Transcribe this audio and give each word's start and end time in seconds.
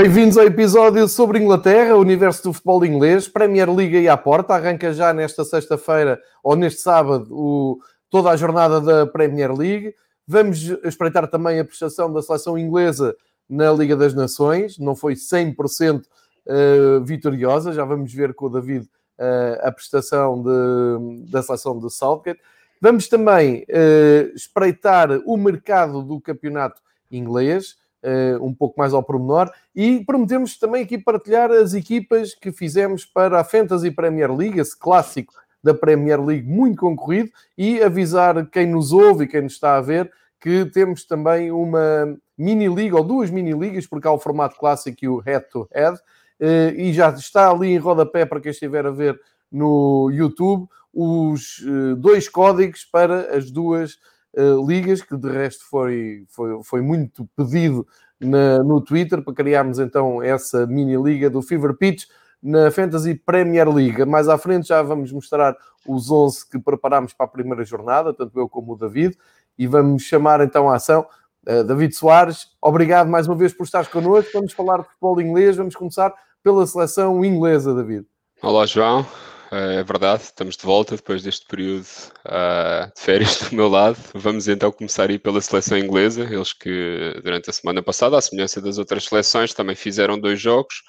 Bem-vindos 0.00 0.38
ao 0.38 0.44
episódio 0.44 1.08
sobre 1.08 1.40
Inglaterra, 1.40 1.96
o 1.96 2.00
universo 2.00 2.44
do 2.44 2.52
futebol 2.52 2.84
inglês, 2.84 3.26
Premier 3.26 3.68
League 3.68 3.96
aí 3.96 4.08
à 4.08 4.16
porta, 4.16 4.54
arranca 4.54 4.92
já 4.92 5.12
nesta 5.12 5.44
sexta-feira 5.44 6.22
ou 6.40 6.54
neste 6.54 6.82
sábado 6.82 7.26
o, 7.32 7.80
toda 8.08 8.30
a 8.30 8.36
jornada 8.36 8.80
da 8.80 9.08
Premier 9.08 9.52
League. 9.52 9.92
Vamos 10.24 10.62
espreitar 10.84 11.26
também 11.26 11.58
a 11.58 11.64
prestação 11.64 12.12
da 12.12 12.22
seleção 12.22 12.56
inglesa 12.56 13.12
na 13.50 13.72
Liga 13.72 13.96
das 13.96 14.14
Nações, 14.14 14.78
não 14.78 14.94
foi 14.94 15.14
100% 15.14 16.04
uh, 16.04 17.04
vitoriosa, 17.04 17.72
já 17.72 17.84
vamos 17.84 18.14
ver 18.14 18.34
com 18.34 18.46
o 18.46 18.50
David 18.50 18.84
uh, 19.18 19.66
a 19.66 19.72
prestação 19.72 20.40
de, 20.40 21.28
da 21.28 21.42
seleção 21.42 21.76
de 21.76 21.92
Southgate. 21.92 22.40
Vamos 22.80 23.08
também 23.08 23.64
uh, 23.64 24.32
espreitar 24.32 25.10
o 25.26 25.36
mercado 25.36 26.04
do 26.04 26.20
campeonato 26.20 26.80
inglês, 27.10 27.76
uh, 28.02 28.44
um 28.44 28.54
pouco 28.54 28.78
mais 28.78 28.92
ao 28.92 29.02
pormenor, 29.02 29.50
e 29.74 30.04
prometemos 30.04 30.58
também 30.58 30.82
aqui 30.82 30.98
partilhar 30.98 31.50
as 31.50 31.74
equipas 31.74 32.34
que 32.34 32.52
fizemos 32.52 33.04
para 33.04 33.40
a 33.40 33.44
Fantasy 33.44 33.90
Premier 33.90 34.34
League, 34.34 34.60
esse 34.60 34.78
clássico 34.78 35.34
da 35.62 35.74
Premier 35.74 36.22
League 36.22 36.48
muito 36.48 36.80
concorrido, 36.80 37.30
e 37.56 37.82
avisar 37.82 38.46
quem 38.46 38.66
nos 38.66 38.92
ouve 38.92 39.24
e 39.24 39.28
quem 39.28 39.42
nos 39.42 39.54
está 39.54 39.76
a 39.76 39.80
ver 39.80 40.10
que 40.40 40.66
temos 40.66 41.04
também 41.04 41.50
uma 41.50 42.16
mini-liga, 42.36 42.96
ou 42.96 43.04
duas 43.04 43.30
mini-ligas, 43.30 43.86
porque 43.86 44.06
há 44.06 44.12
o 44.12 44.18
formato 44.18 44.56
clássico 44.56 44.98
e 45.02 45.08
o 45.08 45.18
head-to-head, 45.18 45.96
-head, 45.96 46.74
uh, 46.76 46.78
e 46.78 46.92
já 46.92 47.10
está 47.10 47.50
ali 47.50 47.70
em 47.70 47.78
rodapé 47.78 48.24
para 48.24 48.40
quem 48.40 48.50
estiver 48.50 48.86
a 48.86 48.90
ver 48.90 49.20
no 49.50 50.10
YouTube, 50.12 50.68
os 50.94 51.58
uh, 51.60 51.96
dois 51.96 52.28
códigos 52.28 52.84
para 52.84 53.36
as 53.36 53.50
duas 53.50 53.98
uh, 54.38 54.66
ligas, 54.66 55.02
que 55.02 55.16
de 55.16 55.28
resto 55.28 55.64
foi, 55.68 56.24
foi, 56.28 56.62
foi 56.62 56.80
muito 56.80 57.28
pedido 57.36 57.86
na, 58.20 58.62
no 58.62 58.80
Twitter, 58.80 59.22
para 59.22 59.34
criarmos 59.34 59.78
então 59.78 60.22
essa 60.22 60.66
mini-liga 60.66 61.28
do 61.28 61.42
Fever 61.42 61.74
Pitch 61.74 62.04
na 62.42 62.70
Fantasy 62.70 63.14
Premier 63.14 63.68
League. 63.68 64.04
Mais 64.04 64.28
à 64.28 64.38
frente 64.38 64.68
já 64.68 64.80
vamos 64.82 65.12
mostrar 65.12 65.56
os 65.86 66.10
11 66.10 66.48
que 66.48 66.58
preparámos 66.58 67.12
para 67.12 67.26
a 67.26 67.28
primeira 67.28 67.64
jornada, 67.64 68.14
tanto 68.14 68.38
eu 68.38 68.48
como 68.48 68.72
o 68.72 68.76
David, 68.76 69.16
e 69.58 69.66
vamos 69.66 70.02
chamar 70.02 70.40
então 70.40 70.70
a 70.70 70.76
ação 70.76 71.06
uh, 71.46 71.64
David 71.64 71.94
Soares. 71.94 72.48
Obrigado 72.62 73.08
mais 73.08 73.26
uma 73.26 73.36
vez 73.36 73.52
por 73.52 73.64
estares 73.64 73.88
connosco. 73.88 74.30
Vamos 74.32 74.52
falar 74.52 74.78
de 74.78 74.84
futebol 74.84 75.20
inglês. 75.20 75.56
Vamos 75.56 75.74
começar 75.74 76.14
pela 76.42 76.66
seleção 76.66 77.24
inglesa, 77.24 77.74
David. 77.74 78.06
Olá, 78.40 78.64
João. 78.66 79.04
É 79.50 79.82
verdade, 79.82 80.24
estamos 80.24 80.56
de 80.56 80.62
volta 80.62 80.94
depois 80.94 81.22
deste 81.22 81.46
período 81.46 81.86
uh, 82.26 82.92
de 82.94 83.00
férias 83.00 83.38
do 83.48 83.56
meu 83.56 83.68
lado. 83.68 83.96
Vamos 84.14 84.46
então 84.46 84.70
começar 84.70 85.08
aí 85.08 85.18
pela 85.18 85.40
seleção 85.40 85.78
inglesa. 85.78 86.24
Eles 86.24 86.52
que 86.52 87.18
durante 87.22 87.48
a 87.48 87.52
semana 87.52 87.82
passada, 87.82 88.18
à 88.18 88.20
semelhança 88.20 88.60
das 88.60 88.76
outras 88.76 89.04
seleções, 89.04 89.54
também 89.54 89.74
fizeram 89.74 90.20
dois 90.20 90.38
jogos, 90.38 90.82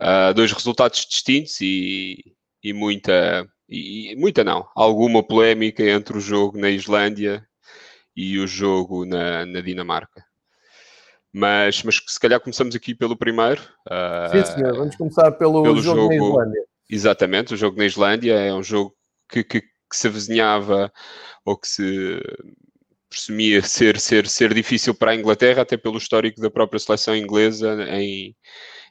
uh, 0.00 0.34
dois 0.34 0.52
resultados 0.52 1.06
distintos 1.06 1.58
e, 1.62 2.34
e 2.62 2.74
muita, 2.74 3.46
e, 3.66 4.14
muita 4.18 4.44
não, 4.44 4.68
alguma 4.76 5.22
polémica 5.22 5.82
entre 5.82 6.18
o 6.18 6.20
jogo 6.20 6.58
na 6.58 6.68
Islândia 6.68 7.42
e 8.14 8.38
o 8.38 8.46
jogo 8.46 9.06
na, 9.06 9.46
na 9.46 9.62
Dinamarca. 9.62 10.22
Mas, 11.32 11.82
mas 11.82 11.98
se 12.06 12.20
calhar 12.20 12.40
começamos 12.40 12.74
aqui 12.74 12.94
pelo 12.94 13.16
primeiro. 13.16 13.62
Uh, 13.86 14.44
Sim, 14.44 14.44
senhor. 14.52 14.76
Vamos 14.76 14.96
começar 14.96 15.30
pelo, 15.32 15.62
pelo 15.62 15.80
jogo, 15.80 16.00
jogo 16.00 16.08
na 16.08 16.14
Islândia. 16.16 16.69
Exatamente, 16.90 17.54
o 17.54 17.56
jogo 17.56 17.78
na 17.78 17.86
Islândia 17.86 18.34
é 18.34 18.52
um 18.52 18.62
jogo 18.62 18.94
que, 19.28 19.44
que, 19.44 19.60
que 19.60 19.68
se 19.92 20.08
avizinhava 20.08 20.92
ou 21.44 21.56
que 21.56 21.68
se 21.68 22.20
presumia 23.08 23.62
ser, 23.62 23.98
ser, 23.98 24.26
ser 24.26 24.54
difícil 24.54 24.94
para 24.94 25.10
a 25.10 25.14
Inglaterra, 25.14 25.62
até 25.62 25.76
pelo 25.76 25.98
histórico 25.98 26.40
da 26.40 26.50
própria 26.50 26.78
seleção 26.78 27.14
inglesa 27.14 27.76
em, 27.90 28.34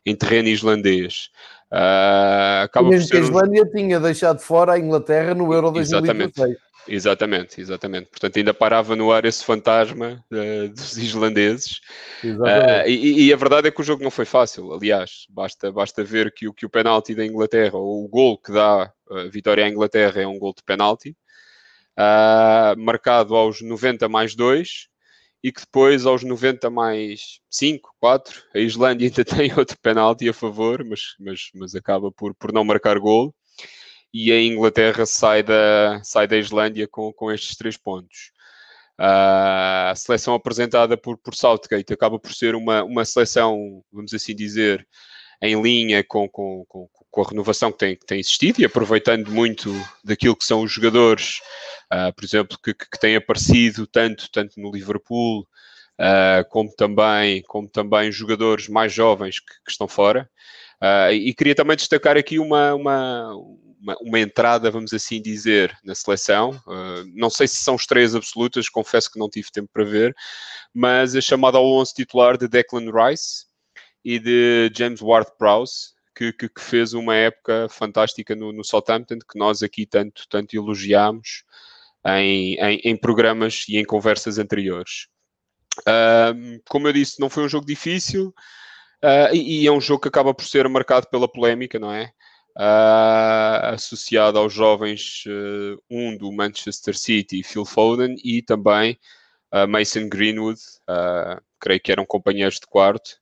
em 0.06 0.16
terreno 0.16 0.50
islandês. 0.50 1.30
Uh, 1.72 2.64
acaba 2.64 2.90
mesmo 2.90 3.08
por 3.08 3.08
ser 3.08 3.12
que 3.12 3.18
a 3.18 3.30
Islândia 3.30 3.64
um... 3.64 3.70
tinha 3.70 4.00
deixado 4.00 4.40
fora 4.40 4.74
a 4.74 4.80
Inglaterra 4.80 5.34
no 5.34 5.54
Euro 5.54 5.72
2016. 5.72 6.04
Exatamente. 6.04 6.60
Exatamente, 6.88 7.62
exatamente. 7.62 8.10
Portanto, 8.10 8.38
ainda 8.38 8.54
parava 8.54 8.96
no 8.96 9.12
ar 9.12 9.26
esse 9.26 9.44
fantasma 9.44 10.24
uh, 10.32 10.70
dos 10.70 10.98
islandeses. 10.98 11.80
Uh, 12.24 12.88
e, 12.88 13.28
e, 13.28 13.34
a 13.34 13.36
verdade 13.38 13.68
é 13.68 13.72
que 13.72 13.82
o 13.82 13.84
jogo 13.84 14.04
não 14.04 14.12
foi 14.12 14.26
fácil. 14.26 14.74
Aliás, 14.74 15.26
basta, 15.30 15.72
basta 15.72 16.04
ver 16.04 16.34
que 16.34 16.48
o, 16.48 16.54
que 16.54 16.66
o 16.66 16.70
penalti 16.70 17.14
da 17.14 17.26
Inglaterra, 17.26 17.78
ou 17.78 18.04
o 18.06 18.08
gol 18.08 18.38
que 18.38 18.52
dá 18.52 18.92
a 19.10 19.24
vitória 19.30 19.66
à 19.66 19.70
Inglaterra, 19.70 20.22
é 20.22 20.28
um 20.28 20.40
gol 20.40 20.54
de 20.54 20.64
penalti, 20.64 21.16
uh, 21.98 22.80
marcado 22.80 23.36
aos 23.36 23.62
90 23.62 24.08
mais 24.10 24.36
2, 24.36 24.88
e 25.44 25.52
que 25.52 25.62
depois, 25.62 26.06
aos 26.06 26.24
90 26.24 26.70
mais 26.70 27.40
5, 27.50 27.96
4, 28.00 28.44
a 28.54 28.60
Islândia 28.60 29.08
ainda 29.10 29.26
tem 29.26 29.54
outro 29.58 29.78
penalti 29.82 30.28
a 30.28 30.34
favor, 30.34 30.84
mas, 30.84 31.16
mas, 31.20 31.50
mas 31.54 31.76
acaba 31.76 32.12
por, 32.12 32.34
por 32.36 32.52
não 32.52 32.64
marcar 32.64 32.98
gol 33.00 33.34
e 34.14 34.32
a 34.32 34.42
Inglaterra 34.42 35.06
sai 35.06 35.44
da, 35.44 36.02
sai 36.04 36.28
da 36.28 36.38
Islândia 36.38 36.88
com, 36.88 37.12
com 37.14 37.32
estes 37.32 37.56
três 37.56 37.78
pontos. 37.78 38.32
Uh, 39.00 39.92
a 39.92 39.94
seleção 39.96 40.34
apresentada 40.34 40.98
por, 40.98 41.18
por 41.18 41.34
Southgate 41.34 41.94
acaba 41.94 42.20
por 42.20 42.34
ser 42.34 42.54
uma, 42.54 42.84
uma 42.84 43.06
seleção, 43.06 43.82
vamos 43.92 44.14
assim 44.14 44.36
dizer, 44.36 44.86
em 45.42 45.62
linha 45.62 46.04
com, 46.04 46.28
com, 46.28 46.66
com, 46.68 46.90
com 47.10 47.22
a 47.22 47.30
renovação 47.30 47.72
que 47.72 47.78
tem, 47.78 47.96
que 47.96 48.06
tem 48.06 48.20
existido 48.20 48.62
e 48.62 48.66
aproveitando 48.66 49.32
muito 49.32 49.74
daquilo 50.04 50.36
que 50.36 50.44
são 50.44 50.64
os 50.64 50.72
jogadores, 50.72 51.40
uh, 51.94 52.14
por 52.14 52.26
exemplo, 52.26 52.58
que, 52.62 52.74
que 52.74 53.00
têm 53.00 53.16
aparecido 53.16 53.88
tanto, 53.88 54.30
tanto 54.32 54.60
no 54.60 54.72
Liverpool, 54.72 55.48
uh, 56.00 56.48
como, 56.50 56.70
também, 56.76 57.42
como 57.44 57.70
também 57.70 58.12
jogadores 58.12 58.68
mais 58.68 58.92
jovens 58.94 59.40
que, 59.40 59.54
que 59.66 59.72
estão 59.72 59.88
fora. 59.88 60.30
Uh, 60.82 61.12
e 61.12 61.34
queria 61.34 61.56
também 61.56 61.76
destacar 61.76 62.18
aqui 62.18 62.40
uma, 62.40 62.74
uma, 62.74 63.34
uma, 63.80 63.96
uma, 64.02 64.20
entrada, 64.20 64.70
vamos 64.70 64.94
assim 64.94 65.22
dizer, 65.22 65.76
na 65.84 65.96
seleção. 65.96 66.52
Uh, 66.68 67.06
não 67.14 67.30
sei 67.30 67.48
se 67.48 67.58
são 67.58 67.76
estreias 67.76 68.16
absolutas, 68.16 68.70
confesso 68.70 69.12
que 69.12 69.20
não 69.20 69.30
tive 69.30 69.52
tempo 69.52 69.70
para 69.72 69.84
ver, 69.84 70.16
mas 70.74 71.16
a 71.16 71.22
chamada 71.22 71.58
ao 71.58 71.66
11 71.66 71.94
titular 71.94 72.38
de 72.38 72.48
Declan 72.48 72.92
Rice 72.92 73.46
e 74.04 74.20
de 74.20 74.72
James 74.76 75.02
Ward-Prowse, 75.02 75.94
que, 76.16 76.34
que, 76.34 76.50
que, 76.50 76.62
fez 76.62 76.94
uma 76.94 77.16
época 77.16 77.68
fantástica 77.70 78.36
no, 78.36 78.52
no 78.52 78.64
Southampton, 78.64 79.20
que 79.20 79.40
nós 79.40 79.64
aqui 79.64 79.86
tanto, 79.86 80.24
tanto 80.28 80.56
elogiámos 80.56 81.44
em, 82.06 82.56
em, 82.56 82.82
em 82.84 82.98
programas 82.98 83.64
e 83.68 83.78
em 83.78 83.86
conversas 83.86 84.38
anteriores. 84.38 85.08
Uh, 85.80 86.62
como 86.68 86.88
eu 86.88 86.94
disse, 86.94 87.20
não 87.20 87.30
foi 87.30 87.44
um 87.44 87.50
jogo 87.50 87.66
difícil. 87.66 88.34
Uh, 89.04 89.34
e, 89.34 89.64
e, 89.64 89.68
é 89.68 89.72
um 89.72 89.80
jogo 89.80 90.02
que 90.02 90.10
acaba 90.10 90.34
por 90.34 90.44
ser 90.46 90.68
marcado 90.68 91.08
pela 91.08 91.32
polémica, 91.32 91.80
não 91.80 91.94
é? 91.94 92.12
Uh, 92.58 93.74
associado 93.74 94.38
aos 94.38 94.54
jovens, 94.54 95.24
uh, 95.28 95.82
um 95.90 96.18
do 96.18 96.32
Manchester 96.32 96.98
City, 96.98 97.44
Phil 97.44 97.66
Foden, 97.66 98.16
e 98.24 98.42
também 98.42 98.98
uh, 99.54 99.68
Mason 99.68 100.08
Greenwood, 100.10 100.60
creio 101.60 101.80
que 101.80 101.92
eram 101.92 102.06
companheiros 102.06 102.56
de 102.56 102.68
quarto, 102.68 103.18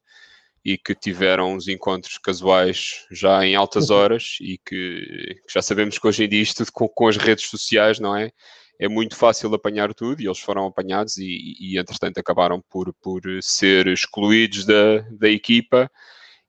e 0.63 0.77
que 0.77 0.93
tiveram 0.93 1.53
uns 1.53 1.69
encontros 1.69 2.17
casuais 2.17 3.05
já 3.09 3.45
em 3.45 3.55
altas 3.55 3.89
uhum. 3.89 3.95
horas, 3.95 4.37
e 4.41 4.57
que, 4.57 5.39
que 5.45 5.53
já 5.53 5.61
sabemos 5.61 5.97
que 5.97 6.05
hoje 6.05 6.25
em 6.25 6.29
dia 6.29 6.41
isto 6.41 6.65
com, 6.73 6.89
com, 6.89 7.07
as 7.07 7.15
redes 7.15 7.49
sociais, 7.49 7.99
não 7.99 8.15
é? 8.15 8.31
É 8.79 8.87
muito 8.87 9.15
fácil 9.15 9.53
apanhar 9.55 9.93
tudo, 9.93 10.21
e 10.21 10.27
eles 10.27 10.39
foram 10.39 10.67
apanhados, 10.67 11.17
e, 11.17 11.55
e 11.59 11.79
entretanto 11.79 12.17
acabaram 12.17 12.61
por, 12.69 12.93
por 13.01 13.21
ser 13.41 13.87
excluídos 13.87 14.65
da, 14.65 14.99
da 15.11 15.29
equipa, 15.29 15.89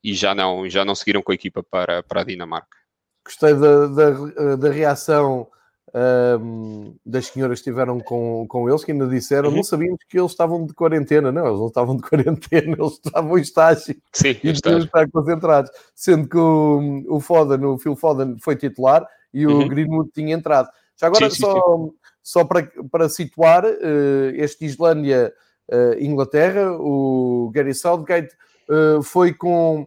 e 0.03 0.15
já 0.15 0.35
não, 0.35 0.69
já 0.69 0.85
não 0.85 0.95
seguiram 0.95 1.23
com 1.23 1.33
a 1.33 1.35
equipa 1.35 1.63
para, 1.63 2.03
para 2.03 2.21
a 2.21 2.25
Dinamarca. 2.25 2.77
Gostei 3.25 3.55
da, 3.55 3.87
da, 3.87 4.57
da 4.57 4.71
reação 4.71 5.49
um, 5.95 6.97
das 7.05 7.27
senhoras 7.27 7.59
que 7.59 7.69
estiveram 7.69 8.01
com, 8.01 8.47
com 8.49 8.67
eles, 8.69 8.85
que 8.85 8.93
ainda 8.93 9.07
disseram, 9.07 9.49
uhum. 9.49 9.57
não 9.57 9.63
sabíamos 9.63 9.99
que 10.09 10.19
eles 10.19 10.31
estavam 10.31 10.65
de 10.67 10.73
quarentena. 10.75 11.33
Não, 11.33 11.47
eles 11.47 11.59
não 11.59 11.69
estavam 11.69 11.97
de 11.97 12.03
quarentena, 12.09 12.77
eles 12.79 13.01
estavam 13.05 13.39
em 13.39 13.43
estágio. 13.43 13.97
Sim, 14.13 14.37
e 14.43 14.51
estágio. 14.51 14.85
estar 14.85 15.11
concentrados. 15.11 15.71
Sendo 15.95 16.29
que 16.29 16.37
o, 16.37 17.05
o 17.09 17.21
Foden, 17.21 17.65
o 17.65 17.79
Phil 17.79 17.97
Foden 17.97 18.37
foi 18.41 18.57
titular 18.57 19.07
e 19.33 19.47
o 19.47 19.59
uhum. 19.59 19.69
Greenwood 19.69 20.11
tinha 20.13 20.35
entrado. 20.35 20.69
Já 20.97 21.07
agora, 21.07 21.31
sim, 21.31 21.37
sim, 21.37 21.43
só, 21.43 21.77
sim. 21.77 21.93
só 22.23 22.45
para, 22.45 22.69
para 22.91 23.09
situar, 23.09 23.65
uh, 23.65 24.31
este 24.35 24.65
Islândia-Inglaterra, 24.65 26.73
uh, 26.73 26.81
o 26.81 27.51
Gary 27.51 27.75
Southgate 27.75 28.35
uh, 28.69 29.03
foi 29.03 29.33
com, 29.33 29.87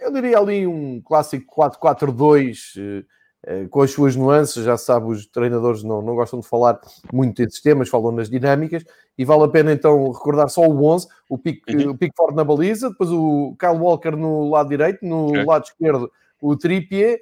eu 0.00 0.12
diria 0.12 0.38
ali 0.38 0.66
um 0.66 1.00
clássico 1.00 1.54
4-4-2, 1.54 3.04
eh, 3.48 3.66
com 3.70 3.80
as 3.80 3.92
suas 3.92 4.16
nuances, 4.16 4.64
já 4.64 4.76
sabe, 4.76 5.06
os 5.06 5.24
treinadores 5.24 5.84
não, 5.84 6.02
não 6.02 6.16
gostam 6.16 6.40
de 6.40 6.48
falar 6.48 6.80
muito 7.12 7.44
desses 7.44 7.60
temas, 7.62 7.88
falam 7.88 8.10
nas 8.10 8.28
dinâmicas, 8.28 8.84
e 9.16 9.24
vale 9.24 9.44
a 9.44 9.48
pena 9.48 9.72
então 9.72 10.10
recordar 10.10 10.48
só 10.48 10.62
o 10.62 10.84
11, 10.84 11.06
o, 11.28 11.38
Pick, 11.38 11.62
uhum. 11.70 11.90
o 11.90 11.96
Pickford 11.96 12.34
na 12.34 12.42
baliza, 12.42 12.90
depois 12.90 13.08
o 13.10 13.54
Kyle 13.56 13.78
Walker 13.78 14.10
no 14.10 14.50
lado 14.50 14.68
direito, 14.68 15.06
no 15.06 15.28
okay. 15.28 15.44
lado 15.44 15.64
esquerdo 15.64 16.10
o 16.42 16.56
Trippier, 16.56 17.20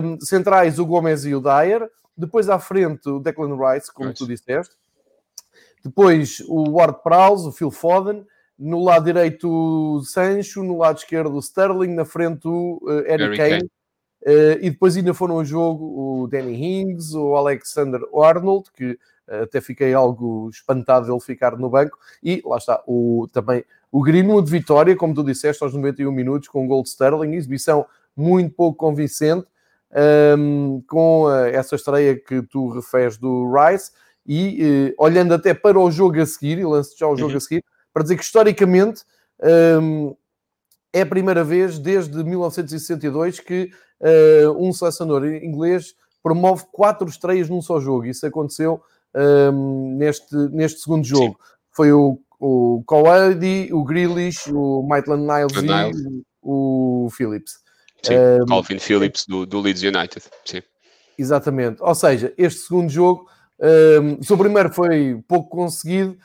um, 0.00 0.20
centrais 0.20 0.78
o 0.78 0.86
Gomes 0.86 1.24
e 1.24 1.34
o 1.34 1.40
Dyer, 1.40 1.90
depois 2.16 2.48
à 2.48 2.60
frente 2.60 3.08
o 3.08 3.18
Declan 3.18 3.56
Rice, 3.56 3.92
como 3.92 4.10
nice. 4.10 4.18
tu 4.18 4.26
disseste, 4.26 4.74
depois 5.84 6.44
o 6.46 6.70
Ward 6.70 7.02
Prowse, 7.02 7.48
o 7.48 7.52
Phil 7.52 7.72
Foden, 7.72 8.24
no 8.58 8.82
lado 8.82 9.04
direito 9.04 9.48
o 9.48 10.02
Sancho, 10.02 10.62
no 10.62 10.78
lado 10.78 10.98
esquerdo 10.98 11.34
o 11.34 11.40
Sterling, 11.40 11.94
na 11.94 12.04
frente 12.04 12.48
o 12.48 12.80
uh, 12.82 13.02
Harry 13.06 13.36
Kane, 13.36 13.50
Kane. 13.50 13.70
Uh, 14.26 14.58
e 14.60 14.70
depois 14.70 14.96
ainda 14.96 15.14
foram 15.14 15.36
ao 15.36 15.44
jogo 15.44 16.22
o 16.22 16.26
Danny 16.26 16.54
Hings, 16.54 17.14
o 17.14 17.36
Alexander 17.36 18.00
Arnold, 18.14 18.70
que 18.74 18.92
uh, 19.28 19.42
até 19.42 19.60
fiquei 19.60 19.92
algo 19.92 20.48
espantado 20.50 21.06
dele 21.06 21.20
ficar 21.20 21.56
no 21.56 21.68
banco, 21.68 21.98
e 22.22 22.42
lá 22.44 22.56
está, 22.56 22.82
o, 22.86 23.28
também 23.32 23.64
o 23.92 24.02
Greenwood 24.02 24.50
Vitória, 24.50 24.96
como 24.96 25.14
tu 25.14 25.22
disseste, 25.22 25.62
aos 25.62 25.74
91 25.74 26.10
minutos, 26.10 26.48
com 26.48 26.64
o 26.64 26.68
gol 26.68 26.82
de 26.82 26.88
Sterling, 26.88 27.34
exibição 27.34 27.86
muito 28.16 28.54
pouco 28.54 28.78
convincente, 28.78 29.46
um, 29.92 30.78
ehm, 30.78 30.82
com 30.88 31.24
uh, 31.26 31.46
essa 31.46 31.76
estreia 31.76 32.16
que 32.16 32.42
tu 32.42 32.70
referes 32.70 33.18
do 33.18 33.52
Rice, 33.52 33.92
e 34.28 34.92
olhando 34.98 35.34
até 35.34 35.54
para 35.54 35.78
o 35.78 35.88
jogo 35.88 36.20
a 36.20 36.26
seguir, 36.26 36.58
e 36.58 36.64
lance 36.64 36.98
já 36.98 37.06
o 37.06 37.16
jogo 37.16 37.30
uhum. 37.30 37.36
a 37.36 37.40
seguir, 37.40 37.64
para 37.96 38.02
dizer 38.02 38.16
que 38.16 38.24
historicamente 38.24 39.04
um, 39.80 40.14
é 40.92 41.00
a 41.00 41.06
primeira 41.06 41.42
vez 41.42 41.78
desde 41.78 42.22
1962 42.22 43.40
que 43.40 43.70
uh, 44.02 44.50
um 44.50 44.70
selecionador 44.70 45.24
inglês 45.24 45.94
promove 46.22 46.64
quatro 46.70 47.08
estreias 47.08 47.48
num 47.48 47.62
só 47.62 47.80
jogo. 47.80 48.04
Isso 48.04 48.26
aconteceu 48.26 48.82
um, 49.50 49.96
neste, 49.96 50.36
neste 50.50 50.80
segundo 50.80 51.06
jogo. 51.06 51.38
Sim. 51.40 51.54
Foi 51.72 51.90
o, 51.90 52.20
o 52.38 52.82
Coady, 52.84 53.70
o 53.72 53.82
Grealish, 53.82 54.52
o 54.52 54.82
Maitland 54.82 55.22
Niles, 55.22 55.62
Niles. 55.62 55.98
e 55.98 56.22
o, 56.42 57.08
Phillips. 57.16 57.54
Sim, 58.02 58.12
um, 58.42 58.44
Calvin 58.44 58.78
Phillips 58.78 59.24
do, 59.26 59.46
do 59.46 59.58
Leeds 59.58 59.82
United. 59.82 60.22
Sim. 60.44 60.60
Exatamente. 61.16 61.82
Ou 61.82 61.94
seja, 61.94 62.30
este 62.36 62.60
segundo 62.60 62.90
jogo, 62.90 63.26
um, 63.58 64.20
o 64.20 64.22
seu 64.22 64.36
primeiro 64.36 64.70
foi 64.70 65.18
pouco 65.26 65.48
conseguido, 65.48 66.18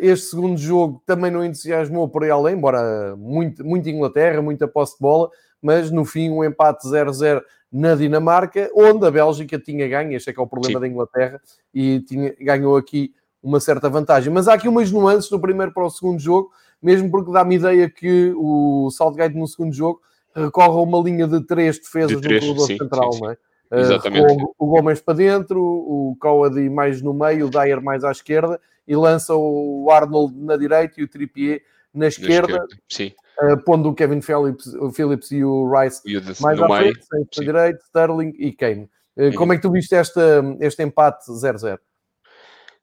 este 0.00 0.26
segundo 0.26 0.56
jogo 0.58 1.02
também 1.06 1.30
não 1.30 1.44
entusiasmou 1.44 2.08
por 2.08 2.24
aí 2.24 2.30
além, 2.30 2.56
embora 2.56 3.14
muito, 3.16 3.64
muito 3.64 3.88
Inglaterra, 3.88 4.42
muita 4.42 4.66
posse 4.66 4.94
de 4.94 5.00
bola, 5.00 5.30
mas 5.60 5.90
no 5.90 6.04
fim 6.04 6.30
um 6.30 6.42
empate 6.42 6.86
0-0 6.86 7.42
na 7.72 7.94
Dinamarca, 7.94 8.70
onde 8.74 9.06
a 9.06 9.10
Bélgica 9.10 9.58
tinha 9.58 9.88
ganho, 9.88 10.12
este 10.12 10.30
é 10.30 10.32
que 10.32 10.40
é 10.40 10.42
o 10.42 10.46
problema 10.46 10.74
Sim. 10.74 10.80
da 10.80 10.88
Inglaterra, 10.88 11.40
e 11.72 12.00
tinha, 12.00 12.34
ganhou 12.40 12.76
aqui 12.76 13.14
uma 13.42 13.60
certa 13.60 13.88
vantagem. 13.88 14.32
Mas 14.32 14.48
há 14.48 14.54
aqui 14.54 14.68
umas 14.68 14.90
nuances 14.90 15.30
do 15.30 15.40
primeiro 15.40 15.72
para 15.72 15.84
o 15.84 15.90
segundo 15.90 16.20
jogo, 16.20 16.50
mesmo 16.82 17.10
porque 17.10 17.32
dá-me 17.32 17.54
ideia 17.54 17.88
que 17.88 18.32
o 18.36 18.90
Southgate 18.90 19.36
no 19.36 19.46
segundo 19.46 19.72
jogo 19.72 20.00
recorre 20.34 20.78
a 20.78 20.82
uma 20.82 20.98
linha 20.98 21.26
de 21.26 21.40
três 21.46 21.78
defesas 21.78 22.20
de 22.20 22.22
três, 22.22 22.44
no 22.44 22.54
corredor 22.54 22.78
central, 22.78 23.12
sim, 23.12 23.18
sim. 23.18 23.24
não 23.24 23.30
é? 23.30 23.36
Exatamente. 23.74 24.42
Uh, 24.42 24.54
o 24.58 24.66
Gomes 24.66 25.00
para 25.00 25.14
dentro, 25.14 25.62
o 25.62 26.14
Coady 26.20 26.68
mais 26.68 27.00
no 27.00 27.14
meio, 27.14 27.46
o 27.46 27.50
Dyer 27.50 27.82
mais 27.82 28.04
à 28.04 28.10
esquerda 28.10 28.60
e 28.86 28.96
lança 28.96 29.34
o 29.34 29.88
Arnold 29.90 30.34
na 30.36 30.56
direita 30.56 31.00
e 31.00 31.04
o 31.04 31.08
Trippier 31.08 31.62
na 31.92 32.08
esquerda. 32.08 32.66
Esquerda. 32.88 33.22
Uh, 33.42 33.64
pondo 33.64 33.88
o 33.88 33.94
Kevin 33.94 34.20
Phillips, 34.20 34.66
o 34.74 34.90
Phillips 34.92 35.30
e 35.30 35.42
o 35.42 35.70
Rice 35.72 36.00
e 36.04 36.18
o 36.18 36.22
mais 36.40 36.60
à 36.60 36.68
frente, 36.68 37.04
centro 37.04 37.44
direito, 37.44 37.82
Sterling 37.84 38.34
e 38.38 38.52
Kane. 38.52 38.88
Uh. 39.16 39.34
Como 39.34 39.52
é 39.52 39.56
que 39.56 39.62
tu 39.62 39.70
viste 39.70 39.94
esta, 39.94 40.42
este 40.60 40.82
empate 40.82 41.30
0-0? 41.30 41.78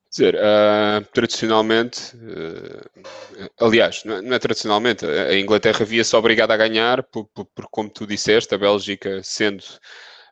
dizer, 0.09 0.35
uh, 0.35 1.05
tradicionalmente, 1.13 2.15
uh, 2.15 3.05
aliás, 3.59 4.03
não 4.03 4.15
é, 4.15 4.21
não 4.21 4.33
é, 4.33 4.39
tradicionalmente, 4.39 5.05
a 5.05 5.37
Inglaterra 5.37 5.85
via-se 5.85 6.15
obrigada 6.15 6.53
a 6.53 6.57
ganhar, 6.57 7.03
por, 7.03 7.25
por, 7.25 7.45
por, 7.45 7.67
como 7.69 7.89
tu 7.89 8.07
disseste, 8.07 8.55
a 8.55 8.57
Bélgica 8.57 9.21
sendo, 9.23 9.63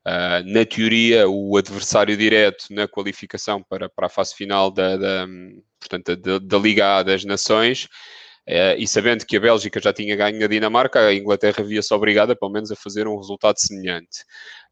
uh, 0.06 0.44
na 0.46 0.66
teoria, 0.66 1.28
o 1.30 1.56
adversário 1.58 2.18
direto 2.18 2.66
na 2.72 2.88
qualificação 2.88 3.64
para, 3.64 3.90
para 3.90 4.08
a 4.08 4.10
fase 4.10 4.36
final 4.36 4.70
da, 4.70 4.98
da 4.98 5.28
portanto, 5.80 6.16
da, 6.16 6.40
da 6.40 6.58
Liga 6.58 6.98
A 6.98 7.04
das 7.04 7.24
Nações, 7.24 7.88
Uh, 8.48 8.80
e 8.80 8.88
sabendo 8.88 9.26
que 9.26 9.36
a 9.36 9.42
Bélgica 9.42 9.78
já 9.78 9.92
tinha 9.92 10.16
ganho 10.16 10.44
a 10.46 10.48
Dinamarca, 10.48 11.08
a 11.08 11.14
Inglaterra 11.14 11.62
via-se 11.62 11.94
obrigada, 11.94 12.34
pelo 12.34 12.50
menos, 12.50 12.72
a 12.72 12.78
fazer 12.78 13.06
um 13.06 13.18
resultado 13.18 13.60
semelhante. 13.60 14.24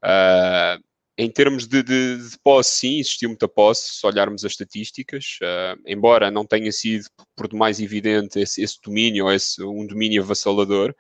Uh, 0.02 0.82
em 1.18 1.30
termos 1.30 1.68
de, 1.68 1.84
de, 1.84 2.18
de, 2.18 2.40
posse, 2.42 2.80
sim, 2.80 3.00
existiu 3.00 3.28
muita 3.28 3.50
posse, 3.50 4.00
se 4.00 4.08
olharmos 4.08 4.46
as 4.46 4.54
estatísticas, 4.54 5.40
uh, 5.42 5.82
embora 5.86 6.32
não 6.32 6.46
tenha 6.46 6.72
sido 6.72 7.06
por 7.36 7.50
demais 7.50 7.82
evidente 7.82 8.40
esse, 8.40 8.64
esse 8.64 8.80
domínio, 8.82 9.30
esse, 9.30 9.62
um 9.62 9.86
domínio 9.86 10.24
avassalador. 10.24 10.96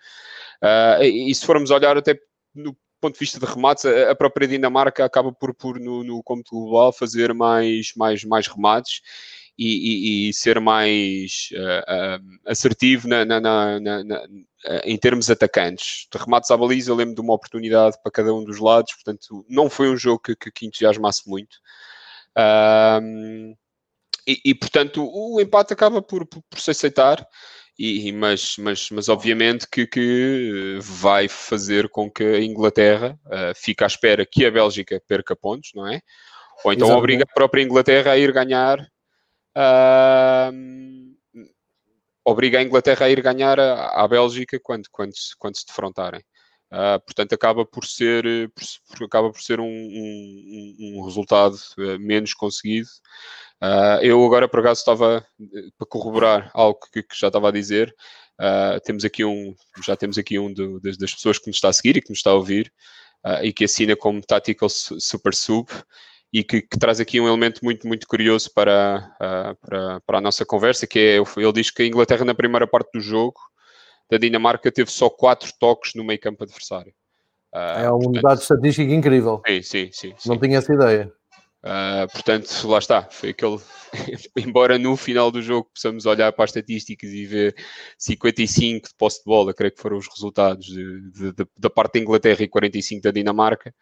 e 1.01 1.33
se 1.33 1.45
formos 1.45 1.71
olhar 1.71 1.97
até 1.97 2.19
no 2.53 2.75
ponto 3.05 3.13
de 3.13 3.19
vista 3.19 3.39
de 3.39 3.45
remates, 3.45 3.85
a, 3.85 4.15
própria 4.15 4.47
Dinamarca 4.47 5.05
acaba 5.05 5.31
por, 5.31 5.53
por 5.53 5.79
no, 5.79 6.03
no 6.03 6.23
cômputo 6.23 6.51
global, 6.51 6.91
fazer 6.91 7.33
mais, 7.33 7.93
mais, 7.95 8.23
mais 8.23 8.47
remates 8.47 9.01
e, 9.57 10.27
e, 10.27 10.29
e 10.29 10.33
ser 10.33 10.59
mais 10.59 11.49
uh, 11.53 12.19
uh, 12.19 12.39
assertivo 12.45 13.07
na, 13.07 13.23
na, 13.23 13.39
na, 13.39 14.27
em 14.83 14.97
termos 14.97 15.29
atacantes. 15.29 16.07
De 16.11 16.17
remates 16.17 16.49
à 16.49 16.57
baliza, 16.57 16.91
eu 16.91 16.95
lembro 16.95 17.15
de 17.15 17.21
uma 17.21 17.33
oportunidade 17.33 17.97
para 18.01 18.11
cada 18.11 18.33
um 18.33 18.43
dos 18.43 18.59
lados, 18.59 18.93
portanto, 18.93 19.45
não 19.47 19.69
foi 19.69 19.89
um 19.89 19.97
jogo 19.97 20.19
que, 20.19 20.35
que, 20.35 20.51
que 20.51 20.65
entusiasmasse 20.65 21.29
muito. 21.29 21.57
E, 24.27 24.41
e, 24.43 24.55
portanto, 24.55 25.07
o 25.07 25.39
empate 25.39 25.71
acaba 25.71 26.01
por, 26.01 26.25
por, 26.25 26.41
por 26.49 26.59
se 26.59 26.71
aceitar. 26.71 27.25
E, 27.77 28.11
mas, 28.13 28.55
mas, 28.57 28.89
mas 28.89 29.09
obviamente 29.09 29.67
que, 29.69 29.85
que 29.85 30.79
vai 30.81 31.27
fazer 31.27 31.89
com 31.89 32.09
que 32.09 32.23
a 32.23 32.41
Inglaterra 32.41 33.19
uh, 33.25 33.53
fique 33.53 33.83
à 33.83 33.87
espera 33.87 34.25
que 34.25 34.45
a 34.45 34.51
Bélgica 34.51 35.01
perca 35.05 35.35
pontos, 35.35 35.71
não 35.75 35.85
é? 35.85 35.99
Ou 36.63 36.71
então 36.71 36.87
Exatamente. 36.87 36.97
obriga 36.97 37.23
a 37.23 37.33
própria 37.33 37.63
Inglaterra 37.63 38.11
a 38.11 38.17
ir 38.17 38.31
ganhar 38.31 38.79
uh, 39.57 40.53
obriga 42.25 42.59
a 42.59 42.63
Inglaterra 42.63 43.05
a 43.05 43.09
ir 43.09 43.21
ganhar 43.21 43.59
à 43.59 44.07
Bélgica 44.07 44.59
quando, 44.61 44.87
quando, 44.91 45.13
quando 45.37 45.57
se 45.57 45.65
defrontarem. 45.67 46.21
Uh, 46.75 46.99
portanto, 47.05 47.31
acaba 47.31 47.65
por 47.65 47.85
ser, 47.85 48.51
por, 48.89 49.05
acaba 49.05 49.31
por 49.31 49.41
ser 49.41 49.61
um, 49.61 49.65
um, 49.65 50.75
um 50.99 51.05
resultado 51.05 51.55
uh, 51.77 51.97
menos 51.97 52.33
conseguido. 52.33 52.89
Uh, 53.63 54.03
eu 54.03 54.23
agora, 54.25 54.45
por 54.45 54.59
acaso, 54.59 54.81
estava 54.81 55.25
para 55.77 55.87
corroborar 55.87 56.51
algo 56.53 56.77
que, 56.91 57.01
que 57.01 57.17
já 57.17 57.27
estava 57.27 57.47
a 57.47 57.51
dizer. 57.51 57.95
temos 58.83 59.05
aqui 59.05 59.23
um, 59.23 59.55
já 59.85 59.95
temos 59.95 60.17
aqui 60.17 60.37
um 60.37 60.51
do, 60.53 60.81
das, 60.81 60.97
das, 60.97 61.13
pessoas 61.13 61.39
que 61.39 61.47
nos 61.47 61.55
está 61.55 61.69
a 61.69 61.73
seguir 61.73 61.95
e 61.95 62.01
que 62.01 62.09
nos 62.09 62.19
está 62.19 62.31
a 62.31 62.35
ouvir 62.35 62.69
e 63.41 63.53
que 63.53 63.63
assina 63.63 63.95
como 63.95 64.21
Tactical 64.21 64.69
Super 64.69 65.33
Sub 65.33 65.69
e 66.33 66.43
que, 66.43 66.61
que, 66.61 66.77
traz 66.77 66.99
aqui 66.99 67.21
um 67.21 67.27
elemento 67.27 67.63
muito, 67.63 67.87
muito 67.87 68.05
curioso 68.07 68.51
para, 68.53 69.15
uh, 69.15 69.55
para, 69.65 70.01
para, 70.01 70.17
a 70.17 70.21
nossa 70.21 70.45
conversa, 70.45 70.85
que 70.85 70.99
é, 70.99 71.17
ele 71.17 71.53
diz 71.53 71.71
que 71.71 71.83
a 71.83 71.87
Inglaterra 71.87 72.25
na 72.25 72.35
primeira 72.35 72.67
parte 72.67 72.91
do 72.93 72.99
jogo 72.99 73.39
da 74.09 74.17
Dinamarca 74.17 74.71
teve 74.71 74.91
só 74.91 75.09
quatro 75.09 75.51
toques 75.59 75.93
no 75.95 76.03
meio 76.03 76.19
campo 76.19 76.43
adversário. 76.43 76.93
Uh, 77.53 77.79
é 77.79 77.91
um 77.91 77.99
portanto, 77.99 78.21
dado 78.21 78.41
estatístico 78.41 78.91
incrível. 78.91 79.41
Sim, 79.47 79.61
sim, 79.61 79.89
sim. 79.91 80.13
Não 80.25 80.37
tinha 80.37 80.57
essa 80.57 80.73
ideia. 80.73 81.11
Uh, 81.65 82.07
portanto, 82.11 82.67
lá 82.67 82.77
está, 82.77 83.01
foi 83.09 83.29
aquele. 83.29 83.57
Embora 84.37 84.77
no 84.77 84.95
final 84.95 85.31
do 85.31 85.41
jogo 85.41 85.67
possamos 85.73 86.05
olhar 86.05 86.31
para 86.31 86.43
as 86.43 86.51
estatísticas 86.51 87.09
e 87.09 87.25
ver 87.25 87.55
55 87.97 88.89
de 88.89 88.93
posse 88.93 89.19
de 89.19 89.25
bola, 89.25 89.51
creio 89.51 89.71
que 89.73 89.81
foram 89.81 89.97
os 89.97 90.07
resultados 90.07 90.67
de, 90.67 91.09
de, 91.09 91.31
de, 91.31 91.47
da 91.57 91.69
parte 91.69 91.93
da 91.93 92.01
Inglaterra 92.01 92.43
e 92.43 92.47
45 92.47 93.01
da 93.01 93.09
Dinamarca, 93.09 93.73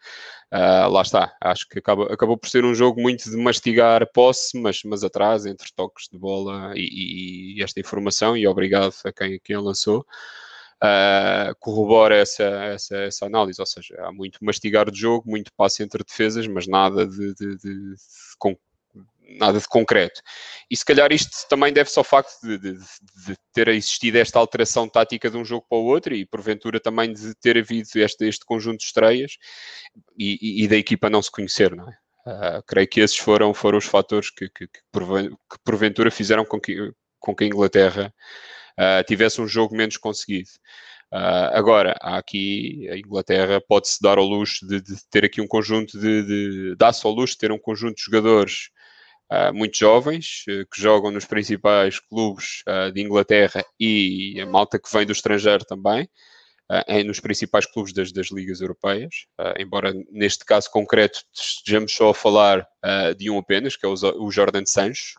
uh, 0.50 0.88
lá 0.88 1.02
está. 1.02 1.36
Acho 1.42 1.68
que 1.68 1.78
acaba, 1.78 2.10
acabou 2.10 2.38
por 2.38 2.48
ser 2.48 2.64
um 2.64 2.74
jogo 2.74 3.02
muito 3.02 3.30
de 3.30 3.36
mastigar 3.36 4.10
posse, 4.14 4.58
mas, 4.58 4.80
mas 4.84 5.04
atrás, 5.04 5.44
entre 5.44 5.68
toques 5.76 6.08
de 6.10 6.18
bola 6.18 6.72
e, 6.74 6.80
e, 6.80 7.58
e 7.58 7.62
esta 7.62 7.78
informação, 7.80 8.34
e 8.34 8.46
obrigado 8.46 8.94
a 9.04 9.12
quem, 9.12 9.38
quem 9.44 9.56
a 9.56 9.60
lançou. 9.60 10.06
Uh, 10.84 11.54
corrobora 11.58 12.16
essa, 12.16 12.44
essa, 12.44 12.96
essa 12.96 13.26
análise. 13.26 13.60
Ou 13.60 13.66
seja, 13.66 13.94
há 14.00 14.12
muito 14.12 14.44
mastigar 14.44 14.90
de 14.90 15.00
jogo, 15.00 15.28
muito 15.28 15.52
passe 15.56 15.82
entre 15.82 16.04
defesas, 16.04 16.46
mas 16.46 16.66
nada 16.66 17.06
de, 17.06 17.34
de, 17.34 17.56
de, 17.56 17.94
nada 19.38 19.58
de 19.58 19.66
concreto. 19.66 20.20
E 20.70 20.76
se 20.76 20.84
calhar 20.84 21.12
isto 21.12 21.48
também 21.48 21.72
deve-se 21.72 21.98
ao 21.98 22.04
facto 22.04 22.40
de, 22.42 22.58
de, 22.58 22.72
de, 22.74 23.36
ter 23.52 23.68
existido 23.68 24.18
esta 24.18 24.38
alteração 24.38 24.88
tática 24.88 25.30
de 25.30 25.36
um 25.36 25.44
jogo 25.44 25.66
para 25.68 25.78
o 25.78 25.84
outro 25.84 26.14
e 26.14 26.26
porventura 26.26 26.78
também 26.78 27.12
de 27.12 27.34
ter 27.36 27.58
havido 27.58 27.88
este, 27.96 28.26
este 28.26 28.44
conjunto 28.44 28.78
de 28.78 28.84
estreias 28.84 29.36
e, 30.18 30.38
e, 30.40 30.64
e 30.64 30.68
da 30.68 30.76
equipa 30.76 31.10
não 31.10 31.22
se 31.22 31.30
conhecer, 31.30 31.74
não 31.74 31.88
é? 31.88 31.96
Uh, 32.26 32.62
creio 32.66 32.88
que 32.88 33.00
esses 33.00 33.18
foram, 33.18 33.52
foram 33.52 33.76
os 33.76 33.84
fatores 33.84 34.30
que, 34.30 34.48
que, 34.48 34.66
que, 34.66 34.80
porventura 35.62 36.10
fizeram 36.10 36.42
com 36.42 36.58
que, 36.58 36.90
com 37.20 37.36
que 37.36 37.44
a 37.44 37.46
Inglaterra 37.46 38.14
uh, 38.78 39.04
tivesse 39.06 39.40
um 39.40 39.46
jogo 39.46 39.76
menos 39.76 39.96
conseguido. 39.96 40.50
Uh, 41.12 41.52
agora, 41.52 41.96
aqui 42.00 42.88
a 42.90 42.96
Inglaterra 42.96 43.60
pode-se 43.60 44.02
dar 44.02 44.18
ao 44.18 44.24
luxo 44.24 44.66
de, 44.66 44.80
de, 44.80 44.96
ter 45.10 45.24
aqui 45.24 45.40
um 45.40 45.46
conjunto 45.46 45.98
de, 45.98 46.22
de 46.22 46.76
dá-se 46.76 47.06
ao 47.06 47.12
luxo 47.12 47.34
de 47.34 47.38
ter 47.38 47.52
um 47.52 47.58
conjunto 47.58 47.96
de 47.96 48.02
jogadores 48.02 48.70
uh, 49.30 49.54
muito 49.54 49.78
jovens 49.78 50.42
uh, 50.48 50.66
que 50.72 50.80
jogam 50.80 51.10
nos 51.12 51.24
principais 51.24 52.00
clubes 52.00 52.62
de 52.92 53.00
Inglaterra 53.00 53.64
e 53.78 54.40
a 54.40 54.46
malta 54.46 54.78
que 54.78 54.90
vem 54.92 55.06
do 55.06 55.12
estrangeiro 55.12 55.64
também. 55.64 56.08
Uh, 56.70 57.04
nos 57.04 57.20
principais 57.20 57.66
clubes 57.66 57.92
das, 57.92 58.10
das 58.10 58.30
ligas 58.30 58.62
europeias, 58.62 59.26
uh, 59.38 59.52
embora 59.60 59.92
neste 60.10 60.46
caso 60.46 60.70
concreto 60.70 61.20
estejamos 61.30 61.92
só 61.92 62.08
a 62.08 62.14
falar 62.14 62.66
uh, 62.82 63.14
de 63.14 63.28
um 63.30 63.38
apenas, 63.38 63.76
que 63.76 63.84
é 63.84 63.88
o, 63.88 63.92
o 63.92 64.30
Jordan 64.30 64.64
Sancho. 64.64 65.14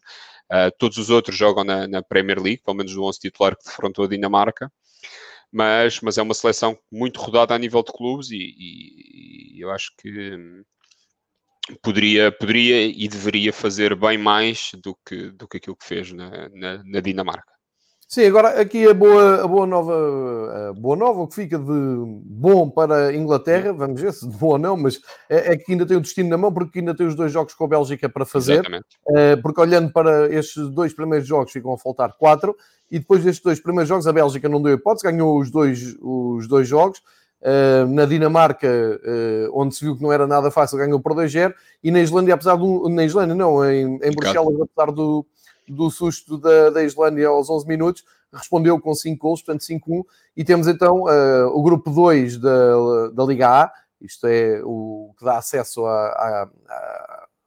Todos 0.77 0.97
os 0.97 1.09
outros 1.09 1.35
jogam 1.35 1.63
na, 1.63 1.87
na, 1.87 2.03
Premier 2.03 2.41
League, 2.41 2.61
pelo 2.63 2.77
menos 2.77 2.95
o 2.95 3.03
11 3.03 3.19
titular 3.19 3.55
que 3.55 3.65
defrontou 3.65 4.05
a 4.05 4.07
Dinamarca. 4.07 4.71
Mas, 5.51 6.01
mas 6.01 6.17
é 6.17 6.21
uma 6.21 6.33
seleção 6.33 6.77
muito 6.91 7.19
rodada 7.21 7.55
a 7.55 7.57
nível 7.57 7.81
de 7.81 7.91
clubes 7.91 8.29
e, 8.29 8.35
e, 8.37 9.57
e 9.57 9.61
eu 9.61 9.71
acho 9.71 9.91
que 9.97 10.35
hum, 10.35 10.63
poderia, 11.81 12.31
poderia 12.31 12.85
e 12.85 13.07
deveria 13.07 13.53
fazer 13.53 13.95
bem 13.95 14.17
mais 14.17 14.71
do 14.83 14.95
que, 15.05 15.31
do 15.31 15.47
que 15.47 15.57
aquilo 15.57 15.75
que 15.75 15.85
fez 15.85 16.11
na, 16.11 16.49
na, 16.49 16.83
na 16.83 16.99
Dinamarca. 16.99 17.54
Sim, 18.07 18.25
agora 18.25 18.61
aqui 18.61 18.87
a 18.87 18.93
boa, 18.93 19.43
a 19.43 19.47
boa 19.47 19.65
nova, 19.65 20.69
a 20.69 20.73
boa 20.73 20.95
nova, 20.95 21.21
o 21.21 21.27
que 21.27 21.35
fica 21.35 21.57
de 21.57 22.03
bom 22.23 22.69
para 22.69 23.07
a 23.07 23.15
Inglaterra, 23.15 23.73
vamos 23.73 23.99
ver 23.99 24.13
se 24.13 24.29
de 24.29 24.37
bom 24.37 24.49
ou 24.49 24.57
não, 24.59 24.77
mas 24.77 24.99
é, 25.27 25.53
é, 25.53 25.57
que 25.57 25.71
ainda 25.71 25.87
tem 25.87 25.97
o 25.97 26.01
destino 26.01 26.29
na 26.29 26.37
mão, 26.37 26.53
porque 26.53 26.79
ainda 26.79 26.95
tem 26.95 27.07
os 27.07 27.15
dois 27.15 27.31
jogos 27.31 27.55
com 27.55 27.65
a 27.65 27.67
Bélgica 27.67 28.07
para 28.07 28.23
fazer, 28.23 28.61
uh, 28.61 29.41
porque 29.41 29.59
olhando 29.59 29.91
para 29.91 30.31
estes 30.31 30.69
dois 30.69 30.93
primeiros 30.93 31.27
jogos 31.27 31.51
ficam 31.51 31.73
a 31.73 31.77
faltar 31.79 32.13
quatro, 32.13 32.55
e 32.91 32.99
depois 32.99 33.23
destes 33.23 33.43
dois 33.43 33.59
primeiros 33.59 33.89
jogos 33.89 34.05
a 34.05 34.13
Bélgica 34.13 34.47
não 34.47 34.61
deu 34.61 34.73
hipótese, 34.75 35.03
ganhou 35.03 35.39
os 35.39 35.49
dois, 35.49 35.97
os 35.99 36.47
dois 36.47 36.67
jogos, 36.67 36.99
uh, 37.41 37.87
na 37.87 38.05
Dinamarca, 38.05 38.67
uh, 38.67 39.59
onde 39.59 39.73
se 39.73 39.83
viu 39.83 39.95
que 39.95 40.03
não 40.03 40.13
era 40.13 40.27
nada 40.27 40.51
fácil, 40.51 40.77
ganhou 40.77 40.99
por 40.99 41.15
2-0, 41.15 41.55
e 41.83 41.89
na 41.89 42.01
Islândia, 42.01 42.35
apesar 42.35 42.55
do, 42.55 42.87
na 42.87 43.03
Islândia 43.03 43.33
não, 43.33 43.65
em, 43.67 43.95
em 43.95 44.11
Bruxelas, 44.11 44.61
apesar 44.61 44.91
do 44.91 45.25
do 45.67 45.89
susto 45.89 46.37
da, 46.37 46.69
da 46.69 46.83
Islândia 46.83 47.27
aos 47.27 47.49
11 47.49 47.67
minutos, 47.67 48.03
respondeu 48.33 48.79
com 48.79 48.93
5 48.93 49.17
gols, 49.17 49.41
portanto 49.41 49.61
5-1, 49.61 50.03
e 50.35 50.43
temos 50.43 50.67
então 50.67 51.03
uh, 51.03 51.47
o 51.53 51.63
grupo 51.63 51.89
2 51.89 52.37
da, 52.37 53.09
da 53.13 53.23
Liga 53.23 53.63
A, 53.63 53.71
isto 54.01 54.27
é 54.27 54.61
o 54.63 55.13
que 55.17 55.25
dá 55.25 55.37
acesso 55.37 55.85
à, 55.85 56.07
à, 56.07 56.49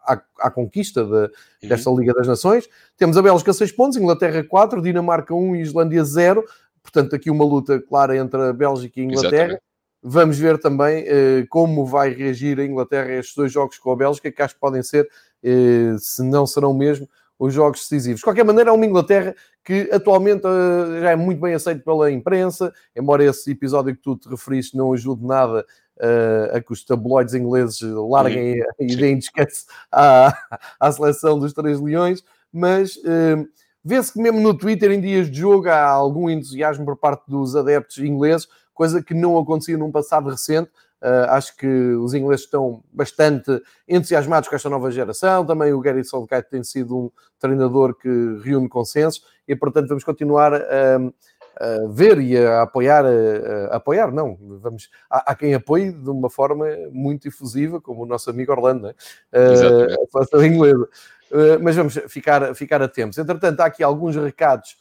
à, 0.09 0.23
à 0.41 0.51
conquista 0.51 1.05
de, 1.05 1.11
uhum. 1.11 1.31
desta 1.63 1.91
Liga 1.91 2.15
das 2.15 2.27
Nações. 2.27 2.69
Temos 2.97 3.17
a 3.17 3.23
Bélgica 3.23 3.53
6 3.53 3.73
pontos, 3.73 3.99
Inglaterra 3.99 4.43
4, 4.43 4.81
Dinamarca 4.83 5.35
1 5.35 5.57
e 5.57 5.61
Islândia 5.61 6.05
0, 6.05 6.45
portanto 6.83 7.15
aqui 7.15 7.31
uma 7.31 7.45
luta 7.45 7.81
clara 7.81 8.17
entre 8.17 8.41
a 8.41 8.53
Bélgica 8.53 8.99
e 8.99 9.03
a 9.03 9.07
Inglaterra. 9.07 9.33
Exatamente. 9.35 9.63
Vamos 10.01 10.39
ver 10.39 10.59
também 10.59 11.03
uh, 11.03 11.47
como 11.49 11.85
vai 11.85 12.11
reagir 12.11 12.59
a 12.61 12.65
Inglaterra 12.65 13.09
a 13.11 13.17
estes 13.17 13.35
dois 13.35 13.53
jogos 13.53 13.79
com 13.79 13.91
a 13.91 13.97
Bélgica, 13.97 14.31
que 14.31 14.43
acho 14.43 14.55
que 14.55 14.61
podem 14.61 14.83
ser, 14.83 15.09
uh, 15.43 15.99
se 15.99 16.23
não 16.23 16.47
serão 16.47 16.73
mesmo, 16.73 17.09
os 17.38 17.54
jogos 17.54 17.80
decisivos. 17.80 18.21
De 18.21 18.25
qualquer 18.25 18.45
maneira, 18.45 18.71
é 18.71 18.73
uma 18.73 18.85
Inglaterra 18.85 19.35
que 19.64 19.88
atualmente 19.92 20.47
uh, 20.47 21.00
já 21.00 21.11
é 21.11 21.16
muito 21.16 21.40
bem 21.40 21.54
aceito 21.54 21.85
pela 21.85 22.11
imprensa, 22.11 22.73
embora 22.97 23.25
esse 23.25 23.50
episódio 23.50 23.95
que 23.95 24.02
tu 24.02 24.16
te 24.16 24.28
referiste 24.28 24.76
não 24.76 24.92
ajude 24.92 25.25
nada 25.25 25.64
uh, 25.99 26.57
a 26.57 26.61
que 26.61 26.73
os 26.73 26.85
tabloides 26.85 27.35
ingleses 27.35 27.80
larguem 27.83 28.62
a 28.80 28.83
ideia 28.83 29.14
de 29.14 29.25
esquece 29.25 29.66
à, 29.92 30.37
à 30.80 30.90
seleção 30.90 31.38
dos 31.38 31.52
Três 31.52 31.80
Leões, 31.80 32.25
mas 32.52 32.97
uh, 32.97 33.47
vê-se 33.85 34.12
que 34.12 34.21
mesmo 34.21 34.40
no 34.40 34.54
Twitter, 34.54 34.90
em 34.90 35.00
dias 35.00 35.30
de 35.30 35.38
jogo, 35.38 35.68
há 35.68 35.83
algum 35.83 36.28
entusiasmo 36.30 36.85
por 36.85 36.97
parte 36.97 37.25
dos 37.28 37.54
adeptos 37.54 37.99
ingleses, 37.99 38.49
coisa 38.73 39.02
que 39.02 39.14
não 39.14 39.38
acontecia 39.38 39.76
num 39.76 39.90
passado 39.90 40.30
recente. 40.30 40.71
Uh, 41.00 41.31
acho 41.31 41.57
que 41.57 41.67
os 41.67 42.12
ingleses 42.12 42.45
estão 42.45 42.83
bastante 42.93 43.62
entusiasmados 43.87 44.49
com 44.49 44.57
esta 44.57 44.69
nova 44.69 44.90
geração. 44.90 45.47
Também 45.47 45.73
o 45.73 45.81
Gary 45.81 46.05
Southgate 46.05 46.50
tem 46.50 46.64
sido 46.64 46.97
um 46.97 47.11
treinador 47.38 47.95
que 47.95 48.09
reúne 48.43 48.69
consensos 48.69 49.25
e, 49.47 49.55
portanto, 49.55 49.88
vamos 49.88 50.02
continuar 50.02 50.52
a, 50.55 50.61
a 50.61 51.87
ver 51.88 52.21
e 52.21 52.37
a 52.37 52.62
apoiar. 52.62 53.05
A, 53.05 53.75
a 53.75 53.76
apoiar, 53.76 54.11
não, 54.11 54.37
vamos. 54.40 54.90
Há, 55.09 55.31
há, 55.31 55.35
quem 55.37 55.55
apoie 55.55 55.93
de 55.93 56.11
uma 56.11 56.28
forma 56.28 56.67
muito 56.90 57.28
efusiva, 57.28 57.81
como 57.81 58.02
o 58.02 58.07
nosso 58.07 58.28
amigo 58.28 58.50
Orlando, 58.50 58.88
uh, 58.88 60.37
a 60.37 60.47
inglesa. 60.47 60.88
Uh, 61.31 61.62
mas 61.62 61.76
vamos 61.76 61.95
ficar, 62.09 62.55
ficar 62.55 62.83
atentos. 62.83 63.19
Entretanto, 63.19 63.61
há 63.61 63.67
aqui 63.67 63.83
alguns 63.83 64.17
recados 64.17 64.76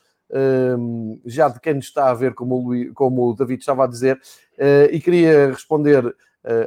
já 1.25 1.49
de 1.49 1.59
quem 1.59 1.75
nos 1.75 1.85
está 1.85 2.09
a 2.09 2.13
ver, 2.13 2.33
como 2.33 2.55
o, 2.55 2.67
Luís, 2.67 2.91
como 2.93 3.29
o 3.29 3.33
David 3.33 3.59
estava 3.59 3.83
a 3.83 3.87
dizer, 3.87 4.17
uh, 4.57 4.91
e 4.91 4.99
queria 4.99 5.49
responder, 5.51 6.05
uh, 6.05 6.13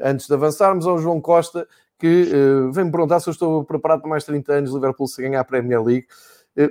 antes 0.03 0.27
de 0.27 0.35
avançarmos, 0.35 0.87
ao 0.87 0.99
João 0.99 1.21
Costa, 1.21 1.67
que 1.99 2.31
uh, 2.33 2.73
vem-me 2.73 2.91
perguntar 2.91 3.21
se 3.21 3.29
eu 3.29 3.33
estou 3.33 3.65
preparado 3.65 4.01
para 4.01 4.11
mais 4.11 4.25
30 4.25 4.53
anos 4.53 4.73
Liverpool 4.73 5.07
se 5.07 5.21
ganhar 5.21 5.41
a 5.41 5.45
Premier 5.45 5.83
League. 5.83 6.07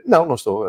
não, 0.05 0.25
não 0.25 0.36
estou, 0.36 0.65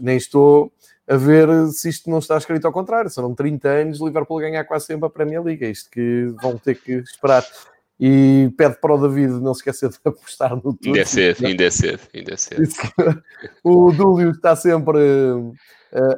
nem 0.00 0.16
estou 0.16 0.72
a 1.08 1.16
ver 1.16 1.48
se 1.68 1.88
isto 1.88 2.08
não 2.08 2.18
está 2.18 2.36
escrito 2.36 2.66
ao 2.66 2.72
contrário. 2.72 3.10
Serão 3.10 3.34
30 3.34 3.68
anos 3.68 4.00
Liverpool 4.00 4.38
ganhar 4.38 4.64
quase 4.64 4.86
sempre 4.86 5.06
a 5.06 5.10
Premier 5.10 5.42
League. 5.42 5.64
É 5.64 5.70
isto 5.70 5.90
que 5.90 6.32
vão 6.40 6.56
ter 6.56 6.76
que 6.76 6.92
esperar. 6.92 7.44
E 8.04 8.50
pede 8.56 8.80
para 8.80 8.96
o 8.96 8.98
David 8.98 9.40
não 9.40 9.54
se 9.54 9.60
esquecer 9.60 9.88
de 9.88 9.96
apostar 10.04 10.56
no 10.56 10.74
tudo. 10.74 10.86
Ainda 10.86 11.02
é 11.02 11.04
cedo, 11.04 11.46
ainda 11.46 11.64
é 11.64 11.70
cedo, 11.70 12.00
ainda 12.12 12.34
é 12.34 12.36
cedo. 12.36 12.62
o 13.62 13.92
Dúlio 13.92 14.32
está 14.32 14.56
sempre 14.56 14.98
uh, 14.98 15.54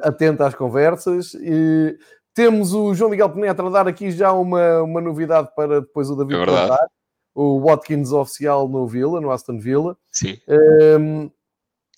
atento 0.01 0.41
às 0.41 0.55
conversas. 0.55 1.35
E 1.35 1.95
temos 2.33 2.73
o 2.73 2.95
João 2.95 3.11
Miguel 3.11 3.29
Penetra 3.29 3.67
a 3.67 3.69
dar 3.69 3.87
aqui 3.87 4.09
já 4.09 4.31
uma, 4.31 4.81
uma 4.81 4.99
novidade 4.99 5.49
para 5.55 5.79
depois 5.79 6.09
o 6.09 6.15
David 6.15 6.41
é 6.41 6.45
contar. 6.47 6.87
O 7.35 7.59
Watkins 7.59 8.11
oficial 8.11 8.67
no 8.67 8.87
Villa, 8.87 9.21
no 9.21 9.29
Aston 9.29 9.59
Villa. 9.59 9.95
Sim. 10.11 10.39
Um, 10.47 11.21
ehm, 11.21 11.31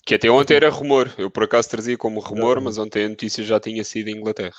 que 0.04 0.16
até 0.16 0.30
ontem 0.30 0.54
era 0.54 0.68
rumor. 0.68 1.10
Eu 1.16 1.30
por 1.30 1.44
acaso 1.44 1.70
trazia 1.70 1.96
como 1.96 2.20
rumor, 2.20 2.60
mas 2.60 2.76
ontem 2.76 3.06
a 3.06 3.08
notícia 3.08 3.42
já 3.42 3.58
tinha 3.58 3.82
sido 3.84 4.08
em 4.08 4.18
Inglaterra. 4.18 4.58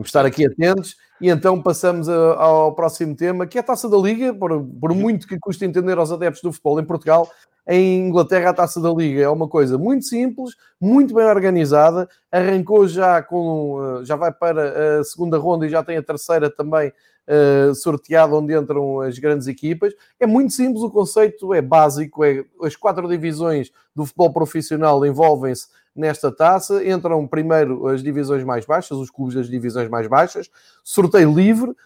Vamos 0.00 0.08
estar 0.08 0.24
aqui 0.24 0.46
atentos. 0.46 0.96
E 1.20 1.28
então 1.28 1.60
passamos 1.60 2.08
a, 2.08 2.14
ao 2.36 2.74
próximo 2.74 3.14
tema, 3.14 3.46
que 3.46 3.58
é 3.58 3.60
a 3.60 3.64
Taça 3.64 3.86
da 3.86 3.98
Liga. 3.98 4.32
Por, 4.32 4.64
por 4.80 4.94
muito 4.94 5.28
que 5.28 5.38
custe 5.38 5.62
entender 5.66 5.98
aos 5.98 6.10
adeptos 6.10 6.40
do 6.40 6.50
futebol 6.50 6.80
em 6.80 6.86
Portugal, 6.86 7.30
em 7.68 8.08
Inglaterra 8.08 8.48
a 8.48 8.54
Taça 8.54 8.80
da 8.80 8.90
Liga 8.90 9.20
é 9.20 9.28
uma 9.28 9.46
coisa 9.46 9.76
muito 9.76 10.06
simples, 10.06 10.56
muito 10.80 11.12
bem 11.12 11.26
organizada. 11.26 12.08
Arrancou 12.32 12.88
já 12.88 13.22
com, 13.22 14.00
eh, 14.00 14.04
já 14.06 14.16
vai 14.16 14.32
para 14.32 15.00
a 15.00 15.04
segunda 15.04 15.36
ronda 15.36 15.66
e 15.66 15.68
já 15.68 15.82
tem 15.82 15.98
a 15.98 16.02
terceira 16.02 16.48
também 16.48 16.90
uh, 17.28 17.74
sorteada, 17.74 18.34
onde 18.34 18.56
entram 18.56 19.02
as 19.02 19.18
grandes 19.18 19.48
equipas. 19.48 19.92
É 20.18 20.26
muito 20.26 20.54
simples, 20.54 20.82
o 20.82 20.90
conceito 20.90 21.52
é 21.52 21.60
básico. 21.60 22.24
É, 22.24 22.42
as 22.62 22.74
quatro 22.74 23.06
divisões 23.06 23.70
do 23.94 24.06
futebol 24.06 24.32
profissional 24.32 25.04
envolvem-se 25.04 25.66
nesta 26.00 26.32
taça. 26.32 26.84
Entram 26.84 27.26
primeiro 27.26 27.86
as 27.86 28.02
divisões 28.02 28.42
mais 28.42 28.64
baixas, 28.64 28.98
os 28.98 29.10
clubes 29.10 29.34
das 29.34 29.48
divisões 29.48 29.88
mais 29.88 30.06
baixas, 30.06 30.50
sorteio 30.82 31.32
livre, 31.32 31.76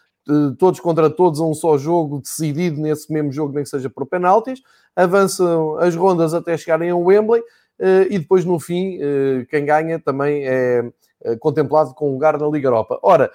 todos 0.59 0.81
contra 0.81 1.11
todos 1.11 1.41
a 1.41 1.45
um 1.45 1.53
só 1.53 1.77
jogo, 1.77 2.21
decidido 2.21 2.81
nesse 2.81 3.13
mesmo 3.13 3.31
jogo, 3.31 3.53
nem 3.53 3.65
que 3.65 3.69
seja 3.69 3.91
por 3.91 4.07
penaltis. 4.07 4.63
Avançam 4.97 5.77
as 5.79 5.95
rondas 5.95 6.33
até 6.33 6.57
chegarem 6.57 6.91
a 6.91 6.97
Wembley 6.97 7.43
eh, 7.79 8.07
e 8.11 8.19
depois 8.19 8.45
no 8.45 8.59
fim, 8.59 8.99
eh, 9.01 9.47
quem 9.51 9.65
ganha 9.65 9.99
também 9.99 10.47
é 10.47 10.91
eh, 11.23 11.37
contemplado 11.37 11.95
com 11.95 12.11
um 12.11 12.13
lugar 12.13 12.39
na 12.39 12.47
Liga 12.47 12.69
Europa. 12.69 12.99
Ora, 13.03 13.31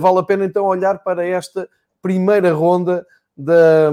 vale 0.00 0.18
a 0.18 0.22
pena 0.22 0.44
então 0.44 0.64
olhar 0.64 1.02
para 1.02 1.24
esta 1.24 1.68
primeira 2.02 2.52
ronda 2.52 3.06
da, 3.36 3.92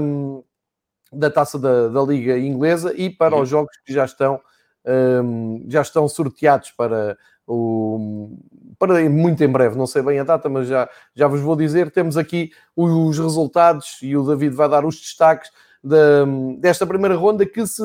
da 1.12 1.30
taça 1.30 1.58
da, 1.58 1.88
da 1.88 2.02
Liga 2.02 2.38
Inglesa 2.38 2.92
e 2.96 3.10
para 3.10 3.36
os 3.36 3.48
jogos 3.48 3.76
que 3.84 3.92
já 3.92 4.04
estão 4.04 4.40
um, 4.86 5.64
já 5.68 5.82
estão 5.82 6.08
sorteados 6.08 6.70
para 6.70 7.16
o, 7.46 8.38
para 8.78 9.08
muito 9.08 9.42
em 9.42 9.48
breve, 9.48 9.76
não 9.76 9.86
sei 9.86 10.02
bem 10.02 10.18
a 10.18 10.24
data, 10.24 10.48
mas 10.48 10.68
já, 10.68 10.88
já 11.14 11.26
vos 11.28 11.40
vou 11.40 11.56
dizer. 11.56 11.90
Temos 11.90 12.16
aqui 12.16 12.50
os 12.76 13.18
resultados 13.18 13.98
e 14.02 14.16
o 14.16 14.22
David 14.22 14.54
vai 14.54 14.68
dar 14.68 14.84
os 14.84 14.98
destaques 15.00 15.50
da, 15.82 16.24
desta 16.58 16.86
primeira 16.86 17.14
ronda 17.14 17.44
que 17.44 17.66
se 17.66 17.82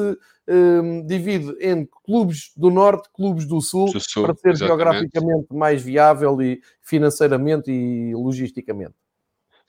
um, 0.48 1.06
divide 1.06 1.56
entre 1.60 1.92
clubes 2.06 2.52
do 2.56 2.70
Norte, 2.70 3.10
clubes 3.14 3.46
do 3.46 3.62
Sul, 3.62 3.92
do 3.92 4.00
sul 4.00 4.24
para 4.24 4.34
ser 4.36 4.50
exatamente. 4.50 4.68
geograficamente 4.68 5.48
mais 5.54 5.82
viável 5.82 6.42
e 6.42 6.62
financeiramente 6.82 7.72
e 7.72 8.16
logisticamente. 8.16 8.96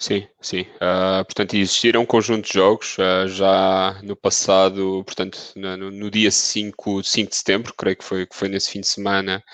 Sim, 0.00 0.26
sim. 0.40 0.62
Uh, 0.76 1.22
portanto, 1.26 1.54
existiram 1.54 2.00
um 2.00 2.06
conjunto 2.06 2.46
de 2.46 2.54
jogos 2.54 2.96
uh, 2.96 3.28
já 3.28 4.00
no 4.02 4.16
passado, 4.16 5.04
portanto, 5.04 5.52
no, 5.54 5.90
no, 5.90 6.10
dia 6.10 6.30
5, 6.30 7.02
5 7.04 7.28
de 7.28 7.36
setembro, 7.36 7.74
creio 7.76 7.96
que 7.98 8.04
foi, 8.04 8.26
que 8.26 8.34
foi 8.34 8.48
nesse 8.48 8.70
fim 8.70 8.80
de 8.80 8.88
semana 8.88 9.44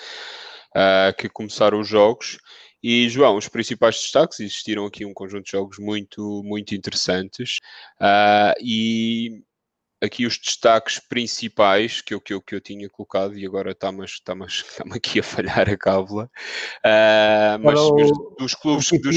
uh, 0.71 1.17
que 1.19 1.29
começaram 1.29 1.81
os 1.81 1.89
jogos. 1.89 2.39
E, 2.81 3.09
João, 3.09 3.37
os 3.37 3.49
principais 3.49 3.97
destaques, 3.97 4.39
existiram 4.39 4.87
aqui 4.87 5.05
um 5.05 5.13
conjunto 5.13 5.47
de 5.47 5.51
jogos 5.51 5.79
muito, 5.81 6.43
muito 6.45 6.77
interessantes. 6.77 7.59
e 8.63 9.43
aqui 10.03 10.27
os 10.27 10.39
destaques 10.39 10.99
principais 10.99 12.01
que 12.01 12.13
eu, 12.15 12.21
que 12.21 12.35
eu, 12.35 12.43
que 12.43 12.55
eu 12.55 12.61
tinha 12.61 12.89
colocado 12.89 13.37
e 13.37 13.47
agora 13.47 13.71
está-me 13.73 14.05
está 14.05 14.35
está 14.47 14.85
aqui 14.95 15.21
a 15.21 15.23
falhar 15.23 15.69
a 15.69 15.77
cábula. 15.77 16.31
Uh, 16.85 17.59
mas, 17.63 17.81
o, 17.81 18.37
dos 18.39 18.55
clubes. 18.55 18.91
Dos 18.91 19.17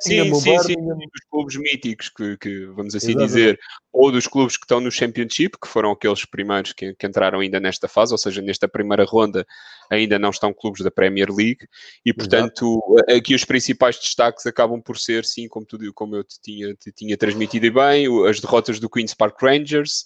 sim, 0.00 0.34
sim, 0.34 0.58
sim, 0.60 0.74
dos 0.76 1.24
clubes 1.30 1.56
míticos, 1.56 2.08
que, 2.08 2.36
que 2.38 2.66
vamos 2.66 2.94
assim 2.94 3.16
dizer, 3.16 3.58
ou 3.94 4.10
dos 4.10 4.26
clubes 4.26 4.56
que 4.56 4.64
estão 4.64 4.80
no 4.80 4.90
Championship, 4.90 5.56
que 5.56 5.68
foram 5.68 5.92
aqueles 5.92 6.24
primeiros 6.24 6.72
que, 6.72 6.92
que, 6.94 7.06
entraram 7.06 7.38
ainda 7.38 7.60
nesta 7.60 7.86
fase, 7.86 8.12
ou 8.12 8.18
seja, 8.18 8.42
nesta 8.42 8.66
primeira 8.66 9.04
ronda 9.04 9.46
ainda 9.88 10.18
não 10.18 10.30
estão 10.30 10.52
clubes 10.52 10.82
da 10.82 10.90
Premier 10.90 11.30
League, 11.30 11.68
e 12.04 12.12
portanto 12.12 12.82
Exato. 12.90 13.16
aqui 13.16 13.36
os 13.36 13.44
principais 13.44 13.96
destaques 13.96 14.44
acabam 14.46 14.82
por 14.82 14.98
ser, 14.98 15.24
sim, 15.24 15.46
como, 15.46 15.64
tu, 15.64 15.78
como 15.94 16.16
eu 16.16 16.24
te 16.24 16.40
tinha, 16.42 16.74
te 16.74 16.90
tinha 16.90 17.16
transmitido 17.16 17.70
bem, 17.72 18.08
as 18.28 18.40
derrotas 18.40 18.80
do 18.80 18.90
Queen's 18.90 19.14
Park 19.14 19.40
Rangers, 19.40 20.04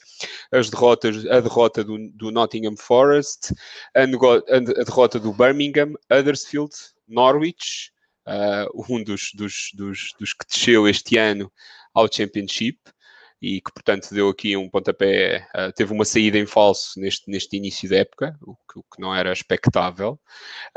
as 0.52 0.68
derrotas, 0.68 1.24
a 1.24 1.40
derrota 1.40 1.82
do, 1.82 1.96
do 2.12 2.30
Nottingham 2.30 2.76
Forest, 2.76 3.54
a, 3.96 4.02
a, 4.02 4.84
derrota 4.84 5.18
do 5.18 5.32
Birmingham, 5.32 5.94
Huddersfield, 6.12 6.74
Norwich, 7.08 7.90
uh, 8.26 8.84
um 8.92 9.02
dos, 9.02 9.30
dos, 9.34 9.70
dos, 9.72 10.12
dos 10.20 10.34
que 10.34 10.46
desceu 10.46 10.86
este 10.86 11.16
ano 11.16 11.50
ao 11.94 12.06
Championship, 12.12 12.78
e 13.40 13.60
que, 13.60 13.72
portanto, 13.72 14.12
deu 14.12 14.28
aqui 14.28 14.56
um 14.56 14.68
pontapé, 14.68 15.46
uh, 15.54 15.72
teve 15.72 15.92
uma 15.92 16.04
saída 16.04 16.38
em 16.38 16.46
falso 16.46 16.98
neste, 16.98 17.30
neste 17.30 17.56
início 17.56 17.88
da 17.88 17.98
época, 17.98 18.36
o 18.42 18.54
que, 18.54 18.78
o 18.78 18.82
que 18.82 19.00
não 19.00 19.14
era 19.14 19.32
expectável, 19.32 20.20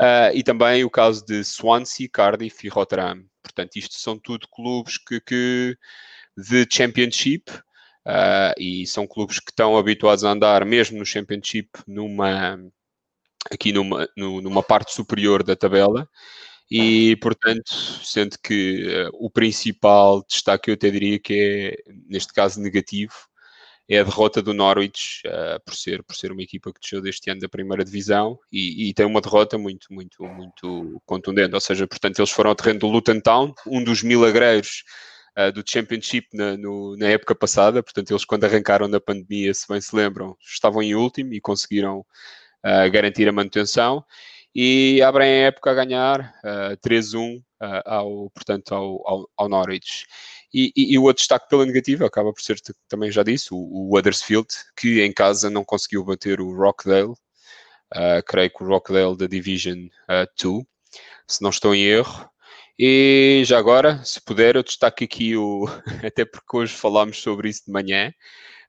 uh, 0.00 0.34
e 0.34 0.42
também 0.42 0.84
o 0.84 0.90
caso 0.90 1.24
de 1.24 1.42
Swansea, 1.42 2.08
Cardiff 2.12 2.64
e 2.66 2.70
Rotterdam. 2.70 3.24
Portanto, 3.42 3.76
isto 3.76 3.94
são 3.94 4.16
tudo 4.18 4.46
clubes 4.48 4.96
que, 4.96 5.20
que 5.20 5.76
de 6.36 6.66
Championship, 6.70 7.50
uh, 7.50 8.54
e 8.56 8.86
são 8.86 9.06
clubes 9.06 9.40
que 9.40 9.50
estão 9.50 9.76
habituados 9.76 10.24
a 10.24 10.30
andar, 10.30 10.64
mesmo 10.64 10.98
no 10.98 11.06
Championship, 11.06 11.68
numa, 11.86 12.58
aqui 13.50 13.72
numa, 13.72 14.08
numa 14.16 14.62
parte 14.62 14.94
superior 14.94 15.42
da 15.42 15.56
tabela, 15.56 16.08
e, 16.74 17.16
portanto, 17.16 17.70
sendo 18.02 18.38
que 18.42 18.86
uh, 18.86 19.10
o 19.12 19.28
principal 19.28 20.24
destaque 20.26 20.70
eu 20.70 20.74
até 20.74 20.90
diria 20.90 21.18
que 21.18 21.34
é, 21.86 21.92
neste 22.08 22.32
caso, 22.32 22.58
negativo, 22.62 23.12
é 23.86 23.98
a 23.98 24.02
derrota 24.02 24.40
do 24.40 24.54
Norwich, 24.54 25.20
uh, 25.26 25.62
por, 25.66 25.74
ser, 25.74 26.02
por 26.02 26.16
ser 26.16 26.32
uma 26.32 26.40
equipa 26.40 26.72
que 26.72 26.80
desceu 26.80 27.02
deste 27.02 27.28
ano 27.28 27.42
da 27.42 27.48
primeira 27.48 27.84
divisão 27.84 28.38
e, 28.50 28.88
e, 28.88 28.94
tem 28.94 29.04
uma 29.04 29.20
derrota 29.20 29.58
muito, 29.58 29.92
muito, 29.92 30.24
muito 30.24 31.02
contundente. 31.04 31.54
Ou 31.54 31.60
seja, 31.60 31.86
portanto, 31.86 32.18
eles 32.18 32.30
foram 32.30 32.48
ao 32.48 32.56
terreno 32.56 32.78
do 32.78 32.86
Luton 32.86 33.20
Town, 33.20 33.52
um 33.66 33.84
dos 33.84 34.02
milagreiros 34.02 34.82
uh, 35.38 35.52
do 35.52 35.62
Championship 35.68 36.28
na, 36.32 36.56
no, 36.56 36.96
na 36.96 37.08
época 37.08 37.34
passada. 37.34 37.82
Portanto, 37.82 38.12
eles, 38.12 38.24
quando 38.24 38.44
arrancaram 38.44 38.88
da 38.88 38.98
pandemia, 38.98 39.52
se 39.52 39.68
bem 39.68 39.78
se 39.78 39.94
lembram, 39.94 40.38
estavam 40.40 40.82
em 40.82 40.94
último 40.94 41.34
e 41.34 41.40
conseguiram 41.40 41.98
uh, 41.98 42.90
garantir 42.90 43.28
a 43.28 43.32
manutenção 43.32 44.02
e 44.54 45.00
abrem 45.02 45.28
a 45.28 45.46
época 45.46 45.70
a 45.70 45.74
ganhar 45.74 46.34
uh, 46.44 46.76
3-1 46.86 47.38
uh, 47.38 47.42
ao, 47.84 48.30
portanto, 48.30 48.74
ao, 48.74 49.08
ao, 49.08 49.30
ao 49.36 49.48
Norwich. 49.48 50.06
E, 50.52 50.72
e, 50.76 50.92
e, 50.92 50.98
o 50.98 51.04
outro 51.04 51.20
destaque 51.20 51.48
pela 51.48 51.64
negativa 51.64 52.06
acaba 52.06 52.32
por 52.32 52.42
ser, 52.42 52.60
também 52.86 53.10
já 53.10 53.22
disse, 53.22 53.48
o, 53.52 53.56
o 53.56 53.96
Huddersfield, 53.96 54.48
que 54.76 55.02
em 55.02 55.12
casa 55.12 55.48
não 55.48 55.64
conseguiu 55.64 56.04
bater 56.04 56.40
o 56.40 56.54
Rockdale, 56.54 57.12
uh, 57.12 58.22
creio 58.26 58.50
que 58.50 58.62
o 58.62 58.66
Rockdale 58.66 59.16
da 59.16 59.26
Division 59.26 59.88
2, 60.42 60.58
uh, 60.58 60.66
se 61.26 61.42
não 61.42 61.50
estou 61.50 61.74
em 61.74 61.84
erro. 61.84 62.28
E 62.78 63.42
já 63.46 63.58
agora, 63.58 64.02
se 64.04 64.20
puder, 64.20 64.56
eu 64.56 64.62
destaco 64.62 65.04
aqui 65.04 65.36
o. 65.36 65.66
Até 66.04 66.24
porque 66.24 66.56
hoje 66.56 66.74
falámos 66.74 67.20
sobre 67.20 67.48
isso 67.48 67.64
de 67.66 67.72
manhã. 67.72 68.12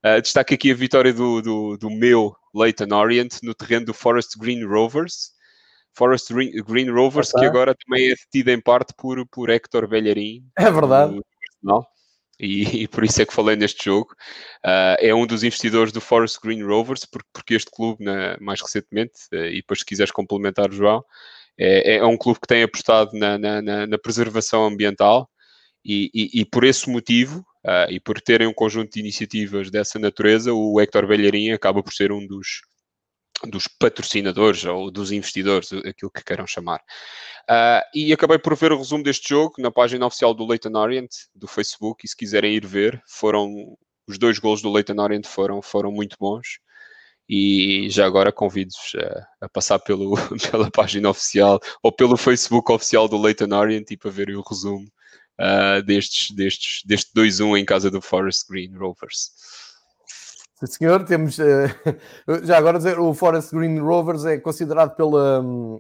Uh, 0.06 0.22
destaco 0.22 0.54
aqui 0.54 0.72
a 0.72 0.76
vitória 0.76 1.14
do, 1.14 1.42
do, 1.42 1.78
do 1.78 1.90
meu 1.90 2.36
Leighton 2.54 2.94
Orient 2.94 3.40
no 3.42 3.54
terreno 3.54 3.86
do 3.88 3.94
Forest 3.94 4.38
Green 4.38 4.64
Rovers, 4.66 5.32
Forest 5.96 6.34
Green 6.34 6.90
Rovers, 6.90 7.32
que 7.32 7.46
agora 7.46 7.76
também 7.76 8.08
é 8.08 8.16
detido 8.16 8.52
em 8.52 8.60
parte 8.60 8.94
por, 8.98 9.26
por 9.28 9.50
Héctor 9.50 9.88
Bellerin. 9.88 10.44
É 10.58 10.72
verdade. 10.72 11.16
Do, 11.16 11.24
e, 12.40 12.84
e, 12.84 12.88
por 12.88 13.04
isso 13.04 13.22
é 13.22 13.26
que 13.26 13.34
falei 13.34 13.56
neste 13.56 13.86
jogo. 13.86 14.12
Uh, 14.66 14.98
é 15.00 15.14
um 15.14 15.26
dos 15.26 15.44
investidores 15.44 15.94
do 15.94 16.02
Forest 16.02 16.40
Green 16.44 16.64
Rovers, 16.64 17.06
porque, 17.06 17.30
porque 17.32 17.54
este 17.54 17.72
clube, 17.72 18.04
na, 18.04 18.38
mais 18.42 18.60
recentemente, 18.60 19.14
uh, 19.34 19.46
e 19.46 19.58
depois 19.58 19.80
se 19.80 19.86
quiseres 19.86 20.12
complementar, 20.12 20.72
João, 20.72 21.04
é, 21.58 21.98
é 21.98 22.06
um 22.06 22.18
clube 22.18 22.40
que 22.42 22.48
tem 22.48 22.64
apostado 22.64 23.12
na, 23.14 23.38
na, 23.38 23.62
na, 23.62 23.88
na 23.88 23.98
preservação 23.98 24.66
ambiental 24.66 25.30
e, 25.86 26.10
e, 26.14 26.42
e, 26.42 26.46
por 26.46 26.64
esse 26.64 26.90
motivo, 26.90 27.40
uh, 27.66 27.90
e 27.90 28.00
por 28.00 28.20
terem 28.20 28.48
um 28.48 28.54
conjunto 28.54 28.92
de 28.92 29.00
iniciativas 29.00 29.70
dessa 29.70 30.00
natureza, 30.00 30.54
o 30.54 30.80
Héctor 30.80 31.08
Bellerin 31.08 31.52
acaba 31.52 31.84
por 31.84 31.94
ser 31.94 32.12
um 32.12 32.26
dos, 32.26 32.62
dos 33.48 33.68
patrocinadores 33.68 34.64
ou 34.66 34.90
dos 34.92 35.12
investidores, 35.12 35.72
aquilo 35.74 36.12
que 36.12 36.24
queiram 36.24 36.48
chamar. 36.48 36.80
Uh, 37.50 37.84
e 37.94 38.14
acabei 38.14 38.40
por 38.40 38.56
ver 38.56 38.72
o 38.72 38.78
resumo 38.78 39.04
deste 39.04 39.30
jogo 39.30 39.56
na 39.60 39.72
página 39.72 40.06
oficial 40.06 40.34
do 40.34 40.46
Leighton 40.46 40.78
Orient, 40.78 41.10
do 41.36 41.48
Facebook, 41.48 42.06
e 42.06 42.08
se 42.08 42.16
quiserem 42.16 42.56
ir 42.56 42.66
ver, 42.66 43.02
foram 43.06 43.78
os 44.08 44.18
dois 44.18 44.40
gols 44.40 44.62
do 44.62 44.72
Leighton 44.72 45.02
Orient 45.02 45.26
foram, 45.26 45.62
foram 45.62 45.92
muito 45.92 46.18
bons. 46.20 46.60
E 47.28 47.88
já 47.90 48.06
agora 48.06 48.32
convido-vos 48.34 48.96
a, 48.96 49.46
a, 49.46 49.50
passar 49.50 49.80
pelo, 49.80 50.16
pela 50.52 50.70
página 50.70 51.10
oficial 51.10 51.60
ou 51.82 51.92
pelo 51.92 52.18
Facebook 52.18 52.70
oficial 52.72 53.08
do 53.08 53.18
Leighton 53.18 53.56
Orient 53.56 53.90
e 53.92 53.98
para 53.98 54.12
verem 54.12 54.36
o 54.36 54.42
resumo 54.42 54.88
uh, 55.40 55.82
destes, 55.84 56.32
destes, 56.32 56.82
deste 56.86 57.12
2-1 57.14 57.60
em 57.60 57.66
casa 57.66 57.90
do 57.90 58.02
Forest 58.02 58.46
Green 58.50 58.76
Rovers. 58.76 59.32
Senhor, 60.68 61.04
temos. 61.04 61.38
Uh, 61.38 61.68
já 62.44 62.58
agora 62.58 62.78
dizer, 62.78 63.00
o 63.00 63.14
Forest 63.14 63.56
Green 63.56 63.80
Rovers 63.80 64.26
é 64.26 64.38
considerado 64.38 64.96
pela, 64.96 65.42
um, 65.42 65.78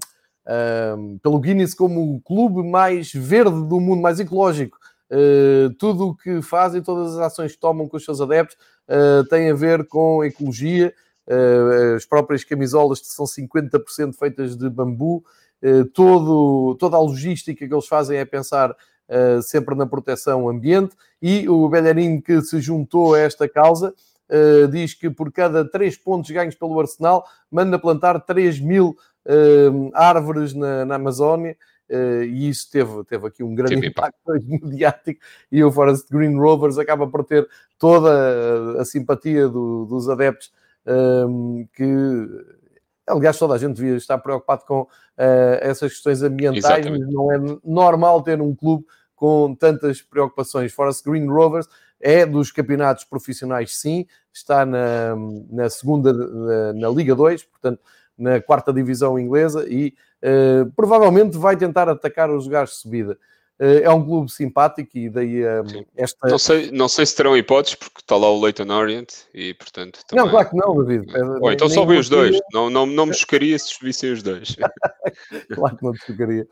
um, 0.97 1.17
pelo 1.19 1.39
Guinness 1.39 1.73
como 1.73 2.15
o 2.15 2.21
clube 2.21 2.63
mais 2.63 3.11
verde 3.13 3.63
do 3.65 3.79
mundo, 3.79 4.01
mais 4.01 4.19
ecológico. 4.19 4.77
Uh, 5.11 5.73
tudo 5.77 6.09
o 6.09 6.15
que 6.15 6.41
fazem, 6.41 6.81
todas 6.81 7.13
as 7.15 7.19
ações 7.19 7.53
que 7.53 7.59
tomam 7.59 7.87
com 7.87 7.97
os 7.97 8.03
seus 8.03 8.19
adeptos 8.19 8.57
uh, 8.89 9.23
tem 9.29 9.49
a 9.49 9.53
ver 9.53 9.87
com 9.87 10.23
ecologia. 10.23 10.93
as 11.95 12.05
próprias 12.05 12.43
camisolas 12.43 12.99
são 13.03 13.25
50% 13.25 14.13
feitas 14.13 14.57
de 14.57 14.69
bambu, 14.69 15.23
todo, 15.93 16.75
toda 16.77 16.97
a 16.97 16.99
logística 16.99 17.65
que 17.65 17.73
eles 17.73 17.87
fazem 17.87 18.17
é 18.17 18.25
pensar 18.25 18.75
sempre 19.41 19.73
na 19.73 19.85
proteção 19.85 20.49
ambiente. 20.49 20.93
E 21.21 21.47
o 21.47 21.69
Bellerin 21.69 22.19
que 22.19 22.41
se 22.41 22.59
juntou 22.59 23.13
a 23.13 23.19
esta 23.19 23.47
causa 23.47 23.93
uh, 24.29 24.67
diz 24.67 24.93
que 24.93 25.09
por 25.09 25.31
cada 25.31 25.69
3 25.69 25.97
pontos 25.97 26.29
ganhos 26.31 26.55
pelo 26.55 26.79
Arsenal, 26.79 27.25
manda 27.49 27.79
plantar 27.79 28.19
3 28.19 28.59
mil 28.59 28.95
uh, 29.25 29.91
árvores 29.93 30.53
na, 30.53 30.86
na 30.86 30.95
Amazónia. 30.95 31.57
Uh, 31.89 32.23
e 32.23 32.49
isso 32.49 32.71
teve, 32.71 33.03
teve 33.03 33.27
aqui 33.27 33.43
um 33.43 33.53
grande 33.53 33.86
impacto 33.86 34.17
mediático 34.47 35.19
e 35.51 35.63
o 35.63 35.71
Forest 35.71 36.07
Green 36.09 36.38
Rovers 36.38 36.77
acaba 36.77 37.05
por 37.07 37.25
ter 37.25 37.47
toda 37.77 38.81
a 38.81 38.86
simpatia 38.86 39.49
do, 39.49 39.86
dos 39.86 40.09
adeptos 40.09 40.51
um, 40.86 41.67
que 41.73 41.86
aliás 43.07 43.38
toda 43.38 43.53
a 43.53 43.57
gente 43.57 43.75
devia 43.75 43.95
estar 43.95 44.17
preocupado 44.17 44.63
com 44.65 44.81
uh, 44.81 44.88
essas 45.62 45.93
questões 45.93 46.21
ambientais, 46.21 46.86
Exatamente. 46.86 47.05
mas 47.05 47.13
não 47.13 47.31
é 47.31 47.59
normal 47.63 48.21
ter 48.21 48.41
um 48.41 48.55
clube 48.55 48.86
com 49.15 49.55
tantas 49.55 50.01
preocupações. 50.01 50.73
Forest 50.73 51.03
Green 51.09 51.27
Rovers 51.27 51.67
é 52.03 52.25
dos 52.25 52.51
campeonatos 52.51 53.05
profissionais, 53.05 53.75
sim, 53.77 54.05
está 54.31 54.65
na, 54.65 55.15
na 55.49 55.69
segunda, 55.69 56.11
na, 56.11 56.73
na, 56.73 56.89
Liga 56.89 57.15
2, 57.15 57.43
portanto, 57.43 57.79
na 58.17 58.41
quarta 58.41 58.73
divisão 58.73 59.17
inglesa 59.17 59.65
e 59.67 59.95
uh, 60.21 60.69
provavelmente 60.75 61.37
vai 61.37 61.55
tentar 61.55 61.87
atacar 61.87 62.29
os 62.29 62.45
lugares 62.45 62.71
de 62.71 62.75
subida. 62.77 63.17
Uh, 63.59 63.79
é 63.83 63.89
um 63.89 64.03
clube 64.03 64.31
simpático 64.31 64.97
e 64.97 65.09
daí 65.09 65.43
uh, 65.43 65.85
esta. 65.95 66.27
Não 66.27 66.37
sei, 66.37 66.71
não 66.71 66.89
sei 66.89 67.05
se 67.05 67.15
terão 67.15 67.37
hipóteses, 67.37 67.75
porque 67.75 68.01
está 68.01 68.17
lá 68.17 68.29
o 68.29 68.41
Leighton 68.41 68.69
Orient 68.69 69.13
e, 69.33 69.53
portanto. 69.53 69.99
Também... 70.05 70.25
Não, 70.25 70.31
claro 70.31 70.49
que 70.49 70.57
não, 70.57 70.83
David. 70.83 71.07
Ou 71.39 71.51
então 71.51 71.69
só 71.69 71.85
vi 71.85 71.97
os 71.97 72.09
dois. 72.09 72.37
Não, 72.51 72.69
não, 72.69 72.85
não 72.85 73.05
me 73.05 73.13
chocaria 73.13 73.57
se 73.57 73.73
vissem 73.81 74.11
os 74.11 74.21
dois. 74.21 74.55
claro 75.55 75.77
que 75.77 75.83
não 75.83 75.93
te 75.93 76.05
chocaria. 76.05 76.45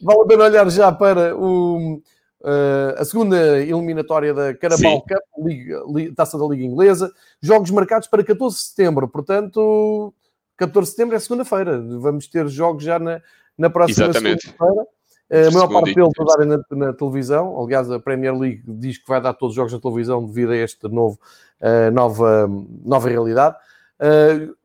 vale 0.00 0.20
a 0.22 0.26
pena 0.26 0.44
olhar 0.44 0.70
já 0.70 0.90
para 0.90 1.36
o 1.36 2.00
uh, 2.42 3.00
a 3.00 3.04
segunda 3.04 3.60
eliminatória 3.60 4.34
da 4.34 4.54
Carabao 4.54 4.96
Sim. 4.96 5.00
Cup, 5.00 5.46
Liga, 5.46 5.82
Liga, 5.86 6.14
Taça 6.14 6.38
da 6.38 6.46
Liga 6.46 6.64
Inglesa. 6.64 7.12
Jogos 7.40 7.70
marcados 7.70 8.08
para 8.08 8.24
14 8.24 8.56
de 8.56 8.62
setembro, 8.62 9.08
portanto, 9.08 10.12
14 10.56 10.90
de 10.90 10.96
setembro 10.96 11.16
é 11.16 11.18
segunda-feira. 11.18 11.80
Vamos 11.98 12.26
ter 12.26 12.46
jogos 12.48 12.84
já 12.84 12.98
na, 12.98 13.20
na 13.56 13.70
próxima 13.70 14.12
segunda-feira. 14.12 14.86
A 15.30 15.50
maior 15.50 15.68
parte 15.68 15.94
deles 15.94 16.12
vai 16.14 16.26
darem 16.26 16.46
na, 16.46 16.86
na, 16.86 16.92
televisão. 16.92 17.58
Aliás, 17.62 17.90
a 17.90 17.98
Premier 17.98 18.36
League 18.36 18.62
diz 18.66 18.98
que 18.98 19.08
vai 19.08 19.20
dar 19.20 19.32
todos 19.32 19.52
os 19.52 19.56
jogos 19.56 19.72
na 19.72 19.80
televisão 19.80 20.26
devido 20.26 20.52
a 20.52 20.56
esta 20.56 20.88
novo, 20.88 21.18
uh, 21.60 21.90
nova, 21.90 22.50
nova 22.84 23.08
realidade. 23.08 23.56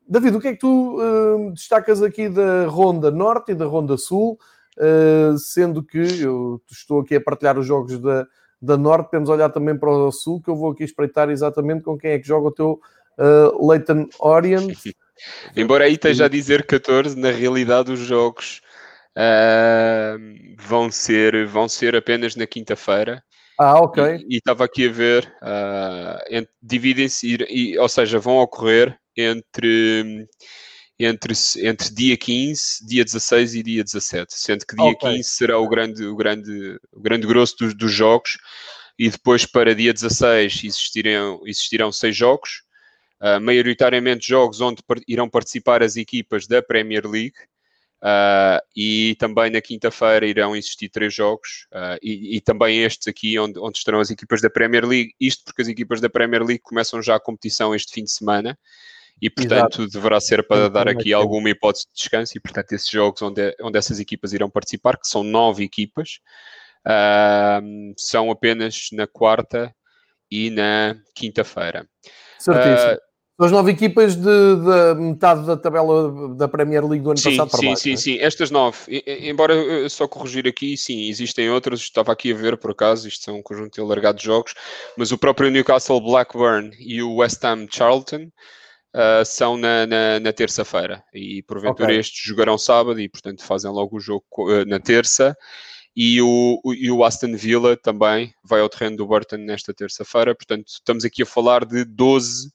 David, 0.06 0.36
o 0.36 0.40
que 0.40 0.48
é 0.48 0.52
que 0.52 0.58
tu 0.58 0.98
destacas 1.52 2.02
aqui 2.02 2.28
da 2.28 2.66
Ronda 2.66 3.08
Norte 3.08 3.52
e 3.52 3.54
da 3.54 3.66
Ronda 3.66 3.96
Sul? 3.96 4.36
Sendo 5.38 5.82
que 5.82 5.98
eu 5.98 6.60
estou 6.70 7.00
aqui 7.00 7.16
a 7.16 7.20
partilhar 7.20 7.58
os 7.58 7.66
jogos 7.66 7.98
da, 7.98 8.26
da 8.60 8.76
Norte, 8.76 9.10
temos 9.10 9.28
a 9.28 9.34
olhar 9.34 9.50
também 9.50 9.76
para 9.76 9.90
o 9.90 10.12
Sul, 10.12 10.40
que 10.40 10.50
eu 10.50 10.56
vou 10.56 10.72
aqui 10.72 10.84
espreitar 10.84 11.30
exatamente 11.30 11.82
com 11.82 11.98
quem 11.98 12.12
é 12.12 12.18
que 12.18 12.26
joga 12.26 12.48
o 12.48 12.52
teu 12.52 12.80
Leighton 13.60 14.08
Orient. 14.20 14.76
Embora 15.56 15.84
aí 15.84 15.94
esteja 15.94 16.26
a 16.26 16.28
dizer 16.28 16.64
14, 16.64 17.18
na 17.18 17.30
realidade 17.30 17.92
os 17.92 18.00
jogos 18.00 18.60
uh, 19.16 20.56
vão, 20.56 20.90
ser, 20.90 21.46
vão 21.46 21.68
ser 21.68 21.96
apenas 21.96 22.36
na 22.36 22.46
quinta-feira. 22.46 23.22
Ah, 23.58 23.80
ok. 23.80 24.24
E 24.28 24.36
estava 24.36 24.64
aqui 24.64 24.88
a 24.88 24.92
ver, 24.92 25.32
uh, 25.42 26.46
dividem-se, 26.62 27.36
ou 27.78 27.88
seja, 27.88 28.18
vão 28.20 28.38
ocorrer 28.38 28.96
entre, 29.16 30.28
entre, 30.98 31.32
entre 31.58 31.94
dia 31.94 32.16
15, 32.16 32.86
dia 32.86 33.04
16 33.04 33.54
e 33.54 33.62
dia 33.62 33.84
17, 33.84 34.34
sendo 34.34 34.66
que 34.66 34.74
dia 34.74 34.90
okay. 34.90 35.16
15 35.16 35.28
será 35.28 35.58
o 35.58 35.68
grande, 35.68 36.04
o 36.04 36.16
grande, 36.16 36.78
o 36.92 37.00
grande 37.00 37.26
grosso 37.26 37.56
dos, 37.58 37.74
dos 37.74 37.92
jogos, 37.92 38.36
e 38.98 39.08
depois 39.08 39.46
para 39.46 39.74
dia 39.74 39.92
16 39.92 40.64
existirão, 40.64 41.40
existirão 41.46 41.92
seis 41.92 42.16
jogos, 42.16 42.62
uh, 43.20 43.40
maioritariamente 43.40 44.26
jogos 44.26 44.60
onde 44.60 44.82
irão 45.06 45.30
participar 45.30 45.84
as 45.84 45.96
equipas 45.96 46.46
da 46.46 46.62
Premier 46.62 47.06
League, 47.06 47.36
Uh, 48.00 48.62
e 48.76 49.16
também 49.18 49.50
na 49.50 49.60
quinta-feira 49.60 50.24
irão 50.24 50.54
existir 50.54 50.88
três 50.88 51.12
jogos. 51.12 51.66
Uh, 51.72 51.98
e, 52.00 52.36
e, 52.36 52.40
também 52.40 52.84
estes 52.84 53.08
aqui 53.08 53.36
onde, 53.40 53.58
onde 53.58 53.76
estarão 53.76 53.98
as 53.98 54.08
equipas 54.08 54.40
da 54.40 54.48
Premier 54.48 54.86
League, 54.86 55.10
isto 55.18 55.42
porque 55.44 55.62
as 55.62 55.66
equipas 55.66 56.00
da 56.00 56.08
Premier 56.08 56.44
League 56.44 56.62
começam 56.62 57.02
já 57.02 57.16
a 57.16 57.20
competição 57.20 57.74
este 57.74 57.92
fim 57.92 58.04
de 58.04 58.12
semana 58.12 58.56
e 59.20 59.28
portanto 59.28 59.82
Exato. 59.82 59.88
deverá 59.88 60.20
ser 60.20 60.46
para 60.46 60.68
dar 60.68 60.88
aqui 60.88 61.12
alguma 61.12 61.50
hipótese 61.50 61.86
de 61.86 61.94
descanso 61.94 62.36
e 62.36 62.40
portanto 62.40 62.72
esses 62.72 62.88
jogos 62.88 63.20
onde, 63.22 63.54
onde 63.60 63.78
essas 63.78 63.98
equipas 63.98 64.32
irão 64.32 64.48
participar, 64.48 64.96
que 64.96 65.08
são 65.08 65.22
nove 65.22 65.64
equipas, 65.64 66.20
uh, 66.86 67.94
são 67.96 68.30
apenas 68.30 68.88
na 68.92 69.06
quarta 69.06 69.74
e 70.30 70.50
na 70.50 70.96
quinta-feira. 71.14 71.88
Certíssimo. 72.38 72.98
São 73.38 73.46
as 73.46 73.52
nove 73.52 73.70
equipas 73.70 74.16
de, 74.16 74.22
de, 74.24 75.00
metade 75.00 75.46
da 75.46 75.56
tabela 75.56 76.34
da 76.34 76.48
Premier 76.48 76.84
League 76.84 77.04
do 77.04 77.10
ano 77.10 77.18
sim, 77.18 77.36
passado 77.36 77.50
para 77.50 77.60
sim, 77.60 77.66
baixo. 77.68 77.82
Sim, 77.82 77.96
sim, 77.96 78.16
sim. 78.16 78.18
Estas 78.20 78.50
nove. 78.50 78.78
Embora 79.06 79.54
só 79.88 80.08
corrigir 80.08 80.48
aqui, 80.48 80.76
sim, 80.76 81.08
existem 81.08 81.48
outras. 81.48 81.78
Estava 81.78 82.10
aqui 82.10 82.32
a 82.32 82.36
ver, 82.36 82.56
por 82.56 82.72
acaso, 82.72 83.06
isto 83.06 83.24
são 83.24 83.36
um 83.36 83.42
conjunto 83.42 83.80
alargado 83.80 84.18
de 84.18 84.24
jogos, 84.24 84.54
mas 84.96 85.12
o 85.12 85.18
próprio 85.18 85.52
Newcastle 85.52 86.00
Blackburn 86.00 86.76
e 86.80 87.00
o 87.00 87.14
West 87.14 87.44
Ham 87.44 87.68
Charlton 87.70 88.28
uh, 88.94 89.24
são 89.24 89.56
na, 89.56 89.86
na, 89.86 90.20
na 90.20 90.32
terça-feira. 90.32 91.02
E 91.12 91.42
porventura 91.42 91.88
okay. 91.88 91.98
estes 91.98 92.22
jogarão 92.22 92.58
sábado 92.58 93.00
e, 93.00 93.08
portanto, 93.08 93.42
fazem 93.42 93.70
logo 93.70 93.96
o 93.96 94.00
jogo 94.00 94.24
uh, 94.38 94.64
na 94.66 94.78
terça. 94.78 95.36
E 95.96 96.22
o, 96.22 96.60
o, 96.64 96.74
e 96.74 96.90
o 96.90 97.02
Aston 97.02 97.36
Villa 97.36 97.76
também 97.76 98.32
vai 98.44 98.60
ao 98.60 98.68
terreno 98.68 98.96
do 98.98 99.06
Burton 99.06 99.38
nesta 99.38 99.74
terça-feira. 99.74 100.34
Portanto, 100.34 100.68
estamos 100.68 101.04
aqui 101.04 101.22
a 101.22 101.26
falar 101.26 101.64
de 101.64 101.84
12 101.84 102.52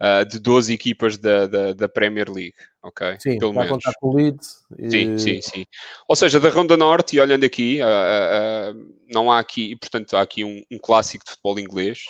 uh, 0.00 0.26
de 0.28 0.38
12 0.38 0.72
equipas 0.72 1.16
da, 1.16 1.46
da, 1.46 1.72
da, 1.72 1.88
Premier 1.88 2.28
League, 2.28 2.54
ok? 2.82 3.16
Sim, 3.20 3.38
Pelo 3.38 3.52
vai 3.52 3.66
menos. 3.66 3.84
contar 3.84 3.96
com 4.00 4.08
o 4.08 4.16
Leeds. 4.16 4.64
E... 4.78 4.90
Sim, 4.90 5.18
sim, 5.18 5.42
sim. 5.42 5.66
Ou 6.08 6.16
seja, 6.16 6.40
da 6.40 6.50
Ronda 6.50 6.76
Norte, 6.76 7.16
e 7.16 7.20
olhando 7.20 7.44
aqui, 7.44 7.80
uh, 7.80 8.74
uh, 8.74 8.94
não 9.08 9.30
há 9.30 9.38
aqui, 9.38 9.76
portanto, 9.76 10.16
há 10.16 10.22
aqui 10.22 10.44
um, 10.44 10.62
um 10.70 10.78
clássico 10.78 11.24
de 11.24 11.30
futebol 11.30 11.58
inglês, 11.58 12.00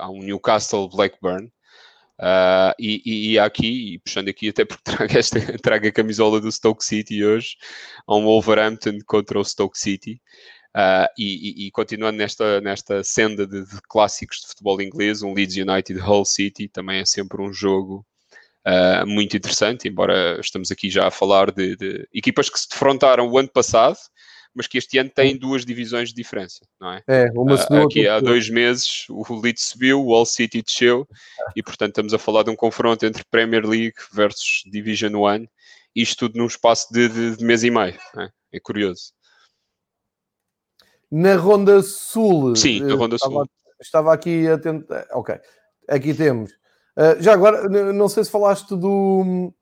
há 0.00 0.08
um 0.08 0.20
Newcastle 0.20 0.88
Blackburn, 0.88 1.50
Uh, 2.20 2.70
e, 2.78 3.32
e, 3.32 3.38
aqui, 3.38 3.94
e 3.94 3.98
puxando 3.98 4.28
aqui 4.28 4.48
até 4.48 4.64
porque 4.64 4.82
trago, 4.84 5.18
esta, 5.18 5.58
trago 5.58 5.86
a 5.88 5.92
camisola 5.92 6.40
do 6.40 6.50
Stoke 6.50 6.84
City 6.84 7.24
hoje, 7.24 7.56
há 8.06 8.14
um 8.14 8.24
Wolverhampton 8.24 8.98
contra 9.06 9.38
o 9.38 9.44
Stoke 9.44 9.78
City. 9.78 10.20
Uh, 10.76 11.06
e, 11.16 11.66
e, 11.66 11.70
continuando 11.70 12.18
nesta, 12.18 12.60
nesta 12.60 13.04
senda 13.04 13.46
de, 13.46 13.64
de, 13.64 13.80
clássicos 13.88 14.38
de 14.40 14.48
futebol 14.48 14.82
inglês, 14.82 15.22
um 15.22 15.32
Leeds 15.32 15.56
United 15.56 16.00
Hull 16.00 16.24
City 16.24 16.68
também 16.68 16.98
é 16.98 17.04
sempre 17.04 17.40
um 17.40 17.52
jogo 17.52 18.04
uh, 18.66 19.06
muito 19.06 19.36
interessante, 19.36 19.86
embora 19.86 20.40
estamos 20.40 20.72
aqui 20.72 20.90
já 20.90 21.06
a 21.06 21.12
falar 21.12 21.52
de, 21.52 21.76
de, 21.76 22.08
equipas 22.12 22.50
que 22.50 22.58
se 22.58 22.68
defrontaram 22.68 23.28
o 23.28 23.38
ano 23.38 23.48
passado, 23.48 23.96
mas 24.54 24.66
que 24.66 24.78
este 24.78 24.98
ano 24.98 25.10
têm 25.10 25.36
duas 25.36 25.64
divisões 25.64 26.10
de 26.10 26.14
diferença, 26.14 26.66
não 26.80 26.92
é? 26.92 27.02
É, 27.08 27.30
uma 27.32 27.54
uh, 27.54 27.84
Aqui 27.84 28.06
há 28.06 28.20
dois 28.20 28.48
meses 28.48 29.06
o 29.08 29.22
Leeds 29.40 29.64
subiu, 29.64 30.00
o 30.00 30.12
Hull 30.12 30.26
City 30.26 30.62
desceu, 30.62 31.06
e 31.56 31.62
portanto 31.62 31.90
estamos 31.90 32.14
a 32.14 32.18
falar 32.18 32.44
de 32.44 32.50
um 32.50 32.56
confronto 32.56 33.04
entre 33.04 33.24
Premier 33.30 33.66
League 33.66 33.94
versus 34.12 34.62
Division 34.66 35.14
One, 35.16 35.48
isto 35.94 36.28
tudo 36.28 36.38
num 36.38 36.46
espaço 36.46 36.92
de, 36.92 37.08
de, 37.08 37.36
de 37.36 37.44
mês 37.44 37.64
e 37.64 37.70
meio, 37.70 37.98
é? 38.16 38.28
é 38.52 38.60
curioso. 38.60 39.12
Na 41.10 41.36
Ronda 41.36 41.82
Sul. 41.82 42.56
Sim, 42.56 42.80
na 42.80 42.94
Ronda 42.94 43.16
estava, 43.16 43.34
Sul. 43.34 43.48
Estava 43.80 44.14
aqui 44.14 44.48
a 44.48 44.58
tentar. 44.58 45.06
Ok, 45.12 45.38
aqui 45.88 46.14
temos. 46.14 46.50
Uh, 46.96 47.20
já 47.20 47.32
agora, 47.32 47.68
não 47.92 48.08
sei 48.08 48.24
se 48.24 48.30
falaste 48.30 48.74
do, 48.76 49.52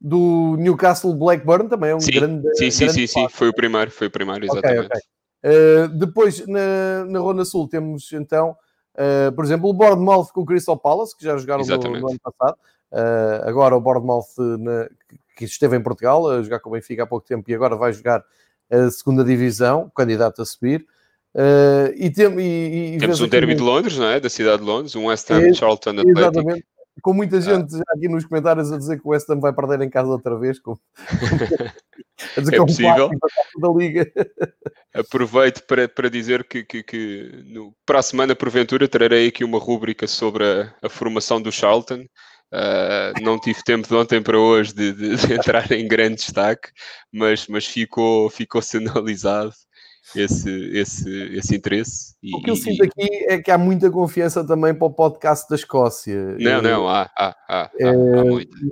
do 0.00 0.56
Newcastle 0.58 1.14
Blackburn, 1.14 1.68
também 1.68 1.90
é 1.90 1.94
um 1.94 2.00
sim, 2.00 2.12
grande. 2.12 2.42
Sim, 2.56 2.70
sim, 2.70 2.84
grande 2.84 3.00
sim, 3.00 3.06
sim, 3.06 3.28
foi 3.28 3.48
o 3.48 3.52
primeiro, 3.52 3.90
foi 3.90 4.06
o 4.06 4.10
primeiro, 4.10 4.44
exatamente. 4.46 4.86
Okay, 4.86 5.00
okay. 5.00 5.84
Uh, 5.84 5.88
depois, 5.88 6.46
na, 6.46 7.04
na 7.06 7.18
Ronda 7.18 7.44
Sul, 7.44 7.68
temos 7.68 8.12
então, 8.12 8.56
uh, 8.94 9.32
por 9.32 9.44
exemplo, 9.44 9.68
o 9.68 9.74
Bournemouth 9.74 10.28
com 10.32 10.40
o 10.40 10.46
Crystal 10.46 10.78
Palace, 10.78 11.16
que 11.16 11.24
já 11.24 11.36
jogaram 11.36 11.64
no, 11.64 11.76
no, 11.76 12.08
ano 12.08 12.20
passado. 12.20 12.56
Uh, 12.90 13.48
agora 13.48 13.76
o 13.76 13.80
Bournemouth, 13.80 14.26
na, 14.58 14.88
que 15.36 15.44
esteve 15.44 15.76
em 15.76 15.82
Portugal, 15.82 16.28
a 16.28 16.42
jogar 16.42 16.60
com 16.60 16.70
o 16.70 16.72
Benfica 16.72 17.02
há 17.02 17.06
pouco 17.06 17.26
tempo 17.26 17.50
e 17.50 17.54
agora 17.54 17.76
vai 17.76 17.92
jogar 17.92 18.24
a 18.70 18.90
segunda 18.90 19.24
divisão, 19.24 19.90
candidato 19.94 20.40
a 20.40 20.46
subir. 20.46 20.86
Uh, 21.34 21.94
e, 21.94 22.10
tem, 22.10 22.26
e, 22.40 22.96
e 22.96 22.98
Temos 22.98 23.20
um 23.20 23.28
derby 23.28 23.54
de 23.54 23.62
Londres, 23.62 23.96
não 23.96 24.06
é? 24.06 24.18
Da 24.18 24.28
cidade 24.28 24.62
de 24.62 24.68
Londres, 24.68 24.96
um 24.96 25.06
West 25.06 25.30
Ham 25.30 25.42
é, 25.42 25.52
Charlton 25.54 25.90
Atlético. 25.90 26.18
Exatamente. 26.18 26.64
Com 27.02 27.14
muita 27.14 27.38
ah. 27.38 27.40
gente 27.40 27.76
aqui 27.88 28.08
nos 28.08 28.24
comentários 28.24 28.72
a 28.72 28.78
dizer 28.78 29.00
que 29.00 29.06
o 29.06 29.10
West 29.10 29.28
Ham 29.30 29.40
vai 29.40 29.52
perder 29.52 29.80
em 29.82 29.90
casa 29.90 30.08
outra 30.08 30.38
vez. 30.38 30.58
Com... 30.58 30.78
a 32.36 32.40
dizer 32.40 32.54
é 32.54 32.56
que 32.56 32.62
é 32.62 32.66
possível. 32.66 33.10
da 33.60 33.68
Liga. 33.68 34.12
Aproveito 34.94 35.64
para, 35.66 35.88
para 35.88 36.10
dizer 36.10 36.44
que, 36.44 36.64
que, 36.64 36.82
que 36.82 37.44
no, 37.46 37.74
para 37.86 38.00
a 38.00 38.02
semana, 38.02 38.34
porventura, 38.36 38.88
trarei 38.88 39.28
aqui 39.28 39.44
uma 39.44 39.58
rúbrica 39.58 40.06
sobre 40.06 40.44
a, 40.44 40.74
a 40.82 40.88
formação 40.88 41.40
do 41.40 41.52
Charlton. 41.52 42.04
Uh, 42.52 43.22
não 43.22 43.38
tive 43.38 43.62
tempo 43.62 43.86
de 43.86 43.94
ontem 43.94 44.20
para 44.20 44.36
hoje 44.36 44.74
de, 44.74 44.92
de, 44.92 45.16
de 45.16 45.34
entrar 45.34 45.70
em 45.70 45.86
grande 45.86 46.16
destaque, 46.16 46.70
mas, 47.12 47.46
mas 47.46 47.64
ficou, 47.64 48.28
ficou 48.28 48.60
sinalizado 48.60 49.52
esse, 50.16 50.50
esse, 50.76 51.10
esse 51.36 51.54
interesse. 51.54 52.14
E, 52.22 52.36
o 52.36 52.42
que 52.42 52.50
eu 52.50 52.56
sinto 52.56 52.84
aqui 52.84 53.08
é 53.28 53.38
que 53.38 53.50
há 53.50 53.56
muita 53.56 53.90
confiança 53.90 54.46
também 54.46 54.74
para 54.74 54.86
o 54.86 54.90
podcast 54.90 55.48
da 55.48 55.56
Escócia. 55.56 56.36
Não, 56.38 56.60
não, 56.60 56.86
há, 56.86 57.10
há, 57.18 57.36
há, 57.48 57.70
é, 57.80 57.88
há 57.88 57.94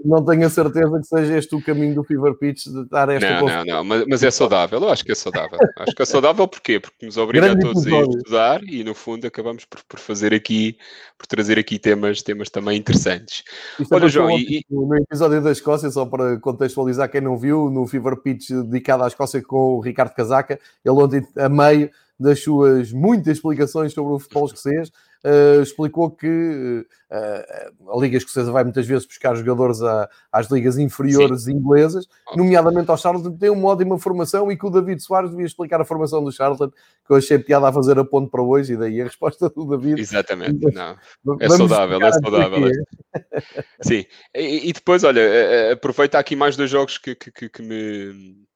Não 0.05 0.23
tenho 0.23 0.47
a 0.47 0.51
certeza 0.51 1.01
que 1.01 1.07
seja 1.07 1.39
este 1.39 1.55
o 1.57 1.63
caminho 1.63 1.95
do 1.95 2.05
Fever 2.05 2.35
Pitch 2.35 2.67
de 2.67 2.87
dar 2.91 3.09
esta 3.09 3.31
Não, 3.31 3.41
confiança. 3.41 3.65
não, 3.65 3.77
não, 3.77 3.85
mas, 3.85 4.05
mas, 4.07 4.23
é 4.23 4.31
saudável, 4.31 4.79
eu 4.81 4.91
acho 4.91 5.03
que 5.03 5.13
é 5.13 5.15
saudável. 5.15 5.59
acho 5.79 5.97
que 5.97 6.03
é 6.03 6.05
saudável 6.05 6.47
porquê? 6.47 6.79
Porque 6.79 7.07
nos 7.07 7.17
obriga 7.17 7.47
Grande 7.47 7.67
a 7.67 7.73
todos 7.73 7.87
a 7.87 8.01
estudar 8.01 8.63
e 8.65 8.85
no 8.85 8.95
fundo 8.95 9.27
acabamos 9.27 9.65
por, 9.65 9.83
por 9.89 9.99
fazer 9.99 10.35
aqui, 10.35 10.77
por 11.17 11.27
trazer 11.27 11.59
aqui 11.59 11.79
temas, 11.79 12.21
temas 12.21 12.51
também 12.51 12.77
interessantes. 12.77 13.45
Isto 13.81 13.95
Olha, 13.95 14.09
João, 14.09 14.39
e, 14.39 14.63
no 14.71 14.95
episódio 14.95 15.41
da 15.41 15.53
Escócia, 15.53 15.91
só 15.91 16.05
para 16.05 16.39
contextualizar 16.39 17.11
quem 17.11 17.23
não 17.23 17.39
viu, 17.39 17.71
no 17.71 17.87
Fever 17.87 18.17
Pitch 18.17 18.51
dedicado 18.51 19.05
à 19.05 19.07
Escócia 19.07 19.41
com 19.43 19.77
o 19.77 19.81
Ricardo 19.81 20.15
Casaca, 20.15 20.61
ele 20.85 20.95
ontem 20.95 21.27
a 21.35 21.49
meio 21.49 21.91
das 22.19 22.43
suas 22.43 22.93
muitas 22.93 23.37
explicações 23.37 23.93
sobre 23.93 24.13
o 24.13 24.19
futebol 24.19 24.47
escocês, 24.47 24.91
uh, 25.25 25.63
explicou 25.63 26.11
que 26.11 26.85
uh, 27.11 27.93
a 27.93 28.01
Liga 28.01 28.17
Escocesa 28.17 28.51
vai 28.51 28.65
muitas 28.65 28.87
vezes 28.87 29.07
buscar 29.07 29.37
jogadores 29.37 29.81
a, 29.83 30.09
às 30.33 30.51
ligas 30.51 30.79
inferiores 30.79 31.45
Sim. 31.45 31.53
inglesas, 31.53 32.07
nomeadamente 32.35 32.91
ao 32.91 32.97
Charlton, 32.97 33.37
tem 33.37 33.51
uma 33.51 33.69
ótima 33.69 33.99
formação 33.99 34.51
e 34.51 34.57
que 34.57 34.67
o 34.67 34.71
David 34.71 35.01
Soares 35.01 35.31
devia 35.31 35.47
explicar 35.47 35.81
a 35.81 35.85
formação 35.85 36.23
do 36.23 36.33
Charlton, 36.33 36.71
que 36.71 37.13
eu 37.13 37.17
achei 37.17 37.39
piada 37.39 37.69
a 37.69 37.73
fazer 37.73 37.99
a 37.99 38.05
ponto 38.05 38.31
para 38.31 38.43
hoje, 38.43 38.75
e 38.75 38.77
daí 38.77 39.01
a 39.01 39.05
resposta 39.05 39.49
do 39.49 39.65
David. 39.65 40.01
Exatamente, 40.01 40.73
não. 40.73 40.97
É 41.41 41.49
saudável, 41.49 42.03
é 42.03 42.13
saudável. 42.13 42.69
É. 42.69 43.43
Sim, 43.81 44.05
e, 44.35 44.69
e, 44.69 44.73
depois, 44.73 45.05
olha, 45.05 45.73
aproveita 45.73 46.19
aqui 46.19 46.35
mais 46.35 46.57
dois 46.57 46.71
jogos 46.71 46.99
que, 46.99 47.15
que, 47.15 47.31
que, 47.31 47.49
que 47.49 47.63
me 47.63 48.48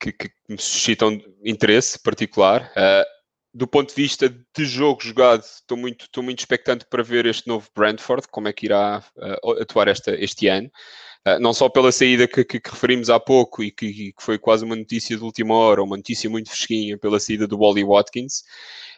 que, 0.00 0.12
que, 0.12 0.30
me 0.48 0.58
suscitam 0.58 1.20
interesse 1.44 1.98
particular. 1.98 2.72
Uh, 2.76 3.16
do 3.56 3.66
ponto 3.66 3.88
de 3.88 3.94
vista 3.94 4.28
de 4.28 4.64
jogo 4.66 5.02
jogado, 5.02 5.42
estou 5.42 5.78
muito, 5.78 6.04
estou 6.04 6.22
muito 6.22 6.40
expectante 6.40 6.84
para 6.84 7.02
ver 7.02 7.24
este 7.24 7.48
novo 7.48 7.66
Brentford, 7.74 8.28
como 8.28 8.48
é 8.48 8.52
que 8.52 8.66
irá 8.66 9.02
uh, 9.16 9.62
atuar 9.62 9.88
esta, 9.88 10.14
este 10.14 10.46
ano. 10.46 10.70
Uh, 11.26 11.40
não 11.40 11.54
só 11.54 11.68
pela 11.68 11.90
saída 11.90 12.28
que, 12.28 12.44
que, 12.44 12.60
que, 12.60 12.70
referimos 12.70 13.08
há 13.08 13.18
pouco 13.18 13.64
e 13.64 13.70
que, 13.70 14.12
que, 14.12 14.22
foi 14.22 14.38
quase 14.38 14.64
uma 14.64 14.76
notícia 14.76 15.16
de 15.16 15.22
última 15.24 15.54
hora, 15.54 15.82
uma 15.82 15.96
notícia 15.96 16.28
muito 16.28 16.50
fresquinha 16.50 16.98
pela 16.98 17.18
saída 17.18 17.46
do 17.46 17.58
Wally 17.58 17.82
Watkins, 17.82 18.44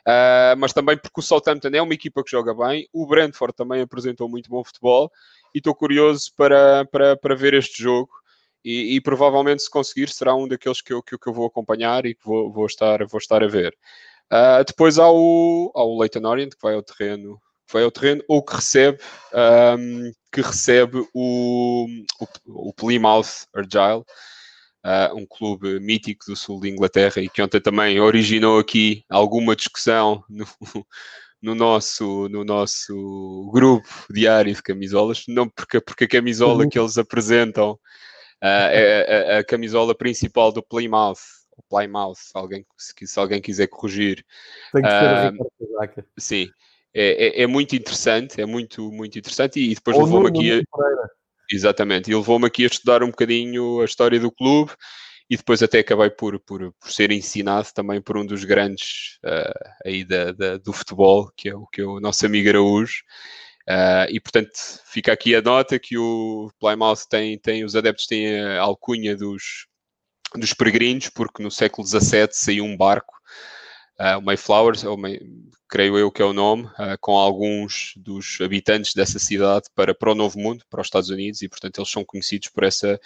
uh, 0.07 0.59
mas 0.59 0.73
também 0.73 0.99
porque 0.99 1.21
o 1.21 1.23
Southampton 1.23 1.71
é 1.73 1.81
uma 1.81 1.95
equipa 1.95 2.23
que 2.25 2.31
joga 2.31 2.53
bem, 2.53 2.89
o 2.93 3.07
Brentford 3.07 3.55
também 3.55 3.81
apresentou 3.81 4.29
muito 4.29 4.51
bom 4.51 4.65
futebol 4.65 5.11
e 5.55 5.59
estou 5.59 5.75
curioso 5.75 6.33
para, 6.37 6.85
para, 6.87 7.17
para 7.17 7.35
ver 7.35 7.55
este 7.55 7.83
jogo. 7.83 8.11
E, 8.69 8.97
e, 8.97 9.01
provavelmente, 9.01 9.63
se 9.63 9.71
conseguir, 9.71 10.11
será 10.11 10.35
um 10.35 10.47
daqueles 10.47 10.83
que 10.83 10.93
eu, 10.93 11.03
que, 11.03 11.17
eu 11.27 11.33
vou 11.33 11.47
acompanhar 11.47 12.05
e 12.05 12.15
que 12.15 12.23
vou, 12.23 12.53
vou, 12.53 12.67
estar, 12.67 13.03
vou 13.07 13.17
estar 13.17 13.43
a 13.43 13.47
ver. 13.47 13.75
Uh, 14.31 14.63
depois 14.63 14.99
há 14.99 15.11
o, 15.11 15.73
há 15.75 15.83
o 15.83 15.99
Leighton 15.99 16.29
Orient, 16.29 16.51
que 16.51 16.61
vai 16.61 16.75
ao 16.75 16.83
terreno, 16.83 17.41
que 17.67 17.73
vai 17.73 17.83
ao 17.83 17.91
terreno 17.91 18.23
ou 18.29 18.43
que 18.43 18.57
recebe, 18.57 18.99
um, 19.79 20.13
que 20.31 20.43
recebe 20.43 20.99
o, 21.15 21.87
o, 22.21 22.69
o 22.69 22.75
Plymouth 22.75 23.47
Argyle, 23.55 24.05
uh, 24.85 25.17
um 25.17 25.25
clube 25.25 25.81
mítico 25.81 26.27
do 26.27 26.37
sul 26.37 26.61
de 26.61 26.69
Inglaterra 26.69 27.23
e 27.23 27.29
que 27.31 27.41
ontem 27.41 27.63
também 27.63 27.99
originou 27.99 28.59
aqui 28.59 29.03
alguma 29.09 29.57
discussão 29.57 30.23
no, 30.29 30.47
no 31.41 31.55
nosso, 31.55 32.29
no 32.29 32.45
nosso 32.45 33.51
grupo 33.51 33.89
diário 34.11 34.55
de 34.55 34.63
camisolas, 34.63 35.25
não 35.27 35.49
porque, 35.49 35.81
porque 35.81 36.05
a 36.05 36.09
camisola 36.09 36.65
uhum. 36.65 36.69
que 36.69 36.79
eles 36.79 36.99
apresentam 36.99 37.79
é 38.43 39.35
a, 39.35 39.39
a, 39.39 39.45
camisola 39.45 39.95
principal 39.95 40.53
do 40.53 40.63
Plymouth, 40.63 41.19
Plymouth, 41.69 42.17
se 42.17 42.33
alguém, 42.35 42.65
se, 42.77 42.95
se 43.07 43.19
alguém 43.19 43.41
quiser 43.41 43.67
corrigir. 43.67 44.25
Tem 44.73 44.83
que 44.83 44.89
ser 44.89 46.01
uh, 46.01 46.05
Sim, 46.19 46.49
é, 46.95 47.41
é, 47.41 47.43
é, 47.43 47.47
muito 47.47 47.75
interessante, 47.75 48.41
é 48.41 48.47
muito, 48.47 48.91
muito 48.91 49.19
interessante 49.19 49.61
e, 49.61 49.75
depois 49.75 49.97
levou-me 49.97 50.29
aqui 50.29 50.53
a... 50.53 50.63
Exatamente, 51.51 52.11
e 52.11 52.15
levou-me 52.15 52.47
aqui 52.47 52.65
a 52.65 52.67
estudar 52.67 53.03
um 53.03 53.11
bocadinho 53.11 53.81
a 53.81 53.85
história 53.85 54.21
do 54.21 54.31
clube 54.31 54.73
e 55.31 55.37
depois 55.37 55.63
até 55.63 55.81
acabei 55.81 56.11
por, 56.11 56.39
por, 56.41 56.73
por 56.73 56.91
ser 56.91 57.11
ensinado 57.11 57.69
também 57.75 58.01
por 58.01 58.17
um 58.17 58.25
dos 58.25 58.45
grandes 58.45 59.19
uh, 59.25 59.71
aí 59.85 60.05
da, 60.05 60.33
da, 60.33 60.57
do 60.57 60.73
futebol, 60.73 61.31
que 61.37 61.49
é 61.49 61.55
o, 61.55 61.67
que 61.67 61.81
é 61.81 61.85
o 61.85 62.01
nosso 62.01 62.25
amigo 62.25 62.49
Araújo. 62.49 63.03
Uh, 63.69 64.09
e 64.09 64.19
portanto 64.19 64.51
fica 64.87 65.13
aqui 65.13 65.35
a 65.35 65.43
nota 65.43 65.79
que 65.79 65.99
o 65.99 66.51
Plymouth 66.59 67.07
tem, 67.11 67.39
tem 67.39 67.65
os 67.65 67.77
adeptos 67.77 68.07
têm 68.07 68.41
a 68.41 68.63
alcunha 68.63 69.15
dos, 69.15 69.67
dos 70.35 70.55
peregrinos, 70.55 71.11
porque 71.11 71.43
no 71.43 71.51
século 71.51 71.87
XVII 71.87 72.29
saiu 72.33 72.65
um 72.65 72.75
barco, 72.75 73.13
uh, 74.01 74.17
o 74.19 74.23
Mayflower, 74.23 74.75
May, 74.97 75.21
creio 75.69 75.99
eu 75.99 76.11
que 76.11 76.23
é 76.23 76.25
o 76.25 76.33
nome, 76.33 76.65
uh, 76.65 76.97
com 76.99 77.13
alguns 77.13 77.93
dos 77.95 78.39
habitantes 78.41 78.95
dessa 78.95 79.19
cidade 79.19 79.67
para, 79.75 79.95
para 79.95 80.13
o 80.13 80.15
Novo 80.15 80.39
Mundo, 80.39 80.65
para 80.71 80.81
os 80.81 80.87
Estados 80.87 81.11
Unidos, 81.11 81.43
e 81.43 81.49
portanto 81.49 81.79
eles 81.79 81.91
são 81.91 82.03
conhecidos 82.03 82.49
por 82.49 82.65
essa 82.65 82.99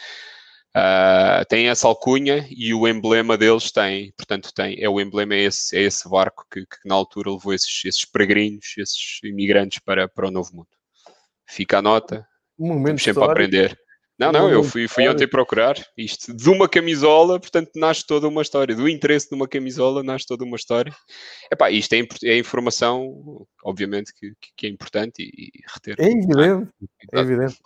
Uh, 0.74 1.44
tem 1.50 1.68
essa 1.68 1.86
alcunha 1.86 2.46
e 2.50 2.72
o 2.72 2.88
emblema 2.88 3.36
deles 3.36 3.70
tem, 3.70 4.10
portanto, 4.16 4.50
tem, 4.54 4.82
é 4.82 4.88
o 4.88 4.98
emblema, 4.98 5.34
é 5.34 5.42
esse, 5.42 5.76
é 5.76 5.82
esse 5.82 6.08
barco 6.08 6.46
que, 6.50 6.62
que 6.62 6.76
na 6.86 6.94
altura 6.94 7.30
levou 7.30 7.52
esses, 7.52 7.84
esses 7.84 8.04
peregrinos, 8.06 8.74
esses 8.78 9.20
imigrantes 9.22 9.80
para, 9.80 10.08
para 10.08 10.28
o 10.28 10.30
Novo 10.30 10.56
Mundo. 10.56 10.68
Fica 11.46 11.78
a 11.78 11.82
nota, 11.82 12.26
um 12.58 12.82
Temos 12.82 13.02
sempre 13.02 13.22
a 13.22 13.26
aprender. 13.26 13.78
Não, 14.18 14.30
não, 14.30 14.48
eu 14.48 14.62
fui, 14.62 14.86
fui 14.86 15.08
ontem 15.08 15.26
procurar 15.26 15.74
isto. 15.96 16.32
De 16.34 16.48
uma 16.48 16.68
camisola, 16.68 17.40
portanto, 17.40 17.72
nasce 17.74 18.06
toda 18.06 18.28
uma 18.28 18.40
história. 18.40 18.74
Do 18.74 18.88
interesse 18.88 19.28
de 19.28 19.34
uma 19.34 19.48
camisola, 19.48 20.02
nasce 20.02 20.26
toda 20.26 20.44
uma 20.44 20.56
história. 20.56 20.94
Epá, 21.50 21.70
isto 21.70 21.92
é, 21.94 22.06
é 22.24 22.38
informação, 22.38 23.44
obviamente, 23.64 24.12
que, 24.14 24.32
que 24.56 24.66
é 24.66 24.70
importante 24.70 25.22
e, 25.22 25.48
e 25.48 25.62
reter. 25.66 25.96
É 25.98 26.06
evidente, 26.06 26.70
é 27.12 27.18
evidente 27.18 27.58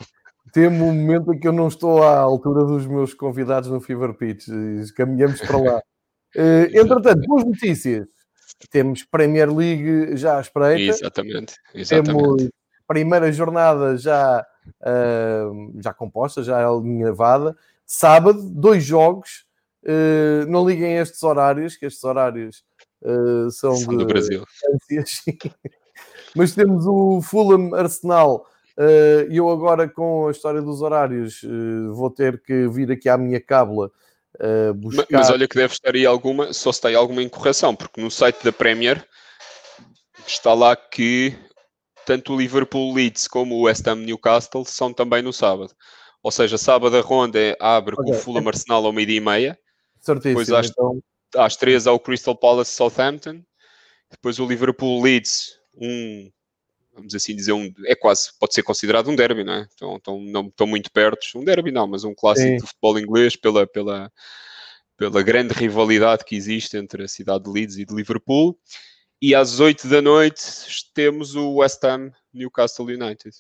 temo 0.52 0.86
um 0.86 0.94
momento 0.94 1.32
em 1.32 1.38
que 1.38 1.48
eu 1.48 1.52
não 1.52 1.68
estou 1.68 2.02
à 2.02 2.18
altura 2.18 2.64
dos 2.64 2.86
meus 2.86 3.14
convidados 3.14 3.70
no 3.70 3.80
Fever 3.80 4.14
Pitch. 4.14 4.46
Caminhamos 4.96 5.40
para 5.40 5.58
lá. 5.58 5.82
Uh, 6.34 6.70
entretanto, 6.76 7.26
boas 7.26 7.44
notícias. 7.44 8.06
Temos 8.70 9.02
Premier 9.04 9.52
League 9.52 10.16
já 10.16 10.38
à 10.38 10.40
espreita. 10.40 10.96
Exatamente. 10.96 11.54
exatamente. 11.74 12.36
Temos 12.36 12.50
primeira 12.86 13.30
jornada 13.32 13.96
já, 13.96 14.46
uh, 14.82 15.82
já 15.82 15.92
composta, 15.92 16.42
já 16.42 16.66
alinhavada. 16.66 17.56
Sábado, 17.84 18.42
dois 18.50 18.84
jogos. 18.84 19.44
Uh, 19.84 20.46
não 20.48 20.68
liguem 20.68 20.96
estes 20.96 21.22
horários, 21.22 21.76
que 21.76 21.86
estes 21.86 22.02
horários 22.02 22.64
são, 23.52 23.76
são 23.76 23.90
de... 23.92 23.98
do 23.98 24.06
Brasil. 24.06 24.44
Mas 26.34 26.54
temos 26.54 26.86
o 26.86 27.22
Fulham 27.22 27.72
Arsenal 27.74 28.46
e 29.30 29.36
eu 29.36 29.48
agora, 29.50 29.88
com 29.88 30.28
a 30.28 30.30
história 30.30 30.60
dos 30.60 30.82
horários, 30.82 31.42
uh, 31.42 31.94
vou 31.94 32.10
ter 32.10 32.42
que 32.42 32.68
vir 32.68 32.90
aqui 32.92 33.08
à 33.08 33.16
minha 33.16 33.40
cábula 33.40 33.90
uh, 34.40 34.74
buscar... 34.74 35.06
Mas, 35.10 35.20
mas, 35.20 35.30
olha 35.30 35.48
que 35.48 35.56
deve 35.56 35.72
estar 35.72 35.94
aí 35.94 36.04
alguma, 36.04 36.52
só 36.52 36.70
se 36.70 36.80
tem 36.80 36.94
alguma 36.94 37.22
incorreção, 37.22 37.74
porque 37.74 38.00
no 38.00 38.10
site 38.10 38.44
da 38.44 38.52
Premier 38.52 39.06
está 40.26 40.52
lá 40.52 40.76
que 40.76 41.34
tanto 42.04 42.34
o 42.34 42.38
Liverpool 42.38 42.94
Leeds 42.94 43.26
como 43.26 43.56
o 43.56 43.62
West 43.62 43.86
Ham 43.86 43.96
Newcastle 43.96 44.64
são 44.64 44.92
também 44.92 45.22
no 45.22 45.32
sábado. 45.32 45.74
Ou 46.22 46.30
seja, 46.30 46.58
sábado 46.58 46.96
a 46.96 47.00
ronda 47.00 47.56
abre 47.60 47.94
okay. 47.94 48.12
com 48.12 48.18
o 48.18 48.20
Fulham 48.20 48.48
Arsenal 48.48 48.84
ao 48.84 48.92
meio-dia 48.92 49.16
e 49.16 49.20
meia. 49.20 49.58
Certíssimo. 50.00 50.40
Depois 50.40 50.50
às, 50.50 50.70
então... 50.70 51.00
às 51.36 51.56
três 51.56 51.86
ao 51.86 51.98
Crystal 51.98 52.36
Palace 52.36 52.72
Southampton. 52.72 53.42
Depois 54.10 54.38
o 54.38 54.46
Liverpool 54.46 55.02
Leeds, 55.02 55.50
um 55.76 56.30
vamos 56.96 57.14
assim 57.14 57.36
dizer, 57.36 57.52
um, 57.52 57.72
é 57.84 57.94
quase, 57.94 58.30
pode 58.40 58.54
ser 58.54 58.62
considerado 58.62 59.08
um 59.08 59.14
derby, 59.14 59.44
não 59.44 59.52
é? 59.52 59.62
Estão, 59.62 59.96
estão, 59.96 60.20
não, 60.20 60.46
estão 60.46 60.66
muito 60.66 60.90
perto, 60.90 61.26
um 61.36 61.44
derby 61.44 61.70
não, 61.70 61.86
mas 61.86 62.02
um 62.02 62.14
clássico 62.14 62.48
Sim. 62.48 62.56
do 62.56 62.66
futebol 62.66 62.98
inglês 62.98 63.36
pela, 63.36 63.66
pela, 63.66 64.10
pela 64.96 65.22
grande 65.22 65.52
rivalidade 65.52 66.24
que 66.24 66.34
existe 66.34 66.76
entre 66.76 67.04
a 67.04 67.08
cidade 67.08 67.44
de 67.44 67.50
Leeds 67.50 67.76
e 67.76 67.84
de 67.84 67.94
Liverpool. 67.94 68.58
E 69.20 69.34
às 69.34 69.60
8 69.60 69.88
da 69.88 70.02
noite 70.02 70.42
temos 70.94 71.34
o 71.34 71.56
West 71.56 71.82
Ham 71.84 72.10
Newcastle 72.32 72.86
United. 72.86 73.36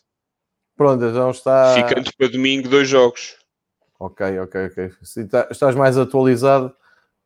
Pronto, 0.76 1.04
então 1.04 1.30
está. 1.30 1.74
Ficando 1.74 2.10
para 2.16 2.28
domingo 2.28 2.68
dois 2.68 2.88
jogos. 2.88 3.36
Ok, 3.98 4.38
ok, 4.40 4.66
ok. 4.66 4.90
Tá, 5.30 5.48
estás 5.50 5.74
mais 5.74 5.96
atualizado 5.96 6.74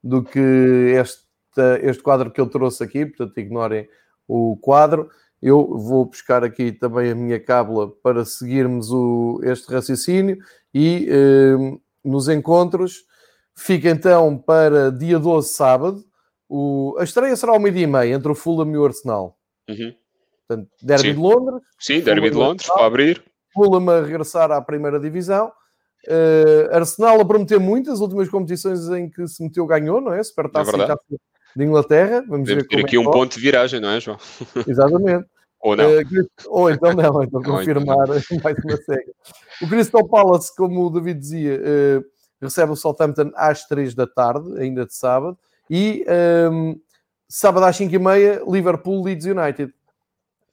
do 0.03 0.23
que 0.23 0.39
este, 0.39 1.25
este 1.83 2.03
quadro 2.03 2.31
que 2.31 2.41
eu 2.41 2.49
trouxe 2.49 2.83
aqui, 2.85 3.05
portanto 3.05 3.39
ignorem 3.39 3.89
o 4.27 4.57
quadro. 4.57 5.11
Eu 5.43 5.67
vou 5.79 6.05
buscar 6.05 6.45
aqui 6.45 6.71
também 6.71 7.11
a 7.11 7.15
minha 7.15 7.41
cábula 7.41 7.91
para 8.03 8.25
seguirmos 8.25 8.91
o, 8.93 9.41
este 9.43 9.73
raciocínio 9.73 10.39
e 10.75 11.09
eh, 11.09 11.79
nos 12.05 12.29
encontros 12.29 13.05
fica 13.57 13.89
então 13.89 14.37
para 14.37 14.91
dia 14.91 15.19
12, 15.19 15.49
sábado. 15.49 16.05
O, 16.49 16.97
a 16.99 17.05
estreia 17.05 17.35
será 17.37 17.53
ao 17.53 17.61
meio-dia 17.61 17.85
e 17.85 17.87
meia 17.87 18.15
entre 18.15 18.31
o 18.31 18.35
Fulham 18.35 18.71
e 18.73 18.77
o 18.77 18.85
Arsenal. 18.85 19.39
Uhum. 19.69 19.95
Portanto, 20.47 20.69
Derby 20.83 21.09
Sim. 21.09 21.15
de 21.15 21.21
Londres. 21.21 21.63
Sim, 21.79 22.01
Derby 22.01 22.31
de 22.31 22.37
Londres, 22.37 22.69
para 22.69 22.87
abrir. 22.87 23.25
Fulham 23.55 23.89
a 23.89 24.01
regressar 24.01 24.51
à 24.51 24.61
primeira 24.61 24.99
divisão. 24.99 25.53
Uh, 26.09 26.75
Arsenal 26.75 27.21
a 27.21 27.25
prometer 27.25 27.59
muito, 27.59 27.91
as 27.91 28.01
últimas 28.01 28.29
competições 28.29 28.89
em 28.89 29.09
que 29.09 29.27
se 29.29 29.43
meteu 29.43 29.67
ganhou, 29.67 30.01
não 30.01 30.13
é? 30.13 30.23
Supertaça 30.23 30.77
é 30.77 30.85
e 30.85 31.19
de 31.55 31.65
Inglaterra. 31.65 32.25
Vamos 32.27 32.49
Podemos 32.49 32.63
ver 32.65 32.69
ter 32.69 32.85
aqui 32.85 32.97
é 32.97 33.01
um 33.01 33.11
ponto 33.11 33.35
de 33.35 33.41
viragem, 33.41 33.81
não 33.81 33.91
é, 33.91 34.01
João? 34.01 34.19
Exatamente. 34.67 35.27
ou 35.61 35.77
não. 35.77 35.91
Uh, 35.91 36.27
ou 36.47 36.71
então 36.71 36.93
não, 36.95 37.23
então 37.23 37.43
confirmar 37.43 38.07
mais 38.43 38.65
uma 38.65 38.77
série. 38.77 39.13
O 39.63 39.69
Crystal 39.69 40.07
Palace, 40.09 40.55
como 40.55 40.87
o 40.87 40.91
David 40.91 41.19
dizia, 41.19 41.61
uh, 41.61 42.05
recebe 42.41 42.73
o 42.73 42.77
Southampton 42.77 43.31
às 43.35 43.67
3 43.67 43.95
da 43.95 44.07
tarde, 44.07 44.59
ainda 44.59 44.87
de 44.87 44.95
sábado, 44.95 45.39
e 45.69 46.05
um, 46.51 46.71
ehm, 46.71 46.81
sábado 47.29 47.65
às 47.65 47.77
5 47.77 47.95
e 47.95 47.99
meia, 47.99 48.43
Liverpool 48.47 49.05
Leeds 49.05 49.27
United. 49.27 49.73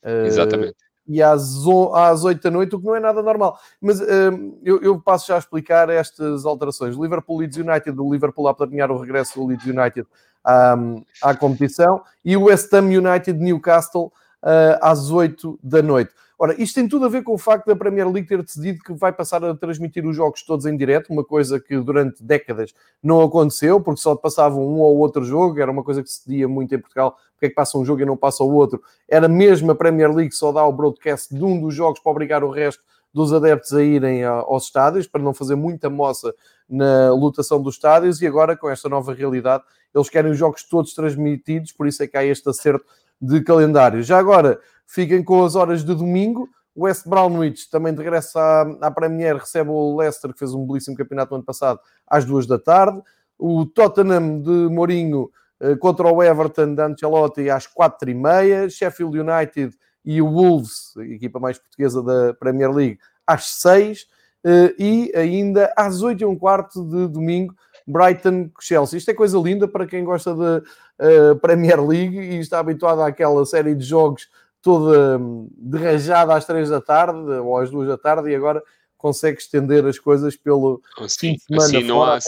Uh, 0.04 0.26
Exatamente. 0.26 0.87
E 1.08 1.24
às, 1.24 1.56
às 1.94 2.24
8 2.24 2.44
da 2.44 2.52
noite, 2.52 2.76
o 2.76 2.80
que 2.80 2.86
não 2.86 2.96
é 2.96 3.00
nada 3.00 3.22
normal. 3.22 3.58
Mas 3.82 4.02
ehm, 4.02 4.52
eu, 4.64 4.82
eu, 4.82 5.00
passo 5.00 5.28
já 5.28 5.36
a 5.36 5.40
explicar 5.40 5.90
estas 5.90 6.46
alterações. 6.46 6.98
Liverpool 6.98 7.40
Leeds 7.40 7.58
United, 7.58 7.98
o 8.00 8.12
Liverpool 8.12 8.48
a 8.48 8.54
planear 8.54 8.92
o 8.92 9.00
regresso 9.00 9.40
do 9.40 9.48
Leeds 9.48 9.66
United 9.66 10.06
à, 10.44 10.76
à 11.24 11.36
competição, 11.36 12.02
e 12.24 12.36
o 12.36 12.44
West 12.44 12.74
Ham 12.74 12.88
United 12.88 13.34
Newcastle 13.34 14.12
uh, 14.44 14.78
às 14.82 15.10
8 15.10 15.60
da 15.64 15.82
noite. 15.82 16.14
Ora, 16.40 16.56
isto 16.62 16.76
tem 16.76 16.88
tudo 16.88 17.06
a 17.06 17.10
ver 17.10 17.24
com 17.24 17.34
o 17.34 17.38
facto 17.38 17.66
da 17.66 17.76
Premier 17.76 18.08
League 18.08 18.28
ter 18.28 18.44
decidido 18.44 18.80
que 18.84 18.94
vai 18.94 19.12
passar 19.12 19.44
a 19.44 19.56
transmitir 19.56 20.06
os 20.06 20.16
jogos 20.16 20.44
todos 20.44 20.68
em 20.68 20.78
direto, 20.78 21.12
uma 21.12 21.24
coisa 21.24 21.60
que 21.60 21.80
durante 21.80 22.24
décadas 22.24 22.76
não 23.02 23.22
aconteceu, 23.22 23.82
porque 23.82 24.00
só 24.00 24.16
passavam 24.16 24.62
um 24.62 24.80
ou 24.80 24.98
outro 24.98 25.24
jogo, 25.24 25.60
era 25.60 25.72
uma 25.72 25.84
coisa 25.84 26.04
que 26.04 26.10
se 26.10 26.28
dizia 26.28 26.48
muito 26.48 26.76
em 26.76 26.80
Portugal, 26.80 27.18
porque 27.34 27.48
é 27.48 27.50
que 27.50 27.56
passa 27.56 27.78
um 27.78 27.84
jogo 27.84 28.02
e 28.02 28.06
não 28.06 28.16
passa 28.16 28.44
o 28.44 28.54
outro. 28.54 28.82
Era 29.10 29.28
mesmo 29.28 29.72
a 29.72 29.76
Premier 29.76 30.14
League 30.14 30.32
só 30.32 30.52
dar 30.52 30.66
o 30.66 30.72
broadcast 30.72 31.34
de 31.34 31.44
um 31.44 31.60
dos 31.60 31.74
jogos 31.74 32.00
para 32.00 32.12
obrigar 32.12 32.44
o 32.44 32.52
resto 32.52 32.84
dos 33.12 33.34
adeptos 33.34 33.74
a 33.74 33.82
irem 33.82 34.24
aos 34.24 34.66
estádios, 34.66 35.08
para 35.08 35.24
não 35.24 35.34
fazer 35.34 35.56
muita 35.56 35.90
moça 35.90 36.36
na 36.70 37.12
lotação 37.14 37.60
dos 37.60 37.76
estádios 37.76 38.22
e 38.22 38.28
agora 38.28 38.56
com 38.56 38.70
esta 38.70 38.88
nova 38.88 39.12
realidade 39.12 39.64
eles 39.96 40.10
querem 40.10 40.32
os 40.32 40.38
jogos 40.38 40.64
todos 40.64 40.94
transmitidos, 40.94 41.72
por 41.72 41.88
isso 41.88 42.04
é 42.04 42.08
que 42.08 42.16
há 42.16 42.24
este 42.24 42.48
acerto 42.48 42.86
de 43.20 43.42
calendário. 43.42 44.04
Já 44.04 44.20
agora, 44.20 44.60
fiquem 44.88 45.24
com 45.24 45.44
as 45.44 45.56
horas 45.56 45.84
de 45.84 45.94
domingo. 45.94 46.50
West 46.76 47.08
Brownwich 47.08 47.70
também 47.70 47.94
de 47.94 48.00
regresso 48.02 48.38
à, 48.38 48.62
à 48.82 48.92
Premier, 48.92 49.36
recebe 49.36 49.70
o 49.70 49.98
Leicester, 49.98 50.32
que 50.32 50.40
fez 50.40 50.54
um 50.54 50.66
belíssimo 50.66 50.96
campeonato 50.96 51.32
no 51.32 51.38
ano 51.38 51.46
passado, 51.46 51.80
às 52.08 52.24
duas 52.24 52.46
da 52.46 52.58
tarde. 52.58 53.02
O 53.38 53.66
Tottenham 53.66 54.42
de 54.42 54.70
Mourinho 54.70 55.30
eh, 55.60 55.76
contra 55.76 56.08
o 56.08 56.24
Everton 56.24 56.76
de 56.76 56.82
Ancelotti 56.82 57.50
às 57.50 57.68
quatro 57.68 58.10
e 58.10 58.14
meia. 58.14 58.70
Sheffield 58.70 59.20
United 59.20 59.76
e 60.06 60.22
o 60.22 60.32
Wolves, 60.32 60.96
equipa 60.98 61.40
mais 61.40 61.58
portuguesa 61.58 62.02
da 62.02 62.34
Premier 62.36 62.72
League, 62.72 63.00
às 63.26 63.46
seis. 63.48 64.06
Eh, 64.44 64.76
e 64.78 65.12
ainda 65.16 65.74
às 65.76 66.02
oito 66.02 66.22
e 66.22 66.26
um 66.26 66.38
quarto 66.38 66.84
de 66.84 67.08
domingo, 67.08 67.56
Brighton-Chelsea. 67.88 68.98
Isto 68.98 69.12
é 69.12 69.14
coisa 69.14 69.38
linda 69.40 69.68
para 69.68 69.88
quem 69.88 70.04
gosta 70.04 70.36
da 70.36 70.62
uh, 71.00 71.36
Premier 71.40 71.82
League 71.82 72.18
e 72.18 72.40
está 72.40 72.60
habituado 72.60 73.02
àquela 73.02 73.46
série 73.46 73.74
de 73.74 73.84
jogos 73.84 74.28
toda 74.68 75.18
um, 75.18 75.48
derrajada 75.58 76.36
às 76.36 76.44
três 76.44 76.70
da 76.70 76.82
tarde 76.82 77.18
ou 77.18 77.56
às 77.58 77.72
duas 77.72 77.88
da 77.88 77.98
tarde 77.98 78.30
e 78.30 78.36
agora 78.36 78.62
consegue 78.98 79.40
estender 79.40 79.86
as 79.86 79.98
coisas 79.98 80.36
pelo 80.36 80.82
assim, 81.00 81.18
fim 81.18 81.34
de 81.36 81.44
semana 81.44 81.64
assim 81.64 81.88
não 81.88 82.04
há, 82.04 82.20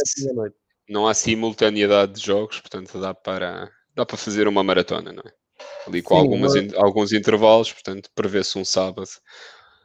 não 0.87 1.05
há 1.05 1.13
simultaneidade 1.13 2.13
de 2.13 2.25
jogos, 2.25 2.61
portanto 2.61 2.97
dá 2.97 3.13
para, 3.13 3.69
dá 3.93 4.05
para 4.05 4.15
fazer 4.15 4.47
uma 4.47 4.63
maratona, 4.63 5.11
não 5.11 5.21
é? 5.25 5.33
Ali 5.85 6.01
com 6.01 6.15
Sim, 6.15 6.21
algumas, 6.21 6.55
mas... 6.55 6.73
alguns 6.75 7.11
intervalos, 7.11 7.73
portanto 7.73 8.09
prevê-se 8.15 8.57
um 8.57 8.63
sábado 8.63 9.09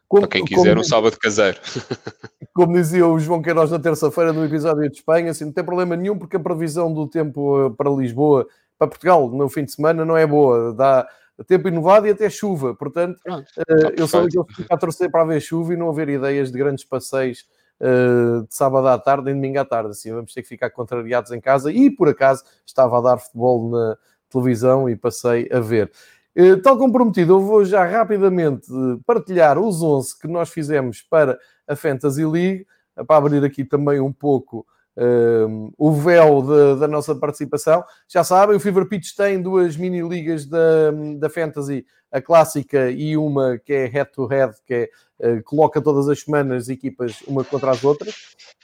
como, 0.07 0.23
para 0.23 0.31
quem 0.31 0.45
quiser, 0.45 0.69
como, 0.69 0.81
um 0.83 0.85
sábado 0.85 1.19
caseiro. 1.19 1.59
Como 2.55 2.73
dizia 2.73 3.05
o 3.05 3.19
João 3.19 3.43
Queiroz 3.43 3.73
na 3.73 3.81
terça-feira 3.81 4.33
no 4.33 4.45
episódio 4.45 4.89
de 4.89 4.99
Espanha, 4.99 5.33
assim, 5.33 5.47
não 5.47 5.53
tem 5.53 5.65
problema 5.65 5.97
nenhum 5.97 6.17
porque 6.17 6.37
a 6.37 6.41
previsão 6.41 6.95
do 6.95 7.09
tempo 7.09 7.67
eh, 7.67 7.71
para 7.77 7.91
Lisboa, 7.91 8.47
para 8.79 8.87
Portugal, 8.87 9.29
no 9.29 9.49
fim 9.49 9.65
de 9.65 9.73
semana 9.73 10.05
não 10.05 10.17
é 10.17 10.25
boa. 10.25 10.73
Dá 10.73 11.05
tempo 11.43 11.67
inovado 11.69 12.07
e 12.07 12.11
até 12.11 12.31
chuva. 12.31 12.75
Portanto, 12.75 13.19
Pronto, 13.25 13.49
uh, 13.59 13.93
eu 13.97 14.07
sou 14.07 14.21
aquele 14.21 14.45
que 14.45 14.55
fica 14.55 14.75
a 14.75 14.79
torcer 14.79 15.11
para 15.11 15.23
haver 15.23 15.41
chuva 15.41 15.75
e 15.75 15.77
não 15.77 15.89
haver 15.89 16.09
ideias 16.09 16.53
de 16.53 16.59
grandes 16.59 16.85
passeios 16.85 17.47
uh, 17.81 18.47
de 18.47 18.55
sábado 18.55 18.87
à 18.87 18.99
tarde 18.99 19.31
e 19.31 19.35
domingo 19.35 19.59
à 19.59 19.65
tarde. 19.65 19.91
Assim, 19.91 20.13
vamos 20.13 20.33
ter 20.33 20.43
que 20.43 20.49
ficar 20.49 20.71
contrariados 20.71 21.33
em 21.33 21.41
casa 21.41 21.73
e, 21.73 21.91
por 21.91 22.09
acaso, 22.09 22.45
estava 22.65 22.99
a 22.99 23.01
dar 23.01 23.19
futebol 23.19 23.71
na 23.71 23.97
televisão 24.31 24.89
e 24.89 24.95
passei 24.95 25.49
a 25.51 25.61
ver. 25.61 25.91
Eh, 26.37 26.57
tal 26.57 26.77
como 26.77 26.93
prometido, 26.93 27.35
eu 27.35 27.41
vou 27.41 27.65
já 27.65 27.85
rapidamente 27.85 28.67
partilhar 29.07 29.57
os 29.57 29.81
11 29.83 30.19
que 30.19 30.27
nós 30.27 30.51
fizemos 30.51 31.01
para 31.01 31.39
a 31.67 31.77
Fantasy 31.77 32.25
League, 32.25 32.67
para 33.07 33.17
abrir 33.17 33.45
aqui 33.45 33.65
também 33.65 34.01
um 34.01 34.13
pouco 34.13 34.67
um, 34.97 35.73
o 35.77 35.93
véu 35.93 36.43
de, 36.43 36.81
da 36.81 36.89
nossa 36.89 37.15
participação. 37.15 37.85
Já 38.09 38.23
sabem, 38.23 38.57
o 38.57 38.61
Fever 38.61 38.87
Pitch 38.87 39.15
tem 39.17 39.41
duas 39.41 39.77
mini-ligas 39.77 40.47
da, 40.47 40.91
da 41.19 41.29
Fantasy, 41.29 41.85
a 42.11 42.21
clássica 42.21 42.91
e 42.91 43.17
uma 43.17 43.59
que 43.59 43.73
é 43.73 43.87
head-to-head, 43.87 44.55
que 44.65 44.75
é, 45.21 45.29
uh, 45.29 45.43
coloca 45.43 45.81
todas 45.83 46.09
as 46.09 46.21
semanas 46.21 46.69
equipas 46.69 47.23
uma 47.27 47.45
contra 47.45 47.71
as 47.71 47.83
outras. 47.83 48.15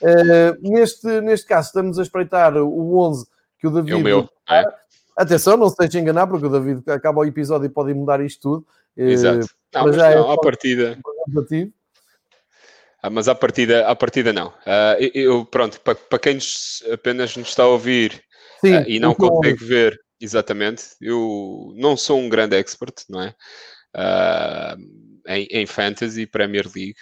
Uh, 0.01 0.57
neste, 0.61 1.21
neste 1.21 1.45
caso, 1.45 1.67
estamos 1.67 1.99
a 1.99 2.01
espreitar 2.01 2.55
o 2.55 2.97
11 2.97 3.25
que 3.59 3.67
o 3.67 3.71
David... 3.71 3.93
É 3.93 3.95
o 3.95 4.01
meu, 4.01 4.29
é? 4.49 4.63
Atenção, 5.17 5.57
não 5.57 5.69
se 5.69 5.75
deixe 5.77 5.99
enganar, 5.99 6.25
porque 6.27 6.45
o 6.45 6.49
David 6.49 6.89
acaba 6.89 7.19
o 7.19 7.25
episódio 7.25 7.65
e 7.65 7.69
pode 7.69 7.93
mudar 7.93 8.21
isto 8.21 8.41
tudo. 8.41 8.67
Exato. 8.95 9.47
Não, 9.73 9.85
mas, 9.85 9.95
já 9.95 10.15
não, 10.15 10.31
é 10.31 10.33
à 10.33 10.37
partida. 10.37 10.97
Mas 13.09 13.27
à 13.27 13.33
partida, 13.33 13.87
à 13.87 13.95
partida 13.95 14.31
não. 14.31 14.49
Uh, 14.49 15.11
eu, 15.13 15.45
pronto, 15.45 15.79
para, 15.81 15.95
para 15.95 16.19
quem 16.19 16.37
apenas 16.91 17.35
nos 17.35 17.49
está 17.49 17.63
a 17.63 17.67
ouvir 17.67 18.23
Sim, 18.63 18.77
uh, 18.77 18.83
e 18.87 18.99
não 18.99 19.15
consegue 19.15 19.63
ver 19.63 19.99
exatamente, 20.19 20.83
eu 21.01 21.73
não 21.75 21.97
sou 21.97 22.19
um 22.19 22.29
grande 22.29 22.55
expert, 22.55 22.93
não 23.09 23.21
é? 23.21 23.35
Uh, 23.95 25.21
em, 25.27 25.47
em, 25.51 25.65
Fantasy 25.65 26.25
Premier 26.25 26.65
League 26.73 26.95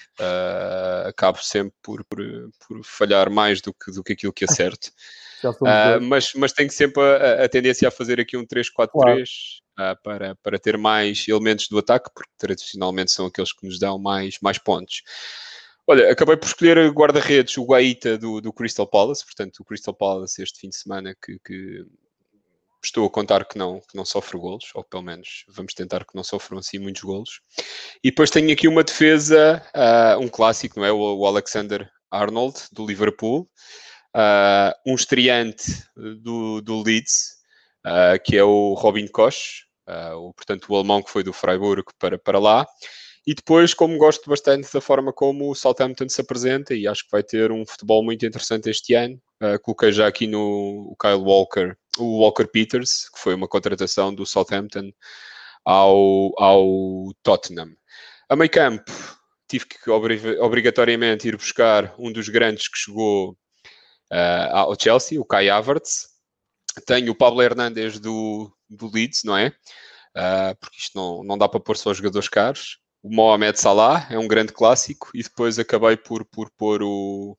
acabo 1.06 1.38
sempre 1.42 1.74
por, 1.82 2.04
por, 2.06 2.20
por, 2.68 2.84
falhar 2.84 3.30
mais 3.30 3.62
do 3.62 3.74
que, 3.74 3.92
do 3.92 4.04
que 4.04 4.14
aquilo 4.14 4.34
que 4.34 4.46
acerto. 4.46 4.90
Mas, 6.02 6.34
mas 6.34 6.52
tenho 6.52 6.70
sempre 6.70 7.02
a, 7.02 7.46
a, 7.46 7.48
tendência 7.48 7.88
a 7.88 7.92
fazer 7.92 8.20
aqui 8.20 8.36
um 8.36 8.46
3-4-3 8.46 8.90
claro. 8.92 9.98
para, 10.04 10.36
para 10.36 10.60
ter 10.60 10.78
mais 10.78 11.26
elementos 11.30 11.70
do 11.70 11.78
ataque, 11.78 12.10
porque 12.14 12.30
tradicionalmente 12.38 13.14
são 13.14 13.28
aqueles 13.28 13.54
que 13.54 13.66
nos 13.66 13.80
dão 13.80 13.98
mais, 13.98 14.36
mais 14.42 14.58
pontos. 14.58 15.02
Olha, 15.92 16.12
acabei 16.12 16.38
por 16.38 16.46
escolher 16.46 16.92
guarda-redes, 16.92 17.58
o 17.58 17.66
Guaita 17.66 18.16
do, 18.16 18.40
do 18.40 18.54
Crystal 18.54 18.86
Palace, 18.86 19.26
portanto, 19.26 19.58
o 19.60 19.66
Crystal 19.66 19.92
Palace 19.92 20.40
este 20.40 20.60
fim 20.60 20.70
de 20.70 20.78
semana 20.78 21.16
que, 21.20 21.40
que 21.44 21.84
estou 22.86 23.08
a 23.08 23.10
contar 23.10 23.44
que 23.44 23.58
não, 23.58 23.80
que 23.80 23.98
não 23.98 24.06
sofre 24.06 24.38
golos, 24.38 24.70
ou 24.76 24.84
pelo 24.84 25.02
menos 25.02 25.46
vamos 25.48 25.74
tentar 25.74 26.06
que 26.06 26.14
não 26.14 26.24
sofram 26.24 26.60
assim 26.60 26.78
muitos 26.78 27.02
golos. 27.02 27.42
E 28.04 28.12
depois 28.12 28.30
tenho 28.30 28.54
aqui 28.54 28.68
uma 28.68 28.84
defesa, 28.84 29.66
uh, 29.76 30.20
um 30.20 30.28
clássico, 30.28 30.80
não 30.80 30.86
é? 30.86 30.92
O, 30.92 31.00
o 31.00 31.26
Alexander 31.26 31.90
Arnold, 32.12 32.60
do 32.72 32.86
Liverpool 32.86 33.50
uh, 34.16 34.72
um 34.86 34.94
estreante 34.94 35.84
do, 36.22 36.62
do 36.62 36.84
Leeds, 36.84 37.32
uh, 37.84 38.24
que 38.24 38.38
é 38.38 38.44
o 38.44 38.76
Robin 38.76 39.08
Koch, 39.08 39.64
o, 40.18 40.36
portanto 40.36 40.68
o 40.70 40.76
alemão 40.76 41.02
que 41.02 41.10
foi 41.10 41.24
do 41.24 41.34
Freiburg 41.34 41.84
para, 41.98 42.20
para 42.20 42.38
lá. 42.38 42.68
E 43.28 43.34
depois, 43.34 43.74
como 43.74 43.98
gosto 43.98 44.30
bastante 44.30 44.72
da 44.74 44.82
forma 44.82 45.14
como 45.14 45.50
o 45.50 45.56
Southampton 45.56 46.08
se 46.10 46.22
apresenta, 46.22 46.74
e 46.74 46.88
acho 46.88 47.04
que 47.04 47.12
vai 47.12 47.24
ter 47.24 47.52
um 47.52 47.66
futebol 47.66 48.04
muito 48.04 48.26
interessante 48.26 48.70
este 48.70 48.94
ano, 48.94 49.22
uh, 49.42 49.60
coloquei 49.62 49.92
já 49.92 50.08
aqui 50.08 50.26
no 50.26 50.96
Kyle 51.00 51.22
Walker, 51.22 51.76
o 51.98 52.22
Walker 52.22 52.48
Peters, 52.48 53.10
que 53.10 53.20
foi 53.20 53.36
uma 53.36 53.48
contratação 53.48 54.14
do 54.14 54.26
Southampton 54.26 54.92
ao, 55.66 56.32
ao 56.42 57.14
Tottenham. 57.22 57.76
A 58.30 58.36
meio 58.36 58.50
campo, 58.50 58.92
tive 59.48 59.66
que 59.66 59.90
obrigatoriamente 59.90 61.28
ir 61.28 61.36
buscar 61.36 61.94
um 61.98 62.12
dos 62.12 62.30
grandes 62.30 62.68
que 62.68 62.78
chegou 62.78 63.32
uh, 64.12 64.50
ao 64.54 64.80
Chelsea, 64.80 65.20
o 65.20 65.26
Kai 65.26 65.50
Havertz. 65.50 66.08
Tenho 66.86 67.12
o 67.12 67.16
Pablo 67.16 67.42
Hernandes 67.42 68.00
do, 68.00 68.52
do 68.70 68.90
Leeds, 68.92 69.24
não 69.24 69.36
é? 69.36 69.48
Uh, 70.16 70.56
porque 70.60 70.78
isto 70.78 70.96
não, 70.96 71.24
não 71.24 71.38
dá 71.38 71.50
para 71.50 71.60
pôr 71.60 71.76
só 71.76 71.94
jogadores 71.94 72.30
caros. 72.30 72.80
O 73.02 73.14
Mohamed 73.14 73.60
Salah 73.60 74.08
é 74.10 74.20
um 74.20 74.28
grande 74.28 74.52
clássico 74.52 75.10
e 75.14 75.24
depois 75.24 75.58
acabei 75.58 75.96
por, 75.96 76.26
por 76.26 76.50
pôr 76.58 76.84
o, 76.84 77.38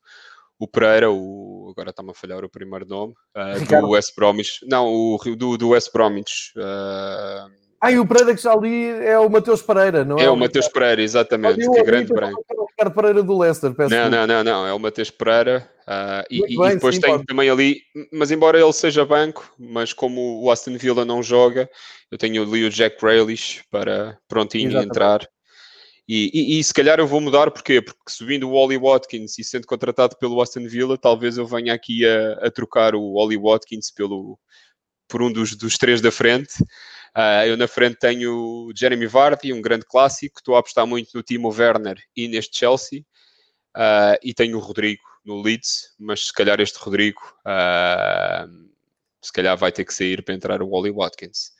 o 0.58 0.66
Pereira, 0.66 1.10
o, 1.10 1.68
agora 1.70 1.90
está-me 1.90 2.10
a 2.10 2.14
falhar 2.14 2.44
o 2.44 2.48
primeiro 2.48 2.86
nome, 2.86 3.14
uh, 3.36 3.80
do 3.80 3.90
West 3.90 4.14
Bromwich. 4.16 4.60
Não, 4.66 4.86
o, 4.86 5.18
do, 5.36 5.58
do 5.58 5.68
West 5.70 5.92
Bromwich. 5.92 6.52
Uh, 6.56 7.50
ah, 7.82 7.90
e 7.90 7.98
o 7.98 8.06
Pereira 8.06 8.34
que 8.34 8.42
já 8.42 8.52
ali 8.52 8.90
é 8.90 9.18
o 9.18 9.30
Matheus 9.30 9.62
Pereira, 9.62 10.04
não 10.04 10.18
é? 10.18 10.24
É 10.24 10.30
o 10.30 10.36
Matheus 10.36 10.68
Pereira, 10.68 11.00
exatamente, 11.00 11.66
que 11.66 11.78
é 11.78 11.82
grande 11.82 12.12
branco. 12.12 12.44
O 12.54 12.66
Ricardo 12.66 12.94
Pereira 12.94 13.22
do 13.22 13.38
Leicester, 13.38 13.72
peço 13.74 13.94
Não, 13.94 14.10
não, 14.10 14.26
não, 14.26 14.44
não, 14.44 14.66
é 14.66 14.72
o 14.74 14.78
Matheus 14.78 15.10
Pereira. 15.10 15.66
Uh, 15.88 16.22
e, 16.30 16.40
bem, 16.58 16.72
e, 16.72 16.74
depois 16.74 16.96
sim, 16.96 17.00
tem 17.00 17.10
pode. 17.10 17.24
também 17.24 17.48
ali, 17.48 17.80
mas 18.12 18.30
embora 18.30 18.60
ele 18.60 18.72
seja 18.74 19.04
banco, 19.06 19.50
mas 19.58 19.94
como 19.94 20.42
o 20.42 20.50
Aston 20.50 20.76
Villa 20.76 21.06
não 21.06 21.22
joga, 21.22 21.70
eu 22.10 22.18
tenho 22.18 22.42
ali 22.42 22.64
o 22.64 22.70
Jack 22.70 23.00
Grealish 23.00 23.64
para 23.70 24.18
prontinho 24.28 24.68
exatamente. 24.68 24.88
entrar. 24.90 25.28
E, 26.12 26.28
e, 26.34 26.58
e, 26.58 26.64
se 26.64 26.74
calhar 26.74 26.98
eu 26.98 27.06
vou 27.06 27.20
mudar, 27.20 27.52
porquê? 27.52 27.80
Porque 27.80 28.00
subindo 28.08 28.50
o 28.50 28.54
Ollie 28.54 28.76
Watkins 28.76 29.38
e 29.38 29.44
sendo 29.44 29.64
contratado 29.64 30.16
pelo 30.16 30.42
Aston 30.42 30.66
Villa, 30.66 30.98
talvez 30.98 31.38
eu 31.38 31.46
venha 31.46 31.72
aqui 31.72 32.04
a, 32.04 32.48
a 32.48 32.50
trocar 32.50 32.96
o 32.96 33.14
Ollie 33.14 33.38
Watkins 33.38 33.92
pelo, 33.92 34.36
por 35.06 35.22
um 35.22 35.32
dos, 35.32 35.54
dos 35.54 35.78
três 35.78 36.00
da 36.00 36.10
frente. 36.10 36.64
Uh, 37.16 37.46
eu 37.46 37.56
na 37.56 37.68
frente 37.68 37.96
tenho 38.00 38.72
Jeremy 38.76 39.06
Vardy, 39.06 39.52
um 39.52 39.62
grande 39.62 39.84
clássico. 39.86 40.40
Estou 40.40 40.56
a 40.56 40.58
apostar 40.58 40.84
muito 40.84 41.10
no 41.14 41.22
Timo 41.22 41.48
Werner 41.48 42.02
e 42.16 42.26
neste 42.26 42.58
Chelsea. 42.58 43.06
Uh, 43.76 44.18
e 44.20 44.34
tenho 44.34 44.58
o 44.58 44.60
Rodrigo 44.60 45.04
no 45.24 45.40
Leeds, 45.40 45.94
mas 45.96 46.26
se 46.26 46.32
calhar 46.32 46.60
este 46.60 46.76
Rodrigo 46.80 47.20
uh, 47.46 48.68
se 49.22 49.32
calhar 49.32 49.56
vai 49.56 49.70
ter 49.70 49.84
que 49.84 49.94
sair 49.94 50.24
para 50.24 50.34
entrar 50.34 50.60
o 50.60 50.70
Wally 50.70 50.90
Watkins. 50.90 51.52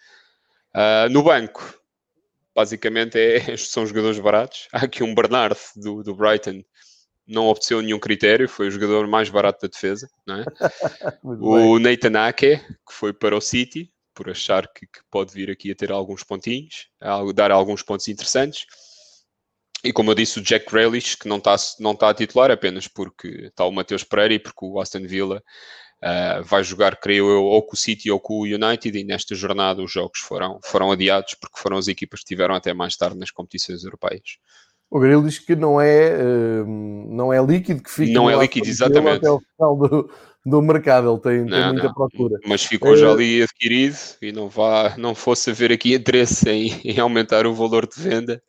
no 1.09 1.23
banco, 1.23 1.80
basicamente 2.61 3.19
é, 3.19 3.57
são 3.57 3.87
jogadores 3.87 4.19
baratos. 4.19 4.69
Há 4.73 4.85
aqui 4.85 5.03
um 5.03 5.15
Bernard 5.15 5.59
do, 5.77 6.03
do 6.03 6.15
Brighton, 6.15 6.63
não 7.27 7.47
obteceu 7.47 7.81
nenhum 7.81 7.99
critério, 7.99 8.49
foi 8.49 8.69
o 8.69 8.71
jogador 8.71 9.07
mais 9.07 9.31
barato 9.31 9.63
da 9.63 9.69
defesa. 9.69 10.09
É? 10.29 10.45
o 11.25 11.79
Nathan 11.79 12.27
Ake, 12.27 12.59
que 12.59 12.93
foi 12.93 13.13
para 13.13 13.37
o 13.37 13.41
City, 13.41 13.91
por 14.15 14.29
achar 14.29 14.69
que, 14.69 14.87
que, 14.87 15.01
pode 15.11 15.33
vir 15.33 15.51
aqui 15.51 15.71
a 15.71 15.75
ter 15.75 15.91
alguns 15.91 16.23
pontinhos, 16.23 16.89
a 17.01 17.21
dar 17.33 17.51
alguns 17.51 17.83
pontos 17.83 18.09
interessantes. 18.09 18.67
E 19.83 19.95
como 19.95 20.11
eu 20.11 20.15
disse, 20.15 20.39
o 20.39 20.43
Jack 20.43 20.71
Grealish, 20.71 21.17
que 21.17 21.27
não 21.27 21.39
está 21.39 21.57
não 21.79 21.97
tá 21.97 22.11
a 22.11 22.15
titular 22.15 22.51
apenas 22.51 22.87
porque 22.87 23.29
está 23.47 23.65
o 23.65 23.73
Mateus 23.73 24.05
Pereira 24.05 24.35
e 24.35 24.39
porque 24.39 24.63
o 24.63 24.79
Aston 24.79 25.07
Villa 25.07 25.43
uh, 26.03 26.43
vai 26.45 26.63
jogar, 26.65 26.97
creio 26.97 27.29
eu, 27.29 27.45
ou 27.45 27.63
com 27.63 27.75
o 27.75 27.79
City 27.79 28.11
ou 28.11 28.19
com 28.21 28.35
o 28.35 28.45
United. 28.45 28.99
E 28.99 29.05
nesta 29.05 29.35
jornada 29.35 29.83
os 29.83 29.93
jogos 29.93 30.21
foram, 30.21 30.59
foram 30.63 30.91
adiados 30.91 31.35
porque 31.35 31.59
foram 31.59 31.77
as 31.77 31.89
equipas 31.89 32.21
que 32.21 32.27
tiveram 32.27 32.55
até 32.55 32.73
mais 32.73 32.97
tarde 32.97 33.19
nas 33.19 33.31
competições 33.31 33.85
europeias. 33.85 34.39
O 34.91 34.99
Grilo 34.99 35.23
diz 35.25 35.39
que 35.39 35.55
não 35.55 35.81
é, 35.81 36.17
uh, 36.17 36.67
não 36.67 37.33
é 37.33 37.41
líquido, 37.41 37.83
que 37.83 37.91
fica 37.91 38.13
não 38.13 38.29
é 38.29 38.37
líquido, 38.37 38.67
exatamente. 38.67 39.19
até 39.19 39.31
o 39.31 39.41
final 39.41 39.77
do, 39.77 40.11
do 40.45 40.63
mercado, 40.63 41.13
ele 41.13 41.21
tem, 41.21 41.45
não, 41.45 41.51
tem 41.51 41.73
muita 41.73 41.87
não. 41.87 41.95
procura. 41.95 42.39
Mas 42.45 42.65
ficou 42.65 42.97
já 42.97 43.11
ali 43.11 43.43
adquirido 43.43 43.97
e 44.21 44.33
não, 44.33 44.49
vá, 44.49 44.97
não 44.97 45.15
fosse 45.15 45.51
haver 45.51 45.71
aqui 45.71 45.95
interesse 45.95 46.49
em, 46.51 46.81
em 46.85 46.99
aumentar 46.99 47.47
o 47.47 47.55
valor 47.55 47.87
de 47.87 48.03
venda. 48.03 48.43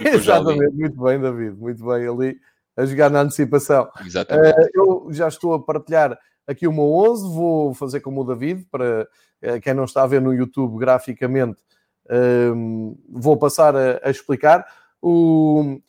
Exatamente, 0.00 0.74
muito 0.74 1.02
bem, 1.02 1.20
David, 1.20 1.56
muito 1.58 1.84
bem 1.84 2.08
ali 2.08 2.36
a 2.76 2.86
jogar 2.86 3.10
na 3.10 3.20
antecipação. 3.20 3.88
Exatamente. 4.04 4.58
Uh, 4.60 4.68
eu 4.74 5.08
já 5.10 5.28
estou 5.28 5.52
a 5.54 5.62
partilhar 5.62 6.18
aqui 6.46 6.66
uma 6.66 6.82
11, 6.82 7.34
vou 7.34 7.74
fazer 7.74 8.00
como 8.00 8.20
o 8.20 8.24
David, 8.24 8.66
para 8.70 9.08
uh, 9.42 9.60
quem 9.60 9.74
não 9.74 9.84
está 9.84 10.02
a 10.02 10.06
ver 10.06 10.20
no 10.20 10.32
YouTube 10.32 10.78
graficamente, 10.78 11.58
uh, 12.06 12.98
vou 13.08 13.36
passar 13.36 13.76
a, 13.76 14.00
a 14.02 14.10
explicar. 14.10 14.66
O, 15.00 15.80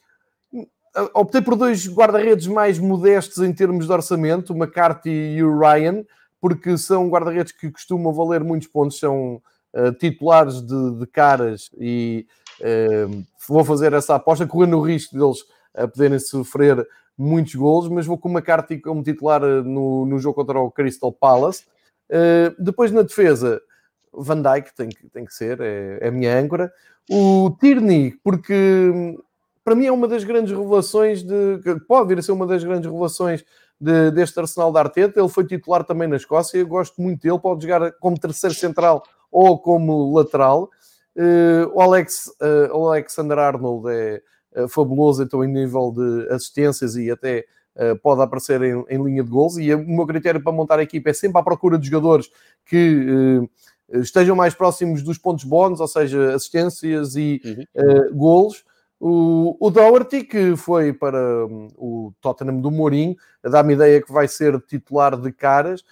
optei 1.14 1.41
por 1.41 1.56
dois 1.56 1.88
guarda-redes 1.88 2.47
mais 2.47 2.78
modestos 2.78 3.39
em 3.39 3.54
termos 3.54 3.86
de 3.86 3.91
orçamento, 3.91 4.54
o 4.54 4.58
McCarthy 4.58 5.10
e 5.10 5.43
o 5.43 5.58
Ryan, 5.58 6.04
porque 6.39 6.78
são 6.78 7.10
guarda-redes 7.10 7.51
que 7.51 7.72
costumam 7.72 8.14
valer 8.14 8.43
muitos 8.43 8.68
pontos, 8.68 8.99
são 8.99 9.41
uh, 9.74 9.91
titulares 9.97 10.62
de, 10.62 10.99
de, 10.99 11.08
caras 11.08 11.70
e 11.80 12.28
uh, 12.60 13.24
vou 13.47 13.64
fazer 13.64 13.93
essa 13.93 14.16
aposta, 14.16 14.45
correndo 14.45 14.78
o 14.78 14.82
risco 14.82 15.18
deles 15.18 15.41
uh, 15.76 15.88
poderem 15.88 16.20
sofrer 16.20 16.86
muitos 17.18 17.55
golos, 17.55 17.89
mas 17.89 18.05
vou 18.05 18.18
com 18.18 18.30
o 18.30 18.32
McCarthy 18.32 18.80
como 18.80 19.03
titular 19.03 19.41
no, 19.41 20.05
no 20.05 20.20
jogo 20.20 20.36
contra 20.36 20.59
o 20.59 20.72
Crystal 20.72 21.11
Palace. 21.11 21.66
depois 22.59 22.91
na 22.91 23.01
defesa, 23.01 23.61
Van 24.14 24.41
Dijk 24.41 24.76
tem 24.76 24.89
que, 24.89 25.09
tem 25.09 25.26
que 25.26 25.34
ser, 25.34 25.59
é, 25.61 25.99
é 26.01 26.07
a 26.07 26.11
minha 26.11 26.38
âncora. 26.38 26.72
O 27.09 27.55
Tierney, 27.59 28.14
porque 28.24 29.18
para 29.64 29.76
mim 29.76 29.86
é 29.86 29.91
uma 29.91 30.07
das 30.07 30.24
grandes 30.24 30.55
revelações 30.55 31.24
de. 31.24 31.59
Pode 31.88 32.07
vir 32.07 32.20
a 32.20 32.22
ser 32.22 32.32
uma 32.32 32.45
das 32.45 32.64
grandes 32.64 32.86
revelações 32.89 33.43
de, 33.80 34.11
deste 34.11 34.39
Arsenal 34.39 34.72
da 34.72 34.82
Arteta. 34.82 35.20
Ele 35.20 35.30
foi 35.30 35.45
titular 35.45 35.84
também 35.84 36.07
na 36.07 36.16
Escócia. 36.16 36.57
Eu 36.57 36.68
gosto 36.68 37.01
muito 37.01 37.22
dele. 37.22 37.39
Pode 37.39 37.64
jogar 37.64 37.91
como 37.93 38.20
terceiro 38.20 38.55
central 38.55 39.03
ou 39.32 39.57
como 39.57 40.16
lateral. 40.16 40.70
Uh, 41.16 41.70
o, 41.74 41.82
Alex, 41.82 42.32
uh, 42.41 42.88
Alexander 42.88 43.38
Arnold 43.38 43.88
é 43.89 44.18
uh, 44.18 44.22
fabuloso, 44.70 45.24
então, 45.24 45.43
em 45.43 45.47
nível 45.47 45.91
de 45.91 46.28
assistências 46.34 46.95
e 46.95 47.10
até 47.10 47.45
pode 48.04 48.22
aparecer 48.22 48.62
em, 48.62 48.86
em, 48.88 49.04
linha 49.04 49.24
de 49.24 49.30
gols. 49.30 49.58
E 49.58 49.74
o 49.74 49.80
meu 49.80 50.06
critério 50.06 50.41
para 50.41 50.51
montar 50.51 50.80
a 50.80 50.84
equipa 50.84 51.10
é 51.10 51.14
sempre 51.14 51.39
à 51.39 51.43
procura 51.43 51.78
de 51.78 51.88
jogadores 51.88 52.30
que 52.66 53.41
estejam 53.89 54.36
mais 54.36 54.54
próximos 54.54 55.01
dos 55.01 55.18
pontos 55.18 55.43
bónus, 55.43 55.80
ou 55.80 55.88
seja, 55.88 56.36
assistências 56.36 57.16
e 57.16 57.41
uhum. 57.43 58.18
golos. 58.18 58.64
O, 59.06 59.58
o 59.60 59.70
Doherty, 59.70 60.24
que 60.24 60.56
foi 60.56 60.93
para 60.93 61.45
um, 61.45 61.68
o 61.76 62.14
Tottenham 62.22 62.62
do 62.62 62.72
Mourinho, 62.72 63.18
dá-me 63.43 63.74
ideia 63.74 64.01
que 64.01 64.14
vai 64.14 64.30
ser 64.30 64.58
titular 64.62 65.20
de 65.20 65.30
caras, 65.32 65.84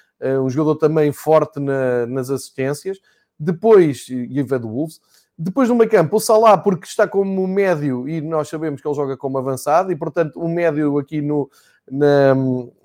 um 0.41 0.49
jogador 0.49 0.75
também 0.75 1.11
forte 1.11 1.59
na, 1.59 2.05
nas 2.05 2.29
assistências. 2.29 2.99
Depois, 3.37 4.07
e 4.07 4.39
é 4.39 4.59
do 4.59 4.69
Wolves, 4.69 5.01
depois 5.43 5.69
no 5.69 5.75
meio 5.75 5.89
campo, 5.89 6.17
o 6.17 6.19
Salah, 6.19 6.57
porque 6.57 6.85
está 6.85 7.07
como 7.07 7.47
médio 7.47 8.07
e 8.07 8.21
nós 8.21 8.47
sabemos 8.47 8.81
que 8.81 8.87
ele 8.87 8.95
joga 8.95 9.17
como 9.17 9.37
avançado, 9.37 9.91
e 9.91 9.95
portanto 9.95 10.39
o 10.39 10.47
médio 10.47 10.97
aqui 10.97 11.21
no, 11.21 11.49
na, 11.89 12.35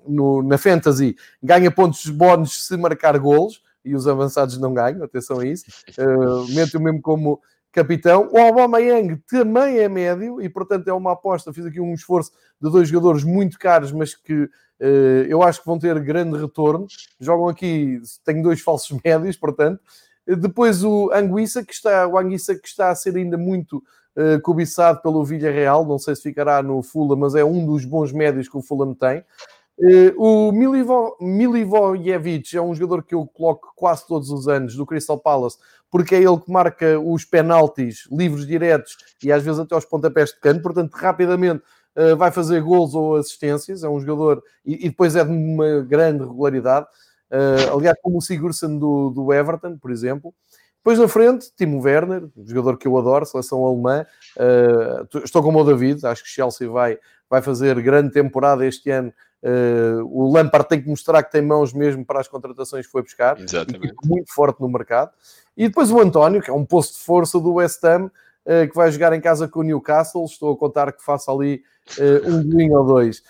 no, 0.07 0.41
na 0.43 0.57
Fantasy 0.57 1.15
ganha 1.41 1.69
pontos 1.69 2.07
bónus 2.09 2.65
se 2.65 2.75
marcar 2.75 3.17
golos, 3.19 3.61
e 3.85 3.95
os 3.95 4.07
avançados 4.07 4.57
não 4.57 4.73
ganham, 4.73 5.03
atenção 5.03 5.39
a 5.39 5.45
isso. 5.45 5.65
Uh, 5.97 6.45
mete-o 6.53 6.79
mesmo 6.79 7.01
como 7.01 7.41
capitão. 7.71 8.29
O 8.31 8.37
Aubameyang 8.37 9.17
também 9.27 9.79
é 9.79 9.89
médio 9.89 10.39
e, 10.41 10.47
portanto, 10.47 10.87
é 10.87 10.93
uma 10.93 11.13
aposta. 11.13 11.53
Fiz 11.53 11.65
aqui 11.65 11.79
um 11.79 11.93
esforço 11.93 12.31
de 12.61 12.69
dois 12.69 12.87
jogadores 12.89 13.23
muito 13.23 13.57
caros, 13.57 13.91
mas 13.91 14.13
que 14.13 14.43
uh, 14.43 14.49
eu 15.27 15.41
acho 15.41 15.61
que 15.61 15.65
vão 15.65 15.79
ter 15.79 15.99
grande 15.99 16.37
retorno. 16.37 16.85
Jogam 17.19 17.47
aqui, 17.47 17.99
tenho 18.23 18.43
dois 18.43 18.61
falsos 18.61 18.95
médios, 19.03 19.37
portanto. 19.37 19.79
Depois 20.35 20.83
o 20.83 21.09
Anguissa, 21.13 21.63
que 21.63 21.73
está, 21.73 22.05
o 22.07 22.17
Anguissa 22.17 22.55
que 22.55 22.67
está 22.67 22.89
a 22.89 22.95
ser 22.95 23.15
ainda 23.15 23.37
muito 23.37 23.77
uh, 24.15 24.41
cobiçado 24.41 25.01
pelo 25.01 25.23
Villarreal, 25.23 25.85
não 25.85 25.97
sei 25.97 26.15
se 26.15 26.23
ficará 26.23 26.61
no 26.61 26.81
Fulham, 26.83 27.15
mas 27.15 27.33
é 27.35 27.45
um 27.45 27.65
dos 27.65 27.85
bons 27.85 28.11
médios 28.11 28.49
que 28.49 28.57
o 28.57 28.61
Fulham 28.61 28.93
tem. 28.93 29.23
Uh, 29.79 30.11
o 30.17 30.51
Milivo, 30.51 31.15
Milivojevic 31.21 32.57
é 32.57 32.61
um 32.61 32.73
jogador 32.73 33.03
que 33.03 33.13
eu 33.13 33.27
coloco 33.27 33.71
quase 33.75 34.07
todos 34.07 34.31
os 34.31 34.47
anos 34.47 34.75
do 34.75 34.85
Crystal 34.87 35.19
Palace, 35.19 35.57
porque 35.89 36.15
é 36.15 36.17
ele 36.17 36.39
que 36.39 36.51
marca 36.51 36.99
os 36.99 37.23
penaltis 37.23 38.07
livres 38.11 38.45
diretos 38.45 38.97
e 39.23 39.31
às 39.31 39.43
vezes 39.43 39.59
até 39.59 39.75
os 39.75 39.85
pontapés 39.85 40.31
de 40.31 40.39
canto, 40.39 40.63
portanto, 40.63 40.93
rapidamente 40.93 41.63
uh, 41.95 42.17
vai 42.17 42.31
fazer 42.31 42.61
gols 42.61 42.95
ou 42.95 43.15
assistências. 43.15 43.83
É 43.83 43.89
um 43.89 43.99
jogador 43.99 44.43
e, 44.65 44.87
e 44.87 44.89
depois 44.89 45.15
é 45.15 45.23
de 45.23 45.31
uma 45.31 45.81
grande 45.81 46.23
regularidade. 46.23 46.87
Uh, 47.31 47.75
aliás, 47.75 47.97
como 48.01 48.17
o 48.17 48.21
Sigurdsson 48.21 48.77
do, 48.77 49.09
do 49.09 49.33
Everton, 49.33 49.77
por 49.77 49.91
exemplo. 49.91 50.33
Depois 50.77 50.99
na 50.99 51.07
frente, 51.07 51.51
Timo 51.57 51.81
Werner, 51.81 52.29
jogador 52.45 52.77
que 52.77 52.87
eu 52.87 52.97
adoro, 52.97 53.25
seleção 53.25 53.65
alemã. 53.65 54.05
Uh, 54.37 55.19
estou 55.23 55.43
como 55.43 55.59
o 55.59 55.63
David, 55.63 56.05
acho 56.05 56.23
que 56.23 56.29
Chelsea 56.29 56.69
vai, 56.69 56.97
vai 57.29 57.41
fazer 57.41 57.81
grande 57.81 58.13
temporada 58.13 58.65
este 58.65 58.89
ano 58.89 59.13
Uh, 59.43 60.03
o 60.05 60.33
Lampard 60.33 60.67
tem 60.67 60.81
que 60.81 60.89
mostrar 60.89 61.21
que 61.21 61.31
tem 61.31 61.41
mãos 61.41 61.71
mesmo 61.71 62.03
para 62.03 62.19
as 62.19 62.27
contratações 62.27 62.85
que 62.85 62.91
foi 62.91 63.03
buscar. 63.03 63.39
Exatamente. 63.39 63.93
E 64.03 64.07
muito 64.07 64.33
forte 64.33 64.59
no 64.59 64.67
mercado. 64.67 65.11
E 65.55 65.67
depois 65.67 65.91
o 65.91 65.99
António, 65.99 66.41
que 66.41 66.49
é 66.49 66.53
um 66.53 66.65
posto 66.65 66.97
de 66.97 67.03
força 67.03 67.39
do 67.39 67.53
West 67.53 67.83
Ham, 67.83 68.09
que 68.45 68.75
vai 68.75 68.89
jogar 68.91 69.11
em 69.13 69.19
casa 69.19 69.47
com 69.47 69.59
o 69.59 69.63
Newcastle. 69.63 70.25
Estou 70.25 70.53
a 70.53 70.57
contar 70.57 70.91
que 70.91 71.03
faça 71.03 71.31
ali 71.31 71.61
um 72.25 72.43
golinho 72.43 72.77
ou 72.77 72.85
dois. 72.85 73.21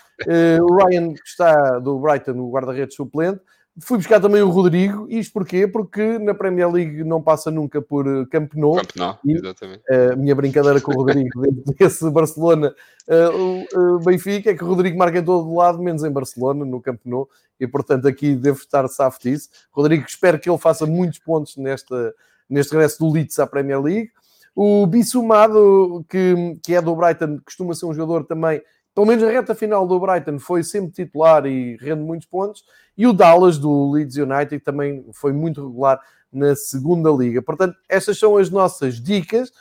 o 0.60 0.76
Ryan, 0.76 1.12
que 1.12 1.26
está 1.26 1.78
do 1.78 1.98
Brighton, 1.98 2.38
o 2.38 2.50
guarda-redes 2.50 2.94
suplente. 2.94 3.40
Fui 3.80 3.98
buscar 3.98 4.20
também 4.20 4.42
o 4.42 4.48
Rodrigo, 4.48 5.06
isto 5.08 5.32
porquê? 5.32 5.66
Porque 5.66 6.18
na 6.18 6.34
Premier 6.34 6.70
League 6.70 7.04
não 7.04 7.22
passa 7.22 7.50
nunca 7.50 7.80
por 7.80 8.06
eh, 8.06 8.24
Camp 8.30 8.54
Nou. 8.54 8.76
Camp 8.76 8.90
Nou, 8.96 9.18
exatamente. 9.26 9.82
A 9.88 10.14
uh, 10.14 10.16
minha 10.16 10.34
brincadeira 10.34 10.80
com 10.80 10.92
o 10.92 10.94
Rodrigo 10.96 11.42
desse 11.78 12.10
Barcelona, 12.10 12.74
uh, 13.06 13.94
o 13.94 13.98
Benfica, 14.00 14.50
é 14.50 14.54
que 14.54 14.64
o 14.64 14.66
Rodrigo 14.66 14.98
marca 14.98 15.18
em 15.18 15.24
todo 15.24 15.54
lado, 15.54 15.82
menos 15.82 16.02
em 16.02 16.10
Barcelona, 16.10 16.64
no 16.64 16.80
Camp 16.80 17.00
Nou, 17.04 17.28
e 17.60 17.66
portanto 17.66 18.08
aqui 18.08 18.34
devo 18.34 18.58
estar 18.58 18.88
safo 18.88 19.20
disso. 19.20 19.48
Rodrigo, 19.70 20.04
espero 20.06 20.38
que 20.40 20.50
ele 20.50 20.58
faça 20.58 20.86
muitos 20.86 21.18
pontos 21.18 21.56
nesta, 21.56 22.14
neste 22.48 22.72
regresso 22.72 22.98
do 22.98 23.12
Leeds 23.12 23.38
à 23.38 23.46
Premier 23.46 23.80
League. 23.80 24.10
O 24.56 24.86
Bissumado, 24.86 26.04
que, 26.08 26.58
que 26.64 26.74
é 26.74 26.82
do 26.82 26.96
Brighton, 26.96 27.38
costuma 27.44 27.74
ser 27.74 27.86
um 27.86 27.94
jogador 27.94 28.24
também 28.24 28.60
pelo 28.98 29.06
menos 29.06 29.22
a 29.22 29.30
reta 29.30 29.54
final 29.54 29.86
do 29.86 30.00
Brighton 30.00 30.40
foi 30.40 30.64
sempre 30.64 30.90
titular 30.90 31.46
e 31.46 31.76
rende 31.76 32.02
muitos 32.02 32.26
pontos. 32.26 32.64
E 32.96 33.06
o 33.06 33.12
Dallas 33.12 33.56
do 33.56 33.92
Leeds 33.92 34.16
United 34.16 34.58
também 34.58 35.06
foi 35.12 35.32
muito 35.32 35.64
regular 35.64 36.00
na 36.32 36.56
segunda 36.56 37.08
liga. 37.08 37.40
Portanto, 37.40 37.76
estas 37.88 38.18
são 38.18 38.36
as 38.36 38.50
nossas 38.50 38.96
dicas. 38.96 39.52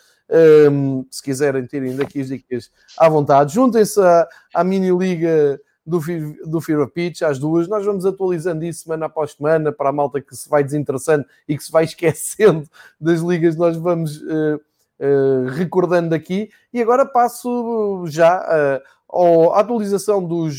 Um, 0.71 1.05
se 1.11 1.21
quiserem 1.21 1.67
terem 1.67 1.95
daqui 1.95 2.19
as 2.19 2.29
dicas 2.29 2.71
à 2.97 3.07
vontade, 3.07 3.53
juntem-se 3.53 4.01
à, 4.01 4.27
à 4.55 4.63
mini 4.63 4.89
liga 4.89 5.61
do, 5.85 6.01
do 6.43 6.59
Fear 6.59 6.81
of 6.81 6.91
Pitch, 6.91 7.21
às 7.21 7.37
duas. 7.37 7.67
Nós 7.67 7.85
vamos 7.85 8.07
atualizando 8.07 8.65
isso 8.65 8.85
semana 8.85 9.05
após 9.05 9.33
semana 9.33 9.71
para 9.71 9.89
a 9.89 9.93
malta 9.93 10.19
que 10.19 10.35
se 10.35 10.49
vai 10.49 10.63
desinteressando 10.63 11.23
e 11.47 11.55
que 11.55 11.63
se 11.63 11.71
vai 11.71 11.83
esquecendo 11.85 12.67
das 12.99 13.19
ligas. 13.19 13.55
Nós 13.55 13.77
vamos 13.77 14.19
uh, 14.19 14.59
uh, 14.99 15.45
recordando 15.51 16.15
aqui. 16.15 16.49
E 16.73 16.81
agora 16.81 17.05
passo 17.05 18.03
já 18.07 18.39
uh, 18.39 18.96
à 19.53 19.59
atualização 19.59 20.23
dos, 20.23 20.55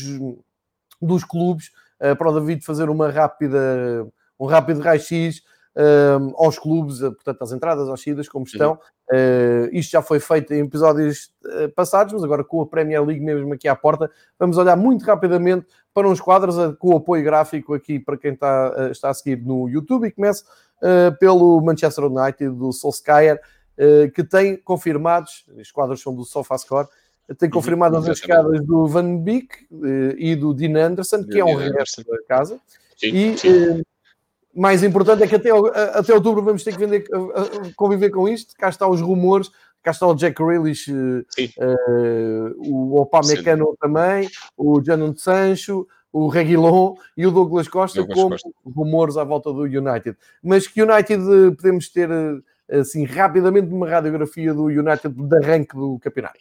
dos 1.01 1.23
clubes, 1.23 1.71
uh, 2.01 2.15
para 2.15 2.29
o 2.29 2.33
David 2.39 2.65
fazer 2.65 2.89
uma 2.89 3.09
rápida, 3.09 4.07
um 4.39 4.45
rápido 4.45 4.81
raio-x 4.81 5.41
uh, 5.75 6.33
aos 6.35 6.57
clubes, 6.57 7.01
uh, 7.01 7.11
portanto, 7.11 7.41
às 7.41 7.51
entradas, 7.51 7.89
às 7.89 8.01
saídas, 8.01 8.27
como 8.27 8.45
estão. 8.45 8.79
Uh, 9.11 9.69
isto 9.71 9.91
já 9.91 10.01
foi 10.01 10.19
feito 10.19 10.53
em 10.53 10.61
episódios 10.61 11.31
passados, 11.75 12.13
mas 12.13 12.23
agora 12.23 12.43
com 12.43 12.61
a 12.61 12.67
Premier 12.67 13.03
League 13.03 13.23
mesmo 13.23 13.53
aqui 13.53 13.67
à 13.67 13.75
porta, 13.75 14.11
vamos 14.37 14.57
olhar 14.57 14.75
muito 14.75 15.03
rapidamente 15.03 15.65
para 15.93 16.07
uns 16.07 16.21
quadros 16.21 16.55
com 16.77 16.93
o 16.93 16.97
apoio 16.97 17.23
gráfico 17.23 17.73
aqui 17.73 17.99
para 17.99 18.17
quem 18.17 18.33
está, 18.33 18.89
está 18.91 19.09
a 19.09 19.13
seguir 19.13 19.43
no 19.43 19.67
YouTube 19.67 20.07
e 20.07 20.11
começo 20.11 20.45
pelo 21.19 21.59
Manchester 21.59 22.05
United 22.05 22.51
do 22.51 22.71
Solskjaer, 22.71 23.41
que 24.13 24.23
tem 24.23 24.55
confirmados, 24.55 25.45
os 25.57 25.71
quadros 25.71 26.01
são 26.01 26.13
do 26.13 26.23
SofaScore, 26.23 26.87
tem 27.37 27.47
uhum, 27.47 27.53
confirmado 27.53 27.97
as 27.97 28.07
escadas 28.07 28.65
do 28.65 28.87
Van 28.87 29.17
Beek 29.17 29.47
eh, 29.71 30.15
e 30.17 30.35
do 30.35 30.53
Dean 30.53 30.75
Anderson, 30.87 31.23
que 31.23 31.39
é 31.39 31.45
um 31.45 31.55
regresso 31.55 32.03
da 32.03 32.17
casa. 32.27 32.59
Sim, 32.97 33.07
e 33.07 33.37
sim. 33.37 33.47
Eh, 33.47 33.81
mais 34.53 34.83
importante 34.83 35.23
é 35.23 35.27
que 35.27 35.35
até, 35.35 35.49
até 35.93 36.13
outubro 36.13 36.41
vamos 36.41 36.63
ter 36.63 36.73
que 36.73 36.79
vender, 36.79 37.05
conviver 37.75 38.09
com 38.09 38.27
isto. 38.27 38.55
Cá 38.55 38.69
estão 38.69 38.89
os 38.89 38.99
rumores, 38.99 39.51
cá 39.83 39.91
está 39.91 40.07
o 40.07 40.15
Jack 40.15 40.43
Grealish, 40.43 40.91
uh, 40.91 41.25
o 42.57 42.99
Opamecano 42.99 43.77
também, 43.79 44.27
o 44.57 44.83
Janon 44.83 45.15
Sancho, 45.15 45.87
o 46.11 46.27
Reguilon 46.27 46.95
e 47.15 47.27
o 47.27 47.31
Douglas 47.31 47.67
Costa 47.67 47.99
Douglas 47.99 48.17
como 48.17 48.29
Costa. 48.31 48.49
rumores 48.65 49.17
à 49.17 49.23
volta 49.23 49.53
do 49.53 49.61
United. 49.61 50.17
Mas 50.43 50.67
que 50.67 50.81
United 50.81 51.21
podemos 51.55 51.87
ter 51.89 52.09
assim 52.69 53.05
rapidamente 53.05 53.71
uma 53.71 53.87
radiografia 53.87 54.53
do 54.53 54.65
United 54.65 55.09
de 55.09 55.37
arranque 55.37 55.75
do 55.75 55.99
campeonato. 55.99 56.39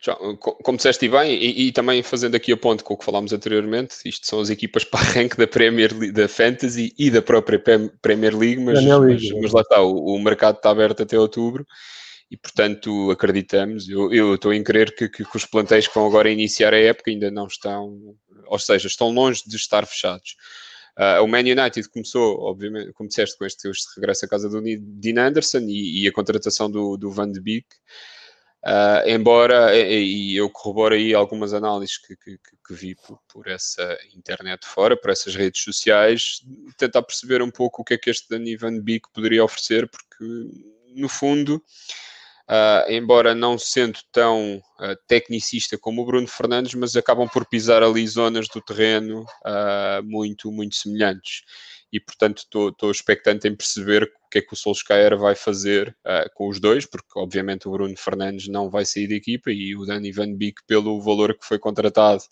Já, 0.00 0.16
como 0.40 0.76
disseste 0.76 1.08
bem, 1.08 1.32
e, 1.32 1.68
e, 1.68 1.72
também 1.72 2.02
fazendo 2.02 2.34
aqui 2.34 2.50
a 2.50 2.56
ponte 2.56 2.82
com 2.82 2.94
o 2.94 2.96
que 2.96 3.04
falámos 3.04 3.32
anteriormente, 3.32 3.94
isto 4.04 4.26
são 4.26 4.40
as 4.40 4.50
equipas 4.50 4.82
para 4.84 5.00
arranque 5.00 5.36
da 5.36 5.46
Premier 5.46 5.94
da 6.12 6.26
Fantasy 6.26 6.92
e 6.98 7.08
da 7.08 7.22
própria 7.22 7.62
Premier 8.00 8.36
League, 8.36 8.60
mas, 8.60 8.78
Premier 8.80 8.98
League, 8.98 9.32
mas, 9.32 9.42
mas 9.42 9.52
lá 9.52 9.60
está, 9.60 9.80
o, 9.80 10.16
o, 10.16 10.18
mercado 10.18 10.56
está 10.56 10.70
aberto 10.70 11.04
até 11.04 11.16
outubro 11.16 11.64
e 12.28 12.36
portanto 12.36 13.12
acreditamos, 13.12 13.88
eu, 13.88 14.12
eu 14.12 14.34
estou 14.34 14.52
em 14.52 14.64
crer 14.64 14.92
que, 14.92 15.08
que, 15.08 15.24
que, 15.24 15.36
os 15.36 15.44
plantéis 15.44 15.86
que 15.86 15.94
vão 15.94 16.06
agora 16.06 16.30
iniciar 16.30 16.74
a 16.74 16.80
época 16.80 17.10
ainda 17.10 17.30
não 17.30 17.46
estão, 17.46 18.16
ou 18.46 18.58
seja, 18.58 18.88
estão 18.88 19.12
longe 19.12 19.42
de 19.46 19.54
estar 19.54 19.86
fechados. 19.86 20.34
Uh, 20.98 21.22
o 21.22 21.28
Man 21.28 21.40
United 21.40 21.88
começou, 21.88 22.40
obviamente, 22.40 22.92
como 22.92 23.08
disseste, 23.08 23.38
com 23.38 23.44
este, 23.46 23.68
este 23.68 23.94
regresso 23.96 24.24
à 24.24 24.28
casa 24.28 24.48
do 24.48 24.60
Dean 24.60 25.26
Anderson 25.26 25.60
e, 25.60 26.02
e 26.02 26.08
a 26.08 26.12
contratação 26.12 26.70
do, 26.70 26.96
do 26.96 27.10
Van 27.10 27.30
de 27.30 27.40
Beek. 27.40 27.66
Uh, 28.64 29.08
embora, 29.08 29.76
e, 29.76 30.36
eu 30.36 30.48
corroboro 30.48 30.94
aí 30.94 31.12
algumas 31.12 31.52
análises 31.52 31.98
que, 31.98 32.14
que, 32.14 32.38
que 32.38 32.74
vi 32.74 32.94
por, 32.94 33.18
por, 33.26 33.48
essa 33.48 33.98
internet 34.14 34.64
fora, 34.64 34.96
por 34.96 35.10
essas 35.10 35.34
redes 35.34 35.64
sociais, 35.64 36.40
tentar 36.76 37.02
perceber 37.02 37.42
um 37.42 37.50
pouco 37.50 37.82
o 37.82 37.84
que 37.84 37.94
é 37.94 37.98
que 37.98 38.08
este 38.08 38.28
Danny 38.28 38.56
Van 38.56 38.78
Beek 38.78 39.08
poderia 39.12 39.42
oferecer, 39.42 39.90
porque 39.90 40.24
no 40.94 41.08
fundo, 41.08 41.56
uh, 41.56 42.88
embora 42.88 43.34
não 43.34 43.58
sendo 43.58 43.98
tão 44.12 44.58
uh, 44.78 44.96
tecnicista 45.08 45.76
como 45.76 46.02
o 46.02 46.06
Bruno 46.06 46.28
Fernandes, 46.28 46.74
mas 46.74 46.94
acabam 46.94 47.28
por 47.28 47.44
pisar 47.48 47.82
ali 47.82 48.06
zonas 48.06 48.46
do 48.46 48.62
terreno 48.62 49.26
muito, 50.04 50.52
muito 50.52 50.76
semelhantes. 50.76 51.42
E 51.92 51.98
portanto 51.98 52.44
estou 52.70 52.90
expectante 52.92 53.48
em 53.48 53.56
perceber 53.56 54.08
que 54.32 54.38
é 54.38 54.42
que 54.42 54.54
o 54.54 54.56
Solskjaer 54.56 55.18
vai 55.18 55.34
fazer 55.34 55.94
uh, 56.06 56.28
com 56.34 56.48
os 56.48 56.58
dois, 56.58 56.86
porque 56.86 57.16
obviamente 57.16 57.68
o 57.68 57.70
Bruno 57.70 57.94
Fernandes 57.98 58.48
não 58.48 58.70
vai 58.70 58.86
sair 58.86 59.06
da 59.06 59.14
equipa 59.14 59.50
e 59.50 59.76
o 59.76 59.84
Danny 59.84 60.10
Van 60.10 60.32
Beek, 60.34 60.62
pelo 60.66 61.02
valor 61.02 61.38
que 61.38 61.44
foi 61.44 61.58
contratado, 61.58 62.22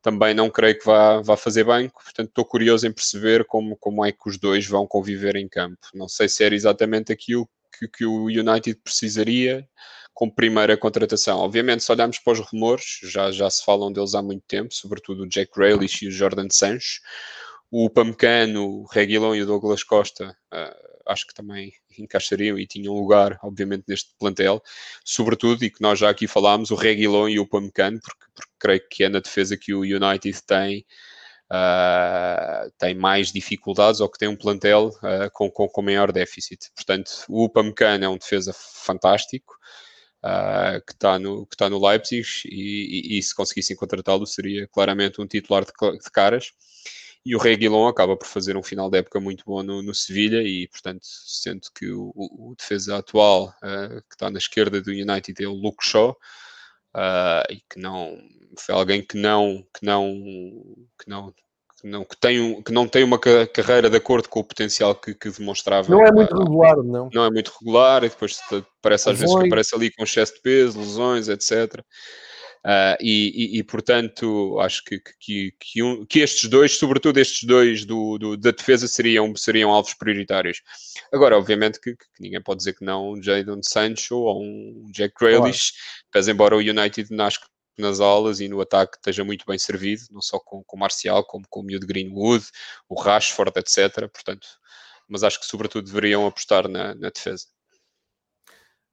também 0.00 0.32
não 0.32 0.48
creio 0.48 0.78
que 0.78 0.86
vá, 0.86 1.20
vá 1.20 1.36
fazer 1.36 1.64
banco, 1.64 2.02
portanto 2.02 2.28
estou 2.28 2.44
curioso 2.44 2.86
em 2.86 2.92
perceber 2.92 3.44
como, 3.44 3.76
como 3.76 4.04
é 4.04 4.12
que 4.12 4.28
os 4.28 4.38
dois 4.38 4.66
vão 4.66 4.86
conviver 4.86 5.36
em 5.36 5.46
campo. 5.46 5.78
Não 5.92 6.08
sei 6.08 6.26
se 6.28 6.42
era 6.42 6.54
exatamente 6.54 7.12
aquilo 7.12 7.46
que, 7.78 7.86
que 7.86 8.06
o 8.06 8.24
United 8.24 8.80
precisaria 8.82 9.68
como 10.14 10.34
primeira 10.34 10.74
contratação. 10.78 11.40
Obviamente, 11.40 11.84
se 11.84 11.92
olharmos 11.92 12.18
para 12.18 12.32
os 12.32 12.40
rumores, 12.40 13.00
já, 13.02 13.30
já 13.30 13.50
se 13.50 13.62
falam 13.62 13.92
deles 13.92 14.14
há 14.14 14.22
muito 14.22 14.44
tempo, 14.48 14.72
sobretudo 14.72 15.24
o 15.24 15.28
Jack 15.28 15.52
Grealish 15.54 16.02
e 16.02 16.08
o 16.08 16.10
Jordan 16.10 16.48
Sancho 16.50 17.00
o 17.70 17.90
Pamecano, 17.90 18.64
o 18.64 18.86
Reguilon 18.86 19.34
e 19.34 19.42
o 19.42 19.46
Douglas 19.46 19.82
Costa 19.82 20.36
uh, 20.52 20.96
acho 21.06 21.26
que 21.26 21.34
também 21.34 21.72
encaixariam 21.98 22.58
e 22.58 22.66
tinham 22.66 22.92
lugar, 22.92 23.38
obviamente, 23.42 23.84
neste 23.88 24.10
plantel, 24.18 24.62
sobretudo, 25.04 25.64
e 25.64 25.70
que 25.70 25.80
nós 25.80 25.98
já 25.98 26.10
aqui 26.10 26.26
falámos, 26.26 26.70
o 26.70 26.74
Reguilon 26.74 27.28
e 27.28 27.38
o 27.38 27.46
Pamecano, 27.46 28.00
porque, 28.00 28.24
porque 28.34 28.52
creio 28.58 28.88
que 28.90 29.04
é 29.04 29.08
na 29.08 29.20
defesa 29.20 29.56
que 29.56 29.72
o 29.72 29.80
United 29.80 30.42
tem, 30.42 30.84
uh, 31.50 32.70
tem 32.78 32.94
mais 32.94 33.32
dificuldades 33.32 34.00
ou 34.00 34.10
que 34.10 34.18
tem 34.18 34.28
um 34.28 34.36
plantel 34.36 34.88
uh, 34.88 35.30
com, 35.32 35.50
com, 35.50 35.68
com, 35.68 35.82
maior 35.82 36.12
déficit. 36.12 36.70
Portanto, 36.74 37.10
o 37.28 37.48
Pamecano 37.48 38.04
é 38.04 38.08
um 38.08 38.18
defesa 38.18 38.52
fantástico, 38.52 39.54
Uh, 40.24 40.82
que 40.84 40.92
está 40.92 41.20
no, 41.20 41.46
que 41.46 41.56
tá 41.56 41.70
no 41.70 41.78
Leipzig 41.78 42.26
e, 42.46 43.14
e, 43.14 43.18
e 43.18 43.22
se 43.22 43.32
conseguissem 43.32 43.76
contratá-lo 43.76 44.26
seria 44.26 44.66
claramente 44.66 45.20
um 45.20 45.26
titular 45.26 45.64
de, 45.64 45.70
de 45.70 46.10
caras 46.10 46.52
e 47.26 47.34
o 47.34 47.40
Reguilon 47.40 47.88
acaba 47.88 48.16
por 48.16 48.28
fazer 48.28 48.56
um 48.56 48.62
final 48.62 48.88
de 48.88 48.98
época 48.98 49.18
muito 49.18 49.44
bom 49.44 49.60
no, 49.60 49.82
no 49.82 49.92
Sevilha 49.92 50.40
e, 50.42 50.68
portanto, 50.68 51.00
sendo 51.02 51.62
que 51.74 51.90
o, 51.90 52.12
o, 52.14 52.52
o 52.52 52.54
defesa 52.54 52.98
atual 52.98 53.52
uh, 53.64 54.00
que 54.08 54.14
está 54.14 54.30
na 54.30 54.38
esquerda 54.38 54.80
do 54.80 54.92
United 54.92 55.42
é 55.42 55.48
o 55.48 55.52
Luke 55.52 55.84
Shaw 55.84 56.10
uh, 56.10 57.52
e 57.52 57.56
que 57.68 57.80
não 57.80 58.16
foi 58.56 58.76
alguém 58.76 59.04
que 59.04 59.18
não 59.18 59.66
que 59.74 59.84
não 59.84 60.14
que 61.02 61.10
não 61.10 61.34
que 61.80 61.86
não, 61.86 62.04
que 62.04 62.16
tem, 62.16 62.40
um, 62.40 62.62
que 62.62 62.72
não 62.72 62.88
tem 62.88 63.04
uma 63.04 63.18
carreira 63.18 63.90
de 63.90 63.96
acordo 63.98 64.30
com 64.30 64.40
o 64.40 64.44
potencial 64.44 64.94
que, 64.94 65.12
que 65.12 65.28
demonstrava. 65.28 65.90
Não 65.90 66.06
é 66.06 66.10
muito 66.10 66.34
regular, 66.34 66.76
não. 66.76 67.10
Não 67.12 67.24
é 67.24 67.30
muito 67.30 67.52
regular 67.60 68.02
e 68.02 68.08
depois 68.08 68.38
parece 68.80 69.10
às 69.10 69.18
vezes 69.18 69.34
que 69.36 69.46
aparece 69.46 69.74
ali 69.74 69.90
com 69.90 70.02
excesso 70.02 70.36
de 70.36 70.40
peso, 70.40 70.78
lesões, 70.78 71.28
etc. 71.28 71.84
Uh, 72.66 72.98
e, 73.00 73.54
e, 73.54 73.58
e, 73.60 73.62
portanto, 73.62 74.58
acho 74.58 74.82
que, 74.82 75.00
que, 75.20 75.52
que, 75.52 75.82
um, 75.84 76.04
que, 76.04 76.18
estes 76.18 76.50
dois, 76.50 76.72
sobretudo 76.72 77.20
estes 77.20 77.44
dois 77.44 77.84
do, 77.84 78.18
do, 78.18 78.36
da 78.36 78.50
defesa, 78.50 78.88
seriam, 78.88 79.36
seriam 79.36 79.70
alvos 79.70 79.94
prioritários. 79.94 80.62
Agora, 81.12 81.38
obviamente, 81.38 81.78
que, 81.80 81.96
ninguém 82.18 82.42
pode 82.42 82.58
dizer 82.58 82.72
que 82.72 82.84
não 82.84 83.12
um 83.12 83.22
Jadon 83.22 83.60
Sancho 83.62 84.16
ou 84.16 84.42
um 84.42 84.90
Jack 84.90 85.14
Grealish, 85.16 85.74
claro. 85.74 86.08
mas 86.12 86.26
embora 86.26 86.56
o 86.56 86.58
United 86.58 87.14
nasce 87.14 87.38
nas 87.78 88.00
aulas 88.00 88.40
e 88.40 88.48
no 88.48 88.60
ataque 88.60 88.96
esteja 88.96 89.22
muito 89.22 89.44
bem 89.46 89.58
servido, 89.58 90.02
não 90.10 90.20
só 90.20 90.40
com, 90.40 90.64
com 90.64 90.76
o 90.76 90.80
Marcial, 90.80 91.24
como 91.24 91.46
com 91.48 91.60
o 91.60 91.62
Miúdo 91.62 91.86
Greenwood, 91.86 92.46
o 92.88 93.00
Rashford, 93.00 93.52
etc. 93.60 94.10
Portanto, 94.12 94.48
mas 95.08 95.22
acho 95.22 95.38
que 95.38 95.46
sobretudo 95.46 95.86
deveriam 95.86 96.26
apostar 96.26 96.66
na, 96.66 96.96
na 96.96 97.10
defesa. 97.10 97.46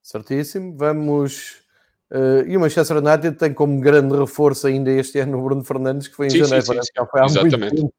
Certíssimo. 0.04 0.78
Vamos 0.78 1.62
Uh, 2.14 2.47
e 2.47 2.55
o 2.55 2.59
Manchester 2.59 2.97
United 2.97 3.38
tem 3.38 3.51
como 3.51 3.82
grande 3.82 4.16
reforço 4.16 4.68
ainda 4.68 4.91
este 4.91 5.18
ano 5.18 5.39
o 5.39 5.43
Bruno 5.43 5.64
Fernandes, 5.64 6.07
que 6.07 6.16
foi 6.16 6.28
em 6.28 6.30
sim, 6.30 6.43
janeiro, 6.43 6.64
sim, 6.64 6.74
sim, 6.74 6.80
sim. 6.84 7.07
foi 7.09 7.22
há 7.22 7.26
Exatamente. 7.26 7.59
muito 7.59 7.76
tempo, 7.76 7.93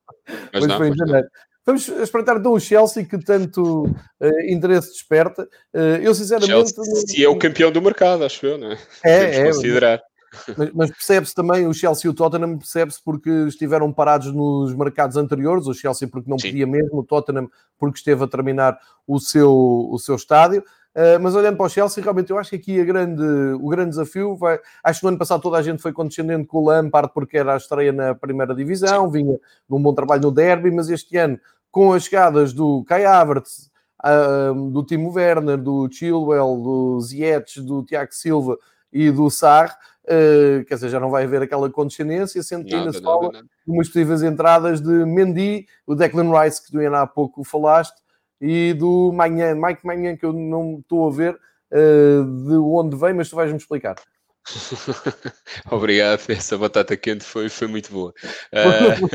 mas, 0.52 0.66
não, 0.66 0.76
foi 0.76 0.88
em 0.88 0.96
janeiro. 0.96 1.26
Não. 1.26 1.54
Vamos 1.66 1.88
espreitar 1.88 2.36
então 2.36 2.52
o 2.52 2.60
Chelsea, 2.60 3.04
que 3.04 3.18
tanto 3.18 3.84
uh, 3.84 4.40
interesse 4.48 4.92
desperta. 4.92 5.48
Uh, 5.74 5.98
eu, 6.00 6.14
sinceramente. 6.14 6.74
Chelsea 6.74 7.24
é 7.24 7.28
o 7.28 7.38
campeão 7.38 7.72
do 7.72 7.82
mercado, 7.82 8.22
acho 8.22 8.46
eu, 8.46 8.58
não 8.58 8.70
é? 8.70 8.78
É, 9.02 9.40
é 9.40 9.44
considerar. 9.46 10.02
Mas, 10.56 10.70
mas 10.72 10.90
percebe-se 10.90 11.34
também, 11.34 11.66
o 11.66 11.72
Chelsea 11.72 12.08
e 12.08 12.10
o 12.10 12.14
Tottenham, 12.14 12.58
percebe-se 12.58 13.02
porque 13.02 13.30
estiveram 13.48 13.92
parados 13.92 14.32
nos 14.32 14.74
mercados 14.74 15.16
anteriores. 15.16 15.66
O 15.66 15.74
Chelsea, 15.74 16.06
porque 16.06 16.28
não 16.28 16.36
podia 16.36 16.66
mesmo, 16.66 16.98
o 16.98 17.04
Tottenham, 17.04 17.48
porque 17.78 17.98
esteve 17.98 18.22
a 18.24 18.28
terminar 18.28 18.78
o 19.06 19.18
seu, 19.18 19.50
o 19.50 19.98
seu 19.98 20.16
estádio. 20.16 20.62
Uh, 20.95 21.18
mas 21.20 21.34
olhando 21.34 21.57
para 21.57 21.66
o 21.66 21.68
Chelsea, 21.68 22.01
realmente 22.01 22.30
eu 22.30 22.38
acho 22.38 22.51
que 22.51 22.57
aqui 22.57 22.84
grande, 22.84 23.22
o 23.61 23.68
grande 23.68 23.90
desafio 23.90 24.36
vai. 24.36 24.61
Acho 24.82 25.01
que 25.01 25.05
no 25.05 25.09
ano 25.09 25.18
passado 25.18 25.42
toda 25.42 25.59
a 25.59 25.62
gente 25.62 25.82
foi 25.82 25.92
condescendente 25.92 26.47
com 26.47 26.59
o 26.59 26.66
Lampard 26.66 27.11
porque 27.12 27.36
era 27.36 27.55
a 27.55 27.57
estreia 27.57 27.92
na 27.92 28.14
primeira 28.14 28.55
divisão, 28.55 29.11
vinha 29.11 29.36
num 29.68 29.82
bom 29.82 29.92
trabalho 29.92 30.22
no 30.22 30.30
derby, 30.30 30.70
mas 30.70 30.88
este 30.88 31.16
ano, 31.16 31.40
com 31.68 31.92
as 31.92 32.05
chegadas 32.05 32.53
do 32.53 32.84
Kai 32.84 33.05
Havertz, 33.05 33.72
uh, 34.05 34.70
do 34.70 34.84
Timo 34.84 35.12
Werner, 35.12 35.59
do 35.59 35.88
Chilwell, 35.90 36.61
do 36.62 37.01
Ziyech, 37.01 37.61
do 37.61 37.82
Tiago 37.82 38.14
Silva 38.14 38.57
e 38.92 39.11
do 39.11 39.28
Sar, 39.30 39.76
uh, 40.05 40.64
quer 40.64 40.74
dizer, 40.74 40.90
já 40.90 41.01
não 41.01 41.11
vai 41.11 41.24
haver 41.24 41.42
aquela 41.42 41.68
condescendência, 41.70 42.40
sendo 42.45 42.66
que 42.66 42.74
ainda 42.74 42.92
se 42.92 43.03
fala 43.03 43.30
de 43.32 43.42
umas 43.66 43.88
possíveis 43.88 44.22
entradas 44.22 44.80
de 44.80 45.05
Mendy, 45.05 45.66
o 45.84 45.97
Declan 45.97 46.30
Rice, 46.38 46.64
que 46.64 46.70
tu 46.70 46.78
ainda 46.78 47.03
há 47.03 47.07
pouco 47.07 47.42
falaste, 47.42 48.03
e 48.45 48.74
do 48.74 49.11
Manhã, 49.11 49.55
Mike 49.55 49.86
Manhã, 49.86 50.14
que 50.14 50.26
eu 50.26 50.32
não 50.34 50.80
estou 50.80 51.09
a 51.09 51.11
ver 51.11 51.34
uh, 51.34 52.47
de 52.47 52.57
onde 52.57 52.95
vem, 52.95 53.14
mas 53.14 53.30
tu 53.30 53.36
vais-me 53.36 53.57
explicar. 53.57 53.95
Obrigado, 55.72 56.20
essa 56.28 56.59
batata 56.59 56.95
quente 56.95 57.24
foi, 57.24 57.49
foi 57.49 57.66
muito 57.66 57.90
boa. 57.90 58.12
Uh, 58.53 59.09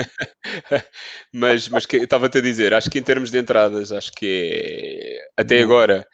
mas 1.31 1.69
mas 1.69 1.85
que, 1.85 1.97
estava-te 1.97 2.39
a 2.39 2.41
dizer, 2.41 2.73
acho 2.73 2.89
que 2.89 2.97
em 2.97 3.03
termos 3.03 3.29
de 3.29 3.37
entradas, 3.37 3.91
acho 3.91 4.11
que 4.13 5.19
é, 5.37 5.41
até 5.41 5.61
agora 5.61 6.07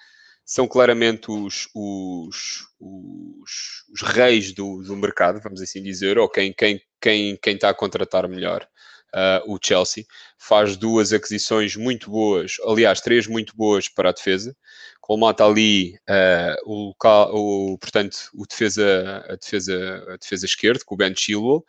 são 0.46 0.68
claramente 0.68 1.32
os, 1.32 1.70
os, 1.74 2.68
os, 2.78 3.86
os 3.94 4.02
reis 4.02 4.54
do, 4.54 4.84
do 4.84 4.98
mercado, 4.98 5.40
vamos 5.42 5.62
assim 5.62 5.82
dizer, 5.82 6.18
ou 6.18 6.30
quem, 6.30 6.52
quem, 6.52 6.82
quem, 7.00 7.38
quem 7.42 7.56
está 7.56 7.70
a 7.70 7.74
contratar 7.74 8.28
melhor 8.28 8.68
uh, 9.14 9.54
o 9.54 9.58
Chelsea, 9.62 10.06
faz 10.38 10.76
duas 10.78 11.14
aquisições 11.14 11.76
muito 11.76 12.10
boas, 12.10 12.58
aliás, 12.66 13.02
três 13.02 13.28
muito 13.28 13.56
boas 13.56 13.88
para 13.90 14.10
a 14.10 14.14
defesa. 14.14 14.56
Colmata 15.02 15.46
ali 15.46 15.96
uh, 16.10 16.56
o, 16.66 16.94
o, 16.94 17.78
portanto, 17.78 18.30
o 18.34 18.46
defesa, 18.48 19.24
a, 19.30 19.36
defesa, 19.36 20.06
a 20.10 20.18
defesa 20.18 20.46
esquerda, 20.46 20.84
com 20.86 20.96
o 20.96 20.98
Ben 20.98 21.14
Chilwell, 21.16 21.64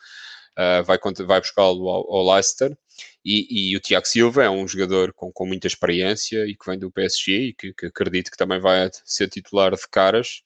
uh, 0.59 0.85
vai, 0.85 0.99
vai 1.27 1.41
buscá-lo 1.41 1.89
ao, 1.89 2.15
ao 2.15 2.35
Leicester. 2.35 2.77
E, 3.25 3.73
e, 3.73 3.77
o 3.77 3.81
Tiago 3.81 4.07
Silva 4.07 4.45
é 4.45 4.51
um 4.51 4.67
jogador 4.67 5.13
com, 5.13 5.33
com 5.33 5.47
muita 5.47 5.67
experiência 5.67 6.47
e 6.47 6.57
que 6.57 6.65
vem 6.65 6.79
do 6.79 6.91
PSG 6.91 7.49
e 7.49 7.53
que, 7.53 7.75
que 7.75 7.87
acredito 7.87 8.31
que 8.31 8.37
também 8.37 8.61
vai 8.61 8.89
ser 9.05 9.29
titular 9.29 9.75
de 9.75 9.89
caras. 9.91 10.43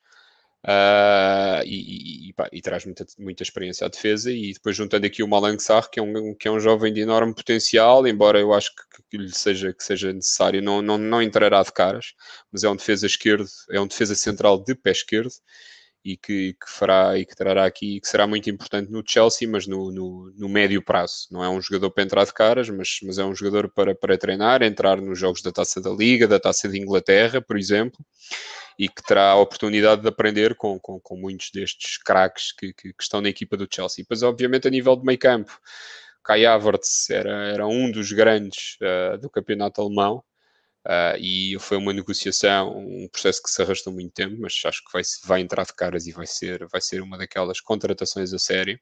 Uh, 0.63 1.65
e, 1.65 2.29
e, 2.29 2.33
pá, 2.35 2.47
e, 2.53 2.61
traz 2.61 2.85
muita, 2.85 3.07
muita 3.19 3.43
experiência 3.43 3.87
à 3.87 3.89
defesa 3.89 4.31
e 4.31 4.53
depois 4.53 4.77
juntando 4.77 5.07
aqui 5.07 5.23
o 5.23 5.27
Malang 5.27 5.59
Sarr 5.59 5.89
que 5.89 5.99
é 5.99 6.03
um, 6.03 6.35
que 6.35 6.47
é 6.49 6.51
um 6.51 6.61
jovem 6.61 6.93
de 6.93 7.01
enorme 7.01 7.35
potencial 7.35 8.07
embora 8.07 8.39
eu 8.39 8.53
acho 8.53 8.71
que, 8.77 9.03
que 9.11 9.17
lhe 9.17 9.33
seja, 9.35 9.73
que 9.73 9.83
seja 9.83 10.13
necessário 10.13 10.61
não, 10.61 10.83
não, 10.83 10.99
não 10.99 11.23
entrará 11.23 11.63
de 11.63 11.73
caras 11.73 12.13
mas 12.53 12.63
é 12.63 12.69
um 12.69 12.77
defesa 12.77 13.07
esquerdo 13.07 13.47
é 13.71 13.81
um 13.81 13.87
defesa 13.87 14.15
central 14.15 14.63
de 14.63 14.75
pé 14.75 14.91
esquerdo 14.91 15.33
e 16.05 16.17
que, 16.17 16.55
que 16.55 16.71
fará 16.71 17.19
e 17.19 17.27
que 17.27 17.37
trará 17.37 17.67
aqui 17.67 18.01
que 18.01 18.09
será 18.09 18.27
muito 18.27 18.49
importante 18.49 18.91
no 18.91 19.03
Chelsea 19.07 19.49
mas 19.49 19.67
no, 19.67 19.93
no, 19.93 20.33
no, 20.37 20.49
médio 20.49 20.83
prazo 20.83 21.27
não 21.31 21.45
é 21.45 21.49
um 21.49 21.61
jogador 21.61 21.91
para 21.91 22.05
entrar 22.05 22.25
de 22.25 22.33
caras 22.33 22.69
mas, 22.71 22.99
mas 23.03 23.19
é 23.19 23.25
um 23.25 23.35
jogador 23.35 23.69
para, 23.69 23.95
para 23.95 24.17
treinar 24.17 24.63
entrar 24.63 25.01
nos 25.01 25.19
jogos 25.19 25.43
da 25.43 25.53
Taça 25.53 25.81
da 25.81 25.91
Liga 25.91 26.27
da 26.27 26.41
Taça 26.41 26.69
de 26.69 26.81
Inglaterra 26.81 27.41
por 27.43 27.59
exemplo 27.59 28.05
e 28.81 28.89
que 28.89 29.03
terá 29.03 29.33
a 29.33 29.37
oportunidade 29.37 30.01
de 30.01 30.09
aprender 30.09 30.55
com, 30.55 30.81
com, 30.81 30.99
com 30.99 31.15
muitos 31.15 31.51
destes 31.51 31.99
craques 31.99 32.51
que, 32.53 32.73
que, 32.73 32.95
que, 32.95 33.03
estão 33.03 33.21
na 33.21 33.29
equipa 33.29 33.55
do 33.55 33.69
Chelsea. 33.71 34.03
Pois, 34.09 34.23
obviamente, 34.23 34.67
a 34.67 34.71
nível 34.71 34.97
de 34.97 35.05
meio 35.05 35.19
campo, 35.19 35.53
Kai 36.25 36.47
Havertz 36.47 37.11
era, 37.11 37.49
era 37.49 37.67
um 37.67 37.91
dos 37.91 38.11
grandes 38.11 38.79
uh, 38.81 39.19
do 39.19 39.29
campeonato 39.29 39.83
alemão. 39.83 40.25
Uh, 40.87 41.17
e 41.21 41.57
foi 41.61 41.77
uma 41.77 41.93
negociação, 41.93 42.79
um 42.79 43.07
processo 43.09 43.43
que 43.43 43.51
se 43.51 43.61
arrastou 43.61 43.93
muito 43.93 44.13
tempo, 44.13 44.37
mas 44.41 44.55
acho 44.65 44.83
que 44.83 44.93
vai, 44.93 45.03
vai 45.25 45.41
entrar 45.41 45.65
de 45.65 45.75
caras 45.75 46.07
e 46.07 46.13
vai 46.13 46.27
ser, 46.27 46.67
vai 46.69 46.81
ser 46.81 47.03
uma 47.03 47.19
daquelas 47.19 47.61
contratações 47.61 48.33
a 48.33 48.39
sério. 48.39 48.81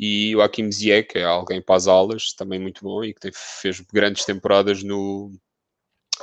E 0.00 0.34
o 0.34 0.40
Hakim 0.40 0.70
Ziyech 0.70 1.18
é 1.18 1.24
alguém 1.24 1.60
para 1.60 1.76
as 1.76 1.86
alas, 1.86 2.32
também 2.32 2.58
muito 2.58 2.82
bom 2.82 3.04
e 3.04 3.12
que 3.12 3.20
tem, 3.20 3.32
fez 3.34 3.80
grandes 3.92 4.24
temporadas 4.24 4.82
no, 4.82 5.30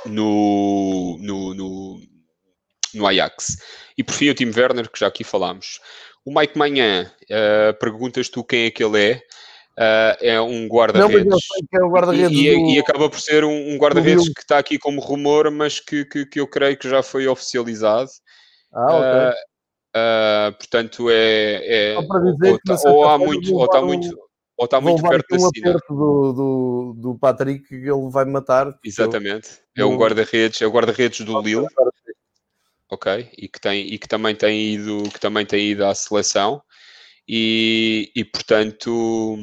no, 0.06 1.18
no, 1.20 1.54
no, 1.54 2.00
no 2.94 3.06
Ajax. 3.06 3.58
E 3.96 4.02
por 4.02 4.14
fim 4.14 4.30
o 4.30 4.34
Tim 4.34 4.50
Werner, 4.56 4.90
que 4.90 4.98
já 4.98 5.06
aqui 5.06 5.22
falámos. 5.22 5.80
O 6.24 6.34
Mike 6.36 6.58
Manhã, 6.58 7.12
uh, 7.24 7.78
perguntas 7.78 8.28
tu 8.28 8.42
quem 8.42 8.64
é 8.64 8.70
que 8.70 8.82
ele 8.82 9.12
é? 9.12 9.22
Uh, 9.78 10.16
é 10.22 10.40
um 10.40 10.66
guarda-redes. 10.68 11.44
É 11.70 11.84
um 11.84 11.90
guarda 11.90 12.14
e, 12.14 12.22
do... 12.22 12.32
e, 12.32 12.78
acaba 12.78 13.10
por 13.10 13.20
ser 13.20 13.44
um, 13.44 13.74
um 13.74 13.76
guarda-redes 13.76 14.26
que 14.30 14.40
está 14.40 14.56
aqui 14.56 14.78
como 14.78 15.02
rumor, 15.02 15.50
mas 15.50 15.80
que, 15.80 16.06
que, 16.06 16.24
que, 16.24 16.40
eu 16.40 16.48
creio 16.48 16.78
que 16.78 16.88
já 16.88 17.02
foi 17.02 17.28
oficializado. 17.28 18.08
Ah, 18.72 18.96
ok. 18.96 19.10
Uh, 19.10 20.48
uh, 20.50 20.56
portanto, 20.56 21.10
é. 21.10 21.92
é 21.92 21.98
ou, 21.98 22.08
tá, 22.58 22.90
ou, 22.90 23.04
há 23.06 23.18
muito, 23.18 23.54
ou 23.54 23.64
está 23.66 23.82
muito. 23.82 24.26
Ou 24.56 24.64
está 24.64 24.80
muito 24.80 25.02
perto 25.02 25.26
da 25.28 25.38
cena. 25.38 25.78
Do, 25.90 26.32
do, 26.32 26.94
do 26.96 27.18
Patrick 27.18 27.68
que 27.68 27.74
ele 27.74 28.10
vai 28.10 28.24
matar. 28.24 28.74
Exatamente. 28.82 29.60
Eu... 29.76 29.86
É 29.86 29.90
um 29.90 29.98
guarda-redes, 29.98 30.62
é 30.62 30.66
o 30.66 30.70
guarda-redes 30.70 31.20
do 31.20 31.38
Lille. 31.42 31.66
Ok. 32.88 33.30
E 33.36 33.46
que, 33.46 33.60
tem, 33.60 33.86
e 33.86 33.98
que 33.98 34.08
também 34.08 34.34
tem 34.34 34.74
ido, 34.74 35.02
que 35.10 35.20
também 35.20 35.44
tem 35.44 35.72
ido 35.72 35.84
à 35.84 35.94
seleção 35.94 36.62
e, 37.28 38.10
e 38.14 38.24
portanto 38.24 39.36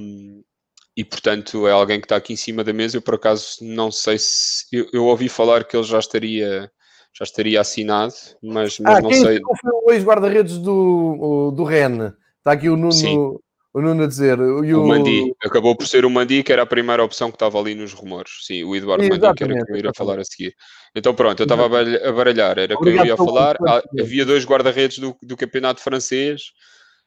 e 0.95 1.03
portanto 1.03 1.67
é 1.67 1.71
alguém 1.71 1.99
que 1.99 2.05
está 2.05 2.15
aqui 2.15 2.33
em 2.33 2.37
cima 2.37 2.63
da 2.63 2.71
mesa. 2.71 2.97
Eu 2.97 3.01
por 3.01 3.15
acaso 3.15 3.57
não 3.61 3.91
sei 3.91 4.17
se 4.19 4.65
eu, 4.71 4.87
eu 4.93 5.05
ouvi 5.05 5.27
falar 5.27 5.63
que 5.63 5.75
ele 5.75 5.83
já 5.83 5.99
estaria 5.99 6.71
já 7.15 7.23
estaria 7.23 7.61
assinado, 7.61 8.13
mas, 8.41 8.79
mas 8.79 8.97
ah, 8.97 9.01
não 9.01 9.11
sei. 9.11 9.39
Foi 9.61 9.71
o 9.85 9.91
ex-guarda-redes 9.91 10.57
do, 10.57 11.51
do 11.51 11.63
Ren. 11.63 12.11
Está 12.39 12.53
aqui 12.53 12.67
o 12.69 12.75
Nuno, 12.75 12.91
Sim. 12.91 13.15
o 13.17 13.81
Nuno 13.81 14.03
a 14.03 14.07
dizer. 14.07 14.39
E 14.39 14.73
o... 14.73 14.83
o 14.83 14.87
Mandi. 14.87 15.31
Acabou 15.45 15.75
por 15.77 15.87
ser 15.87 16.05
o 16.05 16.09
Mandi, 16.09 16.41
que 16.41 16.51
era 16.51 16.63
a 16.63 16.65
primeira 16.65 17.03
opção 17.03 17.29
que 17.29 17.35
estava 17.35 17.59
ali 17.59 17.75
nos 17.75 17.93
rumores. 17.93 18.31
Sim, 18.47 18.63
o 18.63 18.75
Eduardo 18.75 19.03
Mandi, 19.03 19.33
que 19.35 19.43
era 19.43 19.63
que 19.63 19.71
eu 19.71 19.77
ia 19.77 19.91
falar 19.95 20.19
a 20.19 20.23
seguir. 20.23 20.55
Então 20.95 21.13
pronto, 21.13 21.39
eu 21.39 21.43
estava 21.43 21.65
a 21.65 22.11
baralhar, 22.11 22.57
era 22.57 22.75
que 22.75 22.89
eu 22.89 23.05
ia 23.05 23.15
falar. 23.15 23.57
Ah, 23.67 23.83
havia 23.99 24.25
dois 24.25 24.43
guarda-redes 24.43 24.97
do, 24.97 25.15
do 25.21 25.37
campeonato 25.37 25.81
francês 25.81 26.41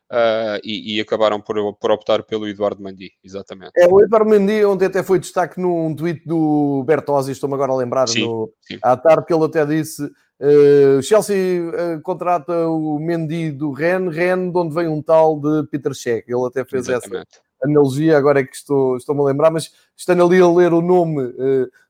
Uh, 0.08 0.62
e, 0.62 0.96
e, 0.96 1.00
acabaram 1.00 1.40
por, 1.40 1.74
por, 1.74 1.90
optar 1.90 2.22
pelo 2.22 2.46
Eduardo 2.46 2.80
Mandi, 2.80 3.10
exatamente. 3.24 3.72
É, 3.76 3.88
o 3.88 4.00
Eduardo 4.00 4.30
Mandi, 4.30 4.64
ontem 4.64 4.84
até 4.84 5.02
foi 5.02 5.18
destaque 5.18 5.60
num 5.60 5.96
tweet 5.96 6.24
do 6.24 6.84
Bertozzi, 6.86 7.32
estou-me 7.32 7.56
agora 7.56 7.72
a 7.72 7.76
lembrar, 7.76 8.06
sim, 8.06 8.24
no, 8.24 8.48
sim. 8.60 8.78
à 8.84 8.96
tarde, 8.96 9.26
que 9.26 9.34
ele 9.34 9.44
até 9.44 9.66
disse: 9.66 10.04
uh, 10.04 11.02
Chelsea 11.02 11.60
uh, 11.60 12.00
contrata 12.02 12.68
o 12.68 13.00
Mendy 13.00 13.50
do 13.50 13.72
Ren, 13.72 14.08
Ren, 14.08 14.52
de 14.52 14.56
onde 14.56 14.76
vem 14.76 14.86
um 14.86 15.02
tal 15.02 15.40
de 15.40 15.66
Peter 15.72 15.92
Cech. 15.92 16.24
Ele 16.28 16.46
até 16.46 16.64
fez 16.64 16.88
exatamente. 16.88 17.26
essa 17.32 17.64
analogia, 17.64 18.16
agora 18.16 18.38
é 18.38 18.44
que 18.44 18.54
estou, 18.54 18.96
estou-me 18.96 19.22
a 19.22 19.24
lembrar, 19.24 19.50
mas 19.50 19.72
estando 19.96 20.24
ali 20.24 20.40
a 20.40 20.48
ler 20.48 20.72
o 20.72 20.80
nome 20.80 21.34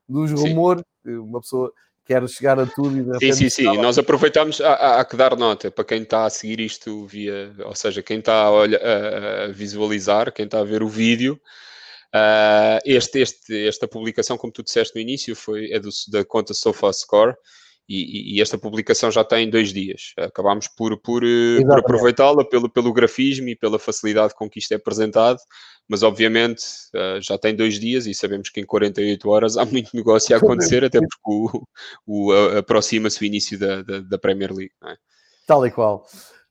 dos 0.09 0.31
rumores, 0.31 0.83
uma 1.05 1.39
pessoa 1.39 1.71
quer 2.07 2.27
chegar 2.29 2.59
a 2.59 2.65
tudo. 2.65 3.15
E 3.17 3.19
sim, 3.19 3.33
sim, 3.33 3.49
sim. 3.49 3.77
Nós 3.77 3.97
aproveitamos, 3.97 4.61
há, 4.61 4.99
há, 4.99 5.05
que 5.05 5.17
dar 5.17 5.35
nota 5.35 5.69
para 5.69 5.83
quem 5.83 6.01
está 6.01 6.25
a 6.25 6.29
seguir 6.29 6.59
isto 6.61 7.05
via, 7.05 7.53
ou 7.65 7.75
seja, 7.75 8.01
quem 8.01 8.19
está 8.19 8.43
a, 8.43 8.51
olha, 8.51 8.77
a, 8.77 9.45
a 9.45 9.47
visualizar, 9.49 10.31
quem 10.31 10.45
está 10.45 10.59
a 10.59 10.63
ver 10.63 10.81
o 10.81 10.87
vídeo. 10.87 11.39
Uh, 12.07 12.79
este, 12.85 13.19
este, 13.19 13.67
esta 13.67 13.87
publicação, 13.87 14.37
como 14.37 14.53
tu 14.53 14.63
disseste 14.63 14.95
no 14.95 15.01
início, 15.01 15.35
foi, 15.35 15.71
é 15.71 15.79
do, 15.79 15.89
da 16.09 16.23
conta 16.23 16.53
SofaScore 16.53 17.35
e, 17.87 18.35
e, 18.35 18.41
esta 18.41 18.57
publicação 18.57 19.09
já 19.09 19.23
tem 19.23 19.49
dois 19.49 19.71
dias. 19.71 20.13
Acabámos 20.17 20.67
por, 20.67 20.97
por, 20.97 21.23
eh, 21.23 21.61
por 21.61 21.79
aproveitá-la 21.79 22.43
pelo, 22.43 22.69
pelo 22.69 22.91
grafismo 22.91 23.47
e 23.47 23.55
pela 23.55 23.79
facilidade 23.79 24.35
com 24.35 24.49
que 24.49 24.59
isto 24.59 24.73
é 24.73 24.75
apresentado, 24.75 25.39
mas 25.87 26.03
obviamente 26.03 26.63
uh, 26.93 27.21
já 27.21 27.37
tem 27.37 27.55
dois 27.55 27.79
dias 27.79 28.05
e 28.05 28.13
sabemos 28.13 28.49
que 28.49 28.59
em 28.59 28.65
48 28.65 29.29
horas 29.29 29.57
há 29.57 29.65
muito 29.65 29.95
negócio 29.95 30.35
a 30.35 30.37
acontecer, 30.37 30.83
até 30.83 30.99
porque 30.99 31.17
o, 31.25 31.63
o, 32.05 32.33
aproxima-se 32.57 33.21
o 33.21 33.25
início 33.25 33.57
da, 33.57 33.81
da, 33.81 33.99
da 33.99 34.17
Premier 34.17 34.51
League. 34.53 34.73
É? 34.83 34.95
Tal 35.45 35.65
e 35.65 35.71
qual. 35.71 36.05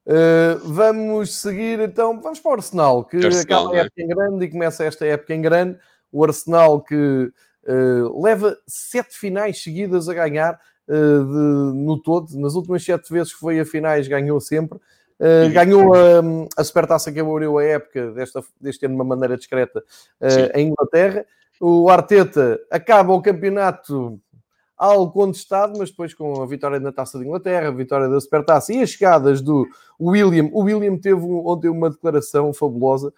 Uh, 0.06 0.58
vamos 0.62 1.34
seguir 1.34 1.80
então, 1.80 2.20
vamos 2.20 2.38
para 2.38 2.52
o 2.52 2.54
Arsenal, 2.54 3.04
que 3.04 3.16
Arsenal, 3.16 3.42
acaba 3.42 3.74
a 3.74 3.76
é? 3.76 3.80
época 3.80 4.00
é? 4.00 4.04
em 4.04 4.08
grande 4.08 4.44
e 4.44 4.50
começa 4.50 4.84
esta 4.84 5.04
época 5.04 5.34
em 5.34 5.42
grande. 5.42 5.78
O 6.10 6.24
Arsenal 6.24 6.80
que 6.80 7.30
uh, 7.66 8.22
leva 8.22 8.56
sete 8.66 9.18
finais 9.18 9.60
seguidas 9.60 10.08
a 10.08 10.14
ganhar, 10.14 10.58
de, 10.92 11.74
no 11.74 12.00
todo, 12.00 12.38
nas 12.38 12.54
últimas 12.54 12.84
sete 12.84 13.12
vezes 13.12 13.32
que 13.32 13.40
foi 13.40 13.58
a 13.60 13.64
finais, 13.64 14.06
ganhou 14.06 14.40
sempre. 14.40 14.78
Uh, 15.18 15.50
ganhou 15.50 15.94
a, 15.94 16.20
a 16.58 16.64
Supertaça 16.64 17.10
que 17.10 17.18
abriu 17.18 17.56
a 17.56 17.64
época 17.64 18.12
desta, 18.12 18.44
deste 18.60 18.84
ano 18.84 18.96
de 18.96 19.00
uma 19.00 19.16
maneira 19.16 19.36
discreta 19.36 19.82
uh, 20.20 20.58
em 20.58 20.68
Inglaterra. 20.68 21.24
O 21.58 21.88
Arteta 21.88 22.60
acaba 22.70 23.14
o 23.14 23.22
campeonato 23.22 24.20
algo 24.76 25.10
contestado, 25.10 25.78
mas 25.78 25.90
depois 25.90 26.12
com 26.12 26.42
a 26.42 26.46
vitória 26.46 26.78
na 26.78 26.92
Taça 26.92 27.18
de 27.18 27.24
Inglaterra, 27.24 27.68
a 27.68 27.72
vitória 27.72 28.08
da 28.08 28.20
Supertaça 28.20 28.74
e 28.74 28.82
as 28.82 28.90
chegadas 28.90 29.40
do 29.40 29.66
William. 29.98 30.50
O 30.52 30.64
William 30.64 30.98
teve 30.98 31.24
ontem 31.24 31.70
uma 31.70 31.88
declaração 31.88 32.52
fabulosa. 32.52 33.12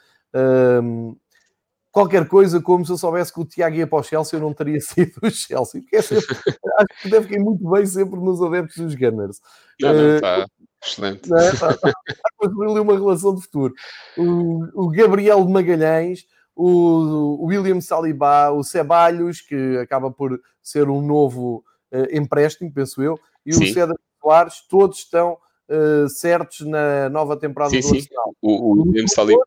Qualquer 1.98 2.28
coisa 2.28 2.62
como 2.62 2.86
se 2.86 2.92
eu 2.92 2.96
soubesse 2.96 3.32
que 3.32 3.40
o 3.40 3.44
Tiago 3.44 3.74
ia 3.74 3.86
para 3.86 3.98
o 3.98 4.02
Chelsea, 4.02 4.38
eu 4.38 4.42
não 4.42 4.54
teria 4.54 4.80
sido 4.80 5.14
o 5.20 5.30
Chelsea. 5.30 5.80
Porque 5.80 5.96
é 5.96 6.02
sempre, 6.02 6.26
acho 6.78 7.02
que 7.02 7.10
deve 7.10 7.34
ir 7.34 7.40
muito 7.40 7.68
bem 7.68 7.84
sempre 7.84 8.20
nos 8.20 8.40
adeptos 8.40 8.76
dos 8.76 8.94
Gunners. 8.94 9.40
Não, 9.80 9.92
não, 9.92 10.14
está. 10.14 10.44
Uh, 10.44 10.68
Excelente. 10.80 11.28
Não, 11.28 11.38
está, 11.38 11.70
está, 11.70 11.88
está 11.88 12.82
uma 12.82 12.94
relação 12.94 13.34
de 13.34 13.42
futuro. 13.42 13.74
O, 14.16 14.84
o 14.84 14.88
Gabriel 14.90 15.44
de 15.44 15.52
Magalhães, 15.52 16.24
o, 16.54 17.42
o 17.42 17.46
William 17.46 17.80
Saliba, 17.80 18.52
o 18.52 18.62
Ceballos, 18.62 19.40
que 19.40 19.76
acaba 19.78 20.08
por 20.08 20.40
ser 20.62 20.88
um 20.88 21.02
novo 21.02 21.64
uh, 21.92 22.16
empréstimo, 22.16 22.72
penso 22.72 23.02
eu, 23.02 23.18
e 23.44 23.52
sim. 23.52 23.64
o 23.64 23.74
Cedric 23.74 24.00
Soares, 24.22 24.60
todos 24.68 24.98
estão 24.98 25.36
uh, 25.68 26.08
certos 26.08 26.64
na 26.64 27.08
nova 27.08 27.36
temporada 27.36 27.70
sim, 27.70 27.80
do 27.80 27.96
Arsenal. 27.96 28.34
O, 28.40 28.50
o 28.50 28.82
William 28.82 29.08
Saliba 29.08 29.44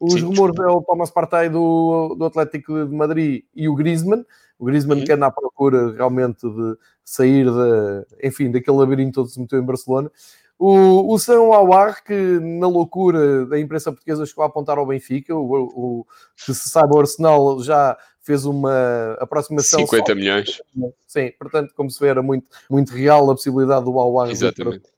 os 0.00 0.14
Sim, 0.14 0.22
rumores 0.22 0.58
é 0.58 0.66
o 0.66 0.80
Thomas 0.80 1.10
Partey 1.10 1.50
do, 1.50 2.16
do 2.18 2.24
Atlético 2.24 2.86
de 2.86 2.94
Madrid 2.94 3.44
e 3.54 3.68
o 3.68 3.74
Griezmann. 3.74 4.24
O 4.58 4.64
Griezmann 4.64 5.00
uhum. 5.00 5.04
que 5.04 5.12
anda 5.12 5.26
à 5.26 5.30
procura 5.30 5.92
realmente 5.92 6.48
de 6.48 6.76
sair, 7.04 7.44
de, 7.44 8.26
enfim, 8.26 8.50
daquele 8.50 8.78
labirinto 8.78 9.20
todo 9.20 9.28
se 9.28 9.38
meteu 9.38 9.60
em 9.60 9.64
Barcelona. 9.64 10.10
O, 10.58 11.14
o 11.14 11.18
São 11.18 11.52
Awar, 11.52 12.02
que 12.02 12.14
na 12.40 12.66
loucura 12.66 13.44
da 13.46 13.58
imprensa 13.58 13.92
portuguesa 13.92 14.24
chegou 14.24 14.42
a 14.42 14.46
apontar 14.46 14.78
ao 14.78 14.86
Benfica, 14.86 15.34
o, 15.34 15.54
o, 15.54 16.06
que 16.36 16.54
se 16.54 16.68
sabe, 16.68 16.94
o 16.94 17.00
Arsenal 17.00 17.62
já 17.62 17.96
fez 18.22 18.44
uma 18.46 19.16
aproximação. 19.18 19.80
50 19.80 20.14
milhões. 20.14 20.62
Sim, 21.06 21.32
portanto, 21.38 21.72
como 21.74 21.90
se 21.90 22.00
vê, 22.00 22.08
era 22.08 22.22
muito, 22.22 22.46
muito 22.70 22.92
real 22.92 23.30
a 23.30 23.34
possibilidade 23.34 23.84
do 23.84 23.98
Awar. 23.98 24.30
Exatamente 24.30 24.88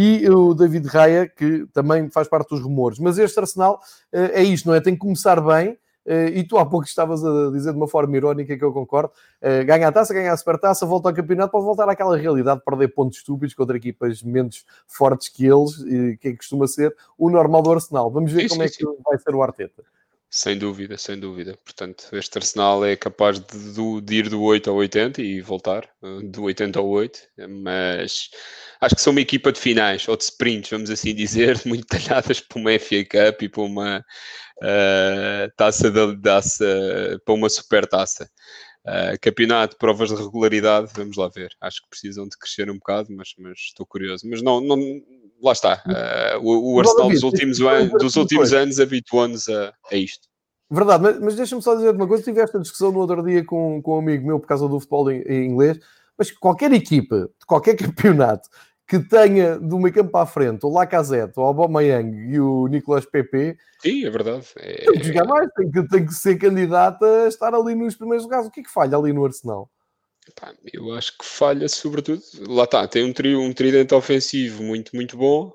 e 0.00 0.30
o 0.30 0.54
David 0.54 0.86
Raya, 0.86 1.26
que 1.26 1.66
também 1.72 2.08
faz 2.08 2.28
parte 2.28 2.50
dos 2.50 2.60
rumores. 2.60 3.00
Mas 3.00 3.18
este 3.18 3.40
Arsenal 3.40 3.80
uh, 4.14 4.30
é 4.32 4.44
isto, 4.44 4.68
não 4.68 4.74
é? 4.76 4.80
Tem 4.80 4.94
que 4.94 5.00
começar 5.00 5.40
bem. 5.40 5.76
Uh, 6.06 6.28
e 6.32 6.44
tu 6.44 6.56
há 6.56 6.64
pouco 6.64 6.86
estavas 6.86 7.22
a 7.24 7.50
dizer 7.50 7.72
de 7.72 7.76
uma 7.76 7.88
forma 7.88 8.16
irónica 8.16 8.56
que 8.56 8.64
eu 8.64 8.72
concordo: 8.72 9.10
uh, 9.42 9.66
ganha 9.66 9.88
a 9.88 9.92
taça, 9.92 10.14
ganha 10.14 10.32
a 10.32 10.36
supertaça, 10.36 10.86
volta 10.86 11.08
ao 11.08 11.14
campeonato, 11.16 11.50
pode 11.50 11.64
voltar 11.64 11.88
àquela 11.88 12.16
realidade 12.16 12.60
de 12.60 12.64
perder 12.64 12.94
pontos 12.94 13.18
estúpidos 13.18 13.56
contra 13.56 13.76
equipas 13.76 14.22
menos 14.22 14.64
fortes 14.86 15.28
que 15.28 15.44
eles, 15.44 15.74
que 16.20 16.36
costuma 16.36 16.68
ser 16.68 16.94
o 17.18 17.28
normal 17.28 17.60
do 17.60 17.72
Arsenal. 17.72 18.08
Vamos 18.08 18.30
ver 18.30 18.48
como 18.48 18.62
é 18.62 18.68
que 18.68 18.84
vai 19.04 19.18
ser 19.18 19.34
o 19.34 19.42
Arteta. 19.42 19.82
Sem 20.30 20.58
dúvida, 20.58 20.98
sem 20.98 21.18
dúvida. 21.18 21.56
Portanto, 21.64 22.04
este 22.12 22.36
Arsenal 22.36 22.84
é 22.84 22.94
capaz 22.94 23.40
de, 23.40 24.00
de, 24.02 24.14
ir 24.14 24.28
do 24.28 24.42
8 24.42 24.68
ao 24.68 24.76
80 24.76 25.22
e 25.22 25.40
voltar 25.40 25.88
do 26.22 26.42
80 26.42 26.78
ao 26.78 26.86
8, 26.86 27.18
mas 27.62 28.28
acho 28.78 28.94
que 28.94 29.00
são 29.00 29.12
uma 29.12 29.22
equipa 29.22 29.50
de 29.50 29.58
finais 29.58 30.06
ou 30.06 30.16
de 30.16 30.24
sprints, 30.24 30.70
vamos 30.70 30.90
assim 30.90 31.14
dizer, 31.14 31.58
muito 31.64 31.86
talhadas 31.86 32.40
para 32.40 32.58
uma 32.58 32.78
FA 32.78 33.04
Cup 33.04 33.42
e 33.42 33.48
para 33.48 33.62
uma 33.62 34.04
uh, 34.62 35.50
taça 35.56 35.90
de 35.90 36.20
taça, 36.20 37.20
para 37.24 37.34
uma 37.34 37.48
super 37.48 37.86
taça. 37.86 38.30
Uh, 38.86 39.18
campeonato, 39.20 39.76
provas 39.78 40.10
de 40.10 40.16
regularidade, 40.16 40.90
vamos 40.94 41.16
lá 41.16 41.28
ver. 41.28 41.50
Acho 41.60 41.82
que 41.82 41.88
precisam 41.90 42.28
de 42.28 42.38
crescer 42.38 42.70
um 42.70 42.74
bocado, 42.74 43.08
mas, 43.10 43.34
mas 43.38 43.58
estou 43.58 43.86
curioso. 43.86 44.28
Mas 44.28 44.42
não, 44.42 44.60
não 44.60 44.76
lá 45.42 45.52
está. 45.52 45.82
Uh, 45.86 46.46
o, 46.46 46.74
o 46.74 46.80
Arsenal 46.80 47.08
dos 47.08 47.22
últimos, 47.22 47.60
an 47.60 47.88
dos 47.88 48.16
últimos 48.16 48.52
anos 48.52 48.80
habituou-nos 48.80 49.48
a, 49.48 49.72
a 49.90 49.96
isto. 49.96 50.28
Verdade, 50.70 51.02
mas, 51.02 51.20
mas 51.20 51.36
deixa-me 51.36 51.62
só 51.62 51.74
dizer 51.74 51.94
uma 51.94 52.06
coisa. 52.06 52.22
Tive 52.22 52.40
esta 52.40 52.58
discussão 52.58 52.92
no 52.92 52.98
outro 52.98 53.22
dia 53.22 53.44
com, 53.44 53.80
com 53.82 53.96
um 53.96 53.98
amigo 54.00 54.26
meu 54.26 54.38
por 54.38 54.46
causa 54.46 54.68
do 54.68 54.78
futebol 54.78 55.10
em, 55.10 55.22
em 55.22 55.46
inglês. 55.46 55.78
Mas 56.16 56.30
qualquer 56.30 56.72
equipa 56.72 57.30
de 57.38 57.46
qualquer 57.46 57.74
campeonato 57.78 58.48
que 58.86 58.98
tenha 58.98 59.58
do 59.58 59.78
meio 59.78 59.94
campo 59.94 60.10
para 60.10 60.22
a 60.22 60.26
frente 60.26 60.64
o 60.64 60.70
Lacazette, 60.70 61.38
o 61.38 61.42
Aubameyang 61.42 62.10
e 62.32 62.40
o 62.40 62.66
Nicolas 62.66 63.04
Pepe. 63.04 63.56
Sim, 63.80 64.06
é 64.06 64.10
verdade. 64.10 64.46
É... 64.56 64.86
Tem 64.86 65.00
que 65.00 65.06
jogar 65.06 65.26
mais, 65.26 65.48
tem 65.52 65.70
que, 65.70 65.88
tem 65.88 66.06
que 66.06 66.14
ser 66.14 66.36
candidato 66.38 67.04
a 67.04 67.28
estar 67.28 67.54
ali 67.54 67.74
nos 67.74 67.94
primeiros 67.94 68.24
lugares. 68.24 68.46
O 68.46 68.50
que 68.50 68.60
é 68.60 68.62
que 68.62 68.72
falha 68.72 68.96
ali 68.96 69.12
no 69.12 69.24
Arsenal? 69.24 69.70
Eu 70.72 70.92
acho 70.94 71.16
que 71.18 71.24
falha 71.24 71.68
sobretudo. 71.68 72.22
Lá 72.48 72.64
está, 72.64 72.86
tem 72.86 73.04
um, 73.04 73.12
trio, 73.12 73.40
um 73.40 73.52
tridente 73.52 73.94
ofensivo 73.94 74.62
muito, 74.62 74.94
muito 74.94 75.16
bom. 75.16 75.52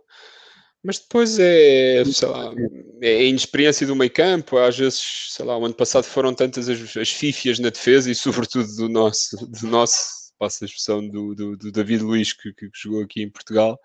Mas 0.83 0.99
depois 0.99 1.39
é, 1.39 2.03
sei 2.05 2.27
lá, 2.27 2.53
é 3.01 3.17
a 3.17 3.23
inexperiência 3.23 3.87
do 3.87 3.95
meio 3.95 4.11
campo. 4.11 4.57
Às 4.57 4.77
vezes, 4.77 5.29
sei 5.29 5.45
lá, 5.45 5.57
o 5.57 5.65
ano 5.65 5.73
passado 5.73 6.03
foram 6.03 6.33
tantas 6.33 6.67
as, 6.67 6.97
as 6.97 7.09
fifias 7.09 7.57
na 7.57 7.69
defesa 7.69 8.11
e, 8.11 8.15
sobretudo, 8.15 8.67
do 8.75 8.89
nosso, 8.89 9.37
do 9.47 9.67
nosso 9.67 10.23
passa 10.37 10.65
a 10.65 10.67
expressão 10.67 11.07
do, 11.07 11.33
do, 11.33 11.57
do 11.57 11.71
David 11.71 12.03
Luiz, 12.03 12.33
que, 12.33 12.53
que, 12.53 12.69
jogou 12.73 13.01
aqui 13.01 13.21
em 13.21 13.29
Portugal. 13.29 13.79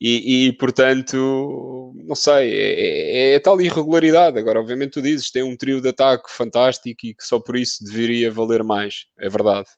E, 0.00 0.46
e 0.46 0.52
portanto, 0.52 1.92
não 2.06 2.14
sei, 2.14 2.54
é, 2.54 2.80
é, 2.80 3.34
é, 3.34 3.40
tal 3.40 3.60
irregularidade. 3.60 4.38
Agora, 4.38 4.60
obviamente, 4.60 4.92
tu 4.92 5.02
dizes, 5.02 5.30
tem 5.30 5.42
um 5.42 5.56
trio 5.56 5.80
de 5.80 5.88
ataque 5.88 6.30
fantástico 6.30 7.06
e 7.06 7.14
que 7.14 7.24
só 7.24 7.40
por 7.40 7.56
isso 7.56 7.84
deveria 7.84 8.30
valer 8.30 8.62
mais, 8.62 9.06
é 9.18 9.28
verdade. 9.28 9.68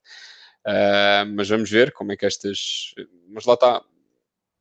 Uh, 0.67 1.25
mas 1.35 1.49
vamos 1.49 1.71
ver 1.71 1.93
como 1.93 2.13
é 2.13 2.17
que 2.17 2.27
estas. 2.27 2.93
Mas 3.29 3.47
lá 3.47 3.55
está, 3.55 3.83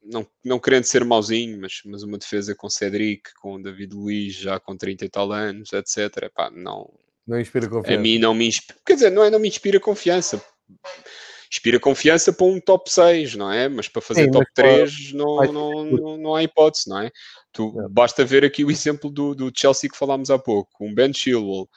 não, 0.01 0.25
não 0.43 0.59
querendo 0.59 0.85
ser 0.85 1.03
mauzinho, 1.03 1.59
mas, 1.59 1.81
mas 1.85 2.03
uma 2.03 2.17
defesa 2.17 2.55
com 2.55 2.69
Cedric, 2.69 3.33
com 3.41 3.61
David 3.61 3.93
Luiz, 3.93 4.35
já 4.35 4.59
com 4.59 4.77
30 4.77 5.05
e 5.05 5.09
tal 5.09 5.31
anos, 5.31 5.73
etc. 5.73 6.31
Pá, 6.33 6.49
não, 6.49 6.89
não 7.27 7.39
inspira 7.39 7.69
confiança. 7.69 7.99
A 7.99 8.01
mim 8.01 8.17
não 8.17 8.33
me 8.33 8.47
inspira. 8.47 8.79
Quer 8.85 8.93
dizer, 8.93 9.11
não 9.11 9.23
é 9.23 9.29
não 9.29 9.39
me 9.39 9.47
inspira 9.47 9.79
confiança. 9.79 10.41
Inspira 11.51 11.79
confiança 11.79 12.31
para 12.31 12.45
um 12.45 12.59
top 12.59 12.91
6, 12.91 13.35
não 13.35 13.51
é? 13.51 13.67
Mas 13.67 13.87
para 13.87 14.01
fazer 14.01 14.25
Sim, 14.25 14.31
top 14.31 14.45
3 14.53 15.13
não, 15.13 15.37
não, 15.51 15.85
não, 15.85 16.17
não, 16.17 16.35
há 16.35 16.43
hipótese, 16.43 16.87
não 16.87 17.01
é? 17.01 17.11
Tu. 17.51 17.73
Basta 17.89 18.23
ver 18.23 18.45
aqui 18.45 18.63
o 18.63 18.69
exemplo 18.69 19.09
do, 19.09 19.33
do 19.33 19.51
Chelsea 19.55 19.89
que 19.89 19.97
falámos 19.97 20.29
há 20.29 20.37
pouco, 20.37 20.69
um 20.79 20.93
Ben 20.93 21.11
Chilwell, 21.11 21.67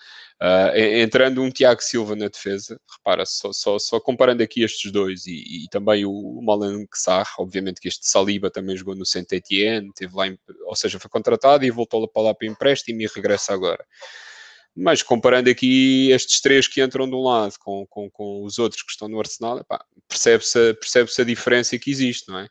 Uh, 0.42 0.76
entrando 0.76 1.40
um 1.40 1.52
Tiago 1.52 1.80
Silva 1.80 2.16
na 2.16 2.26
defesa, 2.26 2.76
repara, 2.96 3.24
só, 3.24 3.52
só, 3.52 3.78
só 3.78 4.00
comparando 4.00 4.42
aqui 4.42 4.64
estes 4.64 4.90
dois 4.90 5.24
e, 5.24 5.66
e 5.66 5.68
também 5.70 6.04
o 6.04 6.42
Malan 6.42 6.84
Sarr, 6.92 7.28
obviamente 7.38 7.80
que 7.80 7.86
este 7.86 8.08
Saliba 8.08 8.50
também 8.50 8.76
jogou 8.76 8.96
no 8.96 9.06
Saint 9.06 9.30
Etienne, 9.30 9.92
teve 9.94 10.16
lá, 10.16 10.24
ou 10.66 10.74
seja, 10.74 10.98
foi 10.98 11.08
contratado 11.08 11.64
e 11.64 11.70
voltou 11.70 12.08
para 12.08 12.22
lá 12.22 12.34
para 12.34 12.48
empréstimo 12.48 13.00
e 13.00 13.06
regressa 13.06 13.54
agora. 13.54 13.86
Mas 14.74 15.02
comparando 15.02 15.50
aqui 15.50 16.10
estes 16.10 16.40
três 16.40 16.66
que 16.66 16.82
entram 16.82 17.08
de 17.08 17.14
um 17.14 17.22
lado 17.22 17.54
com, 17.58 17.86
com, 17.86 18.10
com 18.10 18.44
os 18.44 18.58
outros 18.58 18.82
que 18.82 18.90
estão 18.90 19.08
no 19.08 19.18
Arsenal, 19.18 19.64
percebe-se 20.08 20.74
percebe 20.74 21.10
a 21.18 21.24
diferença 21.24 21.78
que 21.78 21.90
existe, 21.90 22.28
não 22.28 22.38
é? 22.38 22.48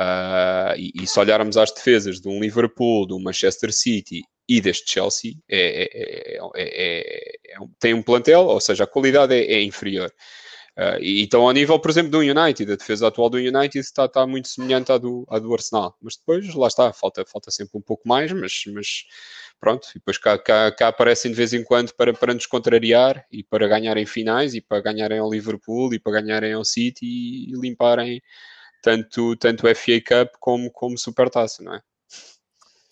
Uh, 0.00 0.74
e, 0.78 0.92
e, 1.02 1.06
se 1.06 1.20
olharmos 1.20 1.56
às 1.56 1.70
defesas 1.70 2.18
de 2.18 2.26
um 2.26 2.40
Liverpool, 2.40 3.06
de 3.06 3.12
um 3.12 3.20
Manchester 3.20 3.70
City 3.72 4.22
e 4.48 4.60
deste 4.60 4.90
Chelsea 4.90 5.34
é, 5.48 5.88
é, 5.92 6.50
é, 6.56 7.58
tem 7.78 7.92
um 7.92 8.02
plantel, 8.02 8.46
ou 8.46 8.60
seja, 8.60 8.84
a 8.84 8.86
qualidade 8.86 9.34
é, 9.34 9.62
inferior. 9.62 10.12
Uh, 10.78 10.96
e, 11.00 11.22
então, 11.22 11.42
ao 11.42 11.52
nível, 11.52 11.78
por 11.78 11.90
exemplo, 11.90 12.10
do 12.10 12.18
United, 12.20 12.72
a 12.72 12.76
defesa 12.76 13.08
atual 13.08 13.28
do 13.28 13.36
United 13.36 13.78
está, 13.78 14.06
está 14.06 14.26
muito 14.26 14.48
semelhante 14.48 14.90
à 14.90 14.96
do, 14.96 15.26
à 15.28 15.38
do 15.38 15.52
Arsenal, 15.52 15.94
mas 16.00 16.16
depois, 16.16 16.54
lá 16.54 16.66
está, 16.66 16.90
falta, 16.94 17.24
falta 17.26 17.50
sempre 17.50 17.76
um 17.78 17.82
pouco 17.82 18.08
mais, 18.08 18.32
mas, 18.32 18.62
mas 18.72 19.04
pronto, 19.60 19.86
e 19.90 19.94
depois 19.98 20.16
cá, 20.16 20.38
cá, 20.38 20.72
cá, 20.72 20.88
aparecem 20.88 21.30
de 21.30 21.36
vez 21.36 21.52
em 21.52 21.62
quando 21.62 21.92
para, 21.94 22.14
para 22.14 22.32
nos 22.32 22.46
contrariar 22.46 23.26
e 23.30 23.44
para 23.44 23.68
ganharem 23.68 24.06
finais 24.06 24.54
e 24.54 24.62
para 24.62 24.80
ganharem 24.80 25.18
ao 25.18 25.30
Liverpool 25.30 25.92
e 25.92 25.98
para 25.98 26.22
ganharem 26.22 26.54
ao 26.54 26.64
City 26.64 27.04
e, 27.04 27.52
limparem 27.60 28.22
tanto, 28.82 29.36
tanto 29.36 29.66
FA 29.74 30.00
Cup 30.00 30.34
como, 30.40 30.70
como 30.70 30.98
Supertaça, 30.98 31.62
não 31.62 31.74
é? 31.74 31.82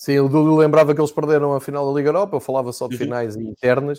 Sim, 0.00 0.18
o 0.18 0.30
Dudu 0.30 0.56
lembrava 0.56 0.94
que 0.94 1.00
eles 1.02 1.12
perderam 1.12 1.52
a 1.52 1.60
final 1.60 1.86
da 1.86 1.98
Liga 1.98 2.08
Europa, 2.08 2.34
eu 2.34 2.40
falava 2.40 2.72
só 2.72 2.88
de 2.88 2.94
uhum. 2.94 3.00
finais 3.00 3.36
internas, 3.36 3.98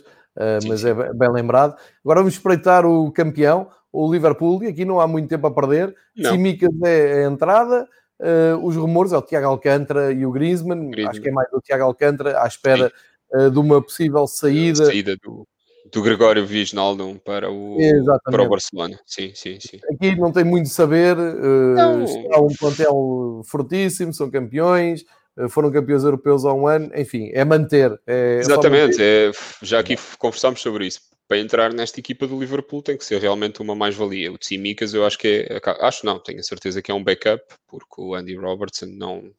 sim, 0.60 0.68
mas 0.68 0.84
é 0.84 0.96
bem 0.96 1.32
lembrado. 1.32 1.76
Agora 2.04 2.22
vamos 2.22 2.34
espreitar 2.34 2.88
o 2.88 3.12
campeão, 3.12 3.70
o 3.94 4.12
Liverpool, 4.12 4.64
e 4.64 4.68
aqui 4.68 4.84
não 4.84 5.00
há 5.00 5.06
muito 5.06 5.30
tempo 5.30 5.46
a 5.46 5.52
perder. 5.52 5.96
Simicas 6.18 6.72
é 6.84 7.24
a 7.24 7.30
entrada, 7.30 7.88
uh, 8.20 8.66
os 8.66 8.76
rumores 8.76 9.14
é 9.14 9.18
o 9.20 9.22
Tiago 9.22 9.46
Alcântara 9.46 10.12
e 10.12 10.26
o 10.26 10.32
Griezmann, 10.32 10.90
Griezmann, 10.90 11.12
acho 11.12 11.22
que 11.22 11.30
é 11.30 11.32
mais 11.32 11.54
o 11.54 11.62
Tiago 11.62 11.84
Alcântara, 11.84 12.42
à 12.42 12.48
espera 12.48 12.92
uh, 13.36 13.52
de 13.52 13.60
uma 13.60 13.80
possível 13.80 14.26
saída. 14.26 14.86
Saída 14.86 15.16
do, 15.18 15.48
do 15.94 16.02
Gregório 16.02 16.44
Wijnaldum 16.44 17.16
para 17.18 17.52
o, 17.52 17.78
para 18.24 18.42
o 18.42 18.50
Barcelona. 18.50 19.00
Sim, 19.06 19.34
sim, 19.36 19.60
sim. 19.60 19.80
Aqui 19.94 20.16
não 20.16 20.32
tem 20.32 20.46
muito 20.46 20.70
saber, 20.70 21.16
uh, 21.16 22.04
está 22.06 22.42
um 22.42 22.56
plantel 22.60 23.42
fortíssimo, 23.46 24.12
são 24.12 24.32
campeões, 24.32 25.06
foram 25.50 25.72
campeões 25.72 26.04
europeus 26.04 26.46
há 26.46 26.54
um 26.54 26.68
ano, 26.68 26.92
enfim, 26.96 27.30
é 27.34 27.44
manter. 27.44 28.00
É 28.06 28.40
Exatamente, 28.40 28.92
manter. 28.92 29.30
É, 29.30 29.32
já 29.62 29.80
aqui 29.80 29.96
conversámos 30.18 30.62
sobre 30.62 30.88
isso. 30.88 31.02
Para 31.28 31.38
entrar 31.38 31.74
nesta 31.74 32.00
equipa 32.00 32.28
do 32.28 32.40
Liverpool 32.40 32.82
tem 32.82 32.98
que 32.98 33.06
ser 33.06 33.22
realmente 33.22 33.62
uma 33.62 33.74
mais-valia. 33.74 34.32
O 34.32 34.38
Tsimikas 34.38 34.94
eu 34.94 35.06
acho 35.06 35.18
que 35.18 35.48
é, 35.50 35.62
acho 35.86 36.06
não, 36.06 36.20
tenho 36.20 36.40
a 36.40 36.44
certeza 36.44 36.82
que 36.82 36.92
é 36.92 36.94
um 36.94 37.04
backup, 37.04 37.44
porque 37.68 38.02
o 38.02 38.14
Andy 38.14 38.36
Robertson 38.36 38.88
não, 38.88 39.32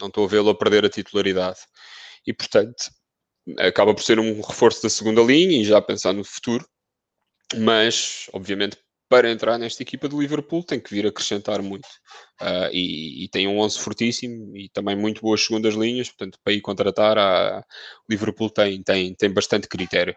não 0.00 0.08
estou 0.08 0.24
a 0.24 0.28
vê-lo 0.28 0.50
a 0.50 0.54
perder 0.54 0.84
a 0.84 0.88
titularidade. 0.88 1.58
E 2.26 2.32
portanto, 2.32 2.90
acaba 3.58 3.94
por 3.94 4.02
ser 4.02 4.18
um 4.20 4.40
reforço 4.40 4.82
da 4.82 4.90
segunda 4.90 5.22
linha 5.22 5.60
e 5.60 5.64
já 5.64 5.80
pensar 5.80 6.12
no 6.12 6.24
futuro, 6.24 6.64
mas 7.56 8.26
obviamente 8.32 8.78
para 9.10 9.28
entrar 9.28 9.58
nesta 9.58 9.82
equipa 9.82 10.08
do 10.08 10.20
Liverpool 10.20 10.62
tem 10.62 10.78
que 10.78 10.94
vir 10.94 11.04
acrescentar 11.04 11.60
muito. 11.60 11.86
Uh, 12.40 12.70
e, 12.72 13.24
e, 13.24 13.28
tem 13.28 13.48
um 13.48 13.58
11 13.58 13.80
fortíssimo 13.80 14.56
e 14.56 14.68
também 14.68 14.94
muito 14.94 15.20
boas 15.20 15.44
segundas 15.44 15.74
linhas, 15.74 16.08
portanto, 16.08 16.38
para 16.44 16.52
ir 16.52 16.60
contratar, 16.60 17.18
a... 17.18 17.64
Liverpool 18.08 18.48
tem, 18.48 18.80
tem, 18.84 19.12
tem 19.14 19.34
bastante 19.34 19.66
critério. 19.66 20.14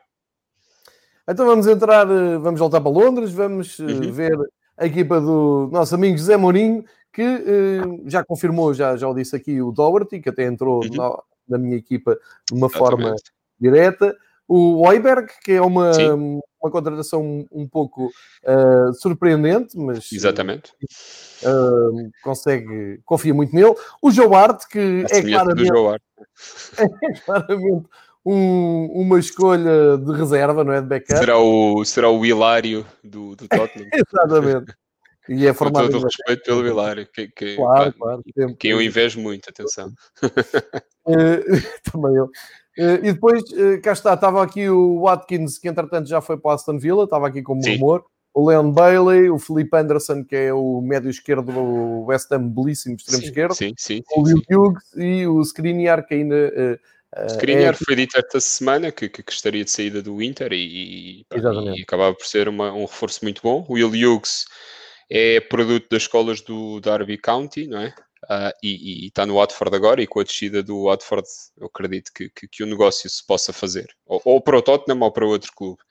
Então 1.28 1.48
vamos 1.48 1.66
entrar, 1.66 2.06
eh, 2.08 2.38
vamos 2.38 2.60
voltar 2.60 2.82
para 2.82 2.92
Londres, 2.92 3.32
vamos 3.32 3.80
eh, 3.80 3.84
uhum. 3.84 4.12
ver 4.12 4.38
a 4.78 4.86
equipa 4.86 5.20
do 5.20 5.70
nosso 5.72 5.96
amigo 5.96 6.18
José 6.18 6.38
Mourinho, 6.38 6.84
que 7.12 7.24
uh, 7.24 8.04
já 8.10 8.24
confirmou, 8.24 8.74
já, 8.74 8.96
já 8.96 9.08
o 9.08 9.14
disse 9.14 9.36
aqui, 9.36 9.62
o 9.62 9.72
Doherty, 9.72 10.20
que 10.20 10.30
até 10.30 10.44
entrou 10.44 10.84
uhum. 10.84 10.96
na, 10.96 11.24
na, 11.48 11.58
minha 11.58 11.78
equipa 11.78 12.16
de 12.48 12.54
uma 12.54 12.68
Exatamente. 12.68 12.78
forma 12.78 13.16
direta. 13.60 14.16
O 14.48 14.86
Oiberg, 14.88 15.28
que 15.44 15.54
é 15.54 15.62
uma, 15.62 15.92
uma 16.62 16.72
contratação 16.72 17.46
um 17.52 17.68
pouco 17.68 18.08
uh, 18.08 18.94
surpreendente, 19.00 19.78
mas 19.78 20.12
Exatamente. 20.12 20.72
Uh, 21.44 22.12
consegue, 22.24 23.00
confia 23.06 23.34
muito 23.34 23.56
nele. 23.56 23.74
O 24.02 24.12
Joe 24.12 24.34
Hart, 24.34 24.64
que 24.70 25.06
é 25.10 25.22
claramente, 25.22 25.72
é 26.78 27.20
claramente 27.26 27.88
um, 28.26 28.86
uma 28.94 29.20
escolha 29.20 29.98
de 29.98 30.12
reserva, 30.14 30.64
não 30.64 30.74
é? 30.74 30.82
De 30.82 30.88
backup. 30.88 31.20
Será 31.20 31.38
o, 31.38 31.84
será 31.84 32.10
o 32.10 32.26
Hilário 32.26 32.86
do, 33.04 33.36
do 33.36 33.48
Tottenham. 33.48 33.90
Exatamente. 33.94 34.74
E 35.30 35.48
é 35.48 35.54
formado. 35.54 35.86
Com 35.86 35.92
todo 35.92 36.02
o 36.02 36.06
respeito 36.06 36.44
pelo 36.44 36.68
Hilário, 36.68 37.08
que, 37.08 37.28
que, 37.30 37.56
claro, 37.56 37.94
claro, 37.94 38.24
que 38.60 38.68
eu 38.68 38.82
invejo 38.82 39.22
muito, 39.22 39.50
atenção. 39.50 39.90
Uh, 41.06 41.40
também 41.92 42.16
eu. 42.16 42.30
Uh, 42.78 43.06
e 43.06 43.14
depois, 43.14 43.44
uh, 43.52 43.82
cá 43.82 43.94
está, 43.94 44.14
estava 44.14 44.44
aqui 44.44 44.68
o 44.68 45.02
Watkins, 45.02 45.60
que 45.60 45.68
entretanto 45.68 46.08
já 46.08 46.22
foi 46.22 46.38
para 46.38 46.52
o 46.52 46.54
Aston 46.54 46.80
Villa, 46.80 47.04
estava 47.04 47.28
aqui 47.28 47.42
como 47.42 47.64
Sim. 47.64 47.76
rumor. 47.76 48.06
O 48.34 48.50
Leon 48.50 48.72
Bailey, 48.72 49.30
o 49.30 49.38
Felipe 49.38 49.78
Anderson, 49.78 50.24
que 50.24 50.36
é 50.36 50.54
o 50.54 50.82
médio 50.82 51.10
esquerdo 51.10 51.52
do 51.52 52.06
West 52.06 52.32
Ham, 52.32 52.50
belíssimo 52.50 52.96
extremo 52.96 53.22
sim, 53.22 53.28
esquerdo. 53.28 53.54
Sim, 53.54 53.74
sim, 53.78 54.02
o 54.16 54.24
Will 54.24 54.42
Hughes 54.50 54.84
e 54.96 55.28
o 55.28 55.40
Skriniar, 55.42 56.04
que 56.04 56.16
ainda. 56.16 56.80
Uh, 57.16 57.28
Skriniar 57.28 57.76
é... 57.76 57.86
foi 57.86 57.96
dito 57.96 58.18
esta 58.18 58.40
semana 58.40 58.92
que, 58.92 59.08
que, 59.08 59.22
que, 59.22 59.32
estaria 59.32 59.64
de 59.64 59.70
saída 59.70 60.02
do 60.02 60.20
Inter 60.20 60.52
e, 60.52 60.56
e, 60.56 61.26
e 61.32 61.82
acabava 61.84 62.16
por 62.16 62.26
ser 62.26 62.50
uma, 62.50 62.74
um 62.74 62.86
reforço 62.86 63.20
muito 63.22 63.40
bom. 63.44 63.64
O 63.70 63.74
Will 63.74 63.90
Hughes 63.90 64.46
é 65.12 65.40
produto 65.40 65.88
das 65.92 66.04
escolas 66.04 66.42
do 66.42 66.80
Derby 66.80 67.20
County, 67.20 67.68
não 67.68 67.82
é? 67.82 67.94
Uh, 68.24 68.54
e, 68.64 69.08
está 69.08 69.26
no 69.26 69.36
Watford 69.36 69.76
agora 69.76 70.02
e 70.02 70.08
com 70.08 70.20
a 70.20 70.24
descida 70.24 70.64
do 70.64 70.86
Watford 70.86 71.28
eu 71.58 71.68
acredito 71.68 72.12
que, 72.14 72.30
que, 72.30 72.48
que 72.48 72.64
o 72.64 72.68
negócio 72.68 73.10
se 73.10 73.26
possa 73.26 73.52
fazer. 73.52 73.88
Ou, 74.06 74.22
ou, 74.24 74.42
para 74.42 74.58
o 74.58 74.62
Tottenham 74.62 75.02
ou 75.02 75.12
para 75.12 75.26
outro 75.26 75.52
clube. 75.54 75.82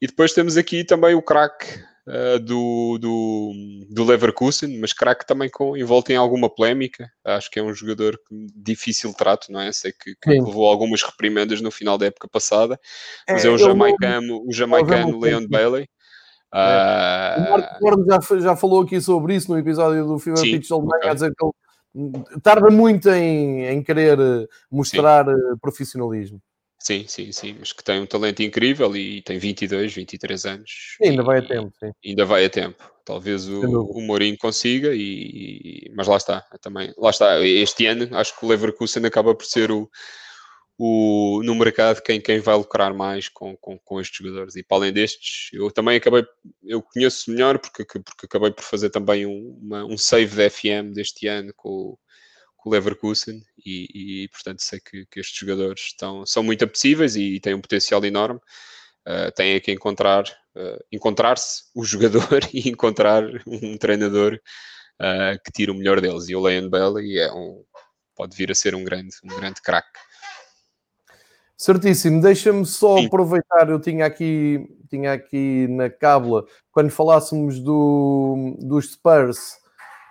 E 0.00 0.06
depois 0.06 0.32
temos 0.32 0.56
aqui 0.56 0.84
também 0.84 1.14
o 1.14 1.22
craque 1.22 1.66
uh, 2.06 2.38
do, 2.38 2.98
do, 2.98 3.52
do, 3.88 4.04
Leverkusen 4.04 4.78
mas 4.78 4.92
craque 4.92 5.26
também 5.26 5.48
com, 5.48 5.76
envolto 5.76 6.12
em 6.12 6.16
alguma 6.16 6.50
polémica. 6.50 7.10
Acho 7.24 7.50
que 7.50 7.58
é 7.58 7.62
um 7.62 7.72
jogador 7.72 8.18
difícil 8.30 9.14
trato 9.14 9.50
não 9.50 9.60
é? 9.60 9.72
sei 9.72 9.92
que, 9.92 10.14
que 10.16 10.30
levou 10.30 10.66
algumas 10.66 11.02
reprimendas 11.02 11.60
no 11.60 11.70
final 11.70 11.96
da 11.96 12.06
época 12.06 12.28
passada 12.28 12.78
mas 13.28 13.44
é, 13.44 13.48
é 13.48 13.50
o 13.50 13.56
jamaicano, 13.56 14.42
o 14.46 14.52
jamaicano 14.52 15.18
Leon 15.18 15.46
Bailey 15.48 15.88
Uh... 16.54 17.40
O 17.40 17.50
Marco 17.50 17.80
Borne 17.80 18.04
já, 18.06 18.38
já 18.38 18.56
falou 18.56 18.82
aqui 18.82 19.00
sobre 19.00 19.34
isso 19.34 19.50
no 19.50 19.58
episódio 19.58 20.06
do 20.06 20.18
Fever 20.20 20.40
Pitch 20.40 20.68
de 20.68 20.72
Alemanha, 20.72 21.10
a 21.10 21.14
dizer 21.14 21.34
que 21.34 21.44
ele 21.44 22.24
tarda 22.42 22.70
muito 22.70 23.08
em, 23.10 23.66
em 23.66 23.82
querer 23.82 24.18
mostrar 24.70 25.26
Sim. 25.26 25.56
profissionalismo. 25.60 26.40
Sim, 26.78 27.06
sim, 27.08 27.32
sim, 27.32 27.56
mas 27.58 27.72
que 27.72 27.82
tem 27.82 27.98
um 27.98 28.06
talento 28.06 28.42
incrível 28.42 28.94
e 28.94 29.22
tem 29.22 29.38
22, 29.38 29.94
23 29.94 30.44
anos. 30.44 30.96
Sim, 31.02 31.10
ainda 31.10 31.22
vai 31.22 31.38
a 31.38 31.42
tempo, 31.42 31.72
sim. 31.80 31.90
Ainda 32.04 32.24
vai 32.26 32.44
a 32.44 32.50
tempo. 32.50 32.84
Talvez 33.04 33.48
o, 33.48 33.62
o 33.62 34.02
Mourinho 34.02 34.36
consiga, 34.36 34.90
e, 34.92 35.90
mas 35.96 36.06
lá 36.06 36.18
está, 36.18 36.42
também, 36.60 36.92
lá 36.98 37.10
está. 37.10 37.40
Este 37.40 37.86
ano 37.86 38.14
acho 38.16 38.38
que 38.38 38.44
o 38.44 38.48
Leverkusen 38.48 39.04
acaba 39.06 39.34
por 39.34 39.46
ser 39.46 39.70
o, 39.70 39.88
o, 40.78 41.40
no 41.44 41.54
mercado 41.54 42.02
quem, 42.02 42.20
quem 42.20 42.40
vai 42.40 42.56
lucrar 42.56 42.92
mais 42.94 43.28
com, 43.28 43.56
com, 43.56 43.78
com 43.78 44.00
estes 44.00 44.18
jogadores. 44.18 44.56
E 44.56 44.62
para 44.62 44.78
além 44.78 44.92
destes, 44.92 45.50
eu 45.52 45.70
também 45.70 45.96
acabei, 45.96 46.24
eu 46.64 46.82
conheço 46.82 47.30
melhor 47.30 47.58
porque, 47.58 47.84
porque 47.84 48.26
acabei 48.26 48.50
por 48.50 48.64
fazer 48.64 48.90
também 48.90 49.26
um, 49.26 49.58
uma, 49.62 49.84
um 49.84 49.96
save 49.96 50.36
da 50.36 50.50
FM 50.50 50.92
deste 50.94 51.28
ano 51.28 51.52
com, 51.54 51.96
com 52.56 52.70
o 52.70 52.72
Leverkusen 52.72 53.42
e, 53.64 54.24
e 54.24 54.28
portanto 54.28 54.60
sei 54.60 54.80
que, 54.80 55.06
que, 55.06 55.20
estes 55.20 55.38
jogadores 55.38 55.82
estão, 55.82 56.26
são 56.26 56.42
muito 56.42 56.64
apetecíveis 56.64 57.16
e 57.16 57.38
têm 57.40 57.54
um 57.54 57.60
potencial 57.60 58.04
enorme. 58.04 58.40
Uh, 59.06 59.30
têm 59.36 59.60
que 59.60 59.70
encontrar 59.70 60.24
uh, 60.56 60.84
encontrar-se 60.90 61.64
o 61.74 61.84
jogador 61.84 62.40
e 62.52 62.68
encontrar 62.68 63.22
um 63.46 63.76
treinador 63.76 64.40
uh, 65.00 65.38
que 65.44 65.52
tire 65.52 65.70
o 65.70 65.74
melhor 65.74 66.00
deles. 66.00 66.28
E 66.28 66.34
o 66.34 66.40
Leon 66.40 66.68
Bailey 66.68 67.18
é 67.18 67.32
um, 67.32 67.64
pode 68.16 68.36
vir 68.36 68.50
a 68.50 68.54
ser 68.54 68.74
um 68.74 68.84
grande, 68.84 69.14
um 69.24 69.36
grande 69.36 69.60
craque. 69.60 69.98
Certíssimo, 71.56 72.20
deixa-me 72.20 72.66
só 72.66 72.98
aproveitar, 72.98 73.68
eu 73.70 73.78
tinha 73.78 74.06
aqui, 74.06 74.66
tinha 74.90 75.12
aqui 75.12 75.68
na 75.68 75.88
cábula, 75.88 76.44
quando 76.72 76.90
falássemos 76.90 77.60
do, 77.60 78.56
dos 78.58 78.92
Spurs, 78.92 79.56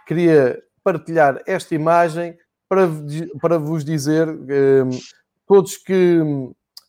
queria 0.07 0.61
partilhar 0.83 1.41
esta 1.45 1.75
imagem 1.75 2.37
para, 2.69 2.89
para 3.41 3.57
vos 3.57 3.83
dizer, 3.83 4.29
um, 4.29 4.89
todos 5.45 5.75
que 5.75 6.21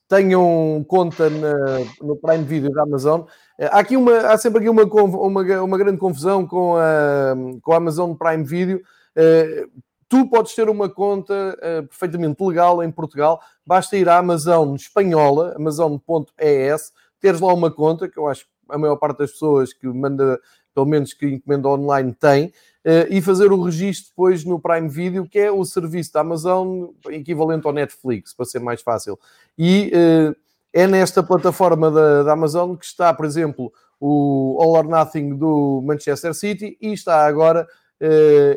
tenham 0.09 0.85
conta 0.87 1.29
na, 1.29 1.55
no 2.01 2.17
Prime 2.17 2.45
Video 2.45 2.71
da 2.71 2.83
Amazon, 2.83 3.23
eh, 3.59 3.67
há, 3.67 3.81
aqui 3.81 3.97
uma, 3.97 4.19
há 4.19 4.39
sempre 4.39 4.61
aqui 4.61 4.69
uma, 4.69 4.85
uma, 4.85 5.63
uma 5.63 5.79
grande 5.79 5.99
confusão 5.99 6.47
com 6.47 6.77
a, 6.77 7.35
com 7.61 7.73
a 7.73 7.77
Amazon 7.77 8.15
Prime 8.15 8.45
Video, 8.45 8.79
uh, 8.79 9.83
tu 10.15 10.29
podes 10.29 10.55
ter 10.55 10.69
uma 10.69 10.89
conta 10.89 11.59
uh, 11.59 11.89
perfeitamente 11.89 12.41
legal 12.41 12.81
em 12.85 12.91
Portugal, 12.93 13.41
basta 13.67 13.97
ir 13.97 14.09
à 14.09 14.19
Amazon 14.19 14.77
espanhola, 14.77 15.57
amazon.es, 15.57 16.93
teres 17.19 17.41
lá 17.41 17.53
uma 17.53 17.69
conta, 17.69 18.09
que 18.09 18.17
eu 18.17 18.29
acho 18.29 18.45
que 18.45 18.51
a 18.69 18.79
maior 18.79 18.95
parte 18.95 19.19
das 19.19 19.33
pessoas 19.33 19.73
que 19.73 19.89
manda, 19.89 20.39
pelo 20.73 20.87
menos 20.87 21.13
que 21.13 21.27
encomenda 21.27 21.69
online, 21.69 22.15
tem, 22.15 22.47
uh, 22.47 23.11
e 23.11 23.21
fazer 23.21 23.51
o 23.51 23.61
registro 23.61 24.11
depois 24.11 24.45
no 24.45 24.61
Prime 24.61 24.89
Video, 24.89 25.29
que 25.29 25.37
é 25.37 25.51
o 25.51 25.65
serviço 25.65 26.13
da 26.13 26.21
Amazon 26.21 26.91
equivalente 27.09 27.67
ao 27.67 27.73
Netflix, 27.73 28.33
para 28.33 28.47
ser 28.47 28.61
mais 28.61 28.83
fácil. 28.83 29.19
E 29.59 29.91
uh, 29.93 30.37
é 30.73 30.87
nesta 30.87 31.25
plataforma 31.25 31.91
da, 31.91 32.23
da 32.23 32.33
Amazon 32.35 32.77
que 32.77 32.85
está, 32.85 33.13
por 33.13 33.27
exemplo, 33.27 33.73
o 33.99 34.59
All 34.63 34.77
or 34.77 34.85
Nothing 34.85 35.37
do 35.37 35.83
Manchester 35.85 36.33
City 36.35 36.79
e 36.81 36.93
está 36.93 37.27
agora 37.27 37.67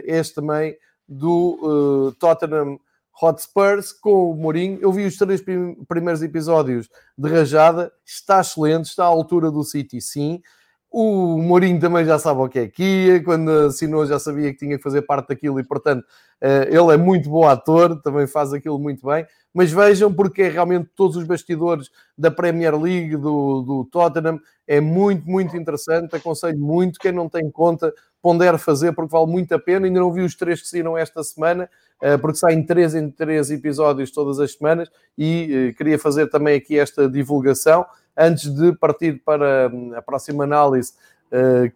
este 0.04 0.36
também 0.36 0.76
do 1.08 2.10
uh, 2.10 2.12
Tottenham 2.14 2.80
Hotspurs 3.22 3.92
com 3.92 4.32
o 4.32 4.36
Mourinho. 4.36 4.80
Eu 4.82 4.92
vi 4.92 5.06
os 5.06 5.18
três 5.18 5.42
prim 5.42 5.76
primeiros 5.88 6.22
episódios 6.22 6.90
de 7.18 7.30
Rajada, 7.30 7.92
está 8.06 8.42
excelente, 8.42 8.86
está 8.86 9.06
à 9.06 9.08
altura 9.08 9.50
do 9.50 9.64
City, 9.64 10.00
sim. 10.02 10.42
O 10.90 11.38
Mourinho 11.38 11.80
também 11.80 12.06
já 12.06 12.18
sabe 12.18 12.40
o 12.40 12.48
que 12.48 12.60
é 12.60 12.68
que 12.68 12.84
ia, 12.84 13.24
quando 13.24 13.50
assinou 13.50 14.06
já 14.06 14.18
sabia 14.18 14.52
que 14.54 14.60
tinha 14.60 14.78
que 14.78 14.84
fazer 14.84 15.02
parte 15.02 15.30
daquilo 15.30 15.60
e, 15.60 15.64
portanto, 15.64 16.02
uh, 16.02 16.64
ele 16.68 16.94
é 16.94 16.98
muito 16.98 17.30
bom 17.30 17.48
ator, 17.48 18.02
também 18.02 18.26
faz 18.26 18.54
aquilo 18.54 18.80
muito 18.80 19.06
bem. 19.06 19.26
Mas 19.58 19.72
vejam, 19.72 20.14
porque 20.14 20.44
é 20.44 20.50
realmente 20.50 20.88
todos 20.96 21.18
os 21.18 21.24
bastidores 21.24 21.90
da 22.16 22.30
Premier 22.30 22.80
League, 22.80 23.18
do, 23.18 23.64
do 23.64 23.86
Tottenham, 23.92 24.40
é 24.68 24.80
muito, 24.80 25.28
muito 25.28 25.58
interessante. 25.58 26.16
Aconselho 26.16 26.60
muito, 26.60 27.00
quem 27.00 27.12
não 27.12 27.28
tem 27.28 27.50
conta, 27.50 27.92
pondere 28.22 28.60
fazer, 28.60 28.94
porque 28.94 29.12
vale 29.12 29.26
muito 29.26 29.56
a 29.56 29.58
pena. 29.58 29.88
Ainda 29.88 30.00
não 30.00 30.14
vi 30.14 30.22
os 30.22 30.36
três 30.36 30.62
que 30.62 30.68
saíram 30.68 30.96
esta 30.96 31.24
semana, 31.24 31.68
uh, 32.04 32.20
porque 32.20 32.38
saem 32.38 32.62
três 32.62 32.94
em 32.94 33.10
três 33.10 33.50
episódios 33.50 34.12
todas 34.12 34.40
as 34.40 34.54
semanas 34.54 34.92
e 35.18 35.72
uh, 35.72 35.76
queria 35.76 35.98
fazer 35.98 36.28
também 36.28 36.56
aqui 36.56 36.78
esta 36.78 37.10
divulgação 37.10 37.84
antes 38.16 38.54
de 38.54 38.74
partir 38.74 39.24
para 39.26 39.72
hum, 39.74 39.92
a 39.96 40.04
próxima 40.04 40.44
análise, 40.44 40.94
uh, 41.32 41.72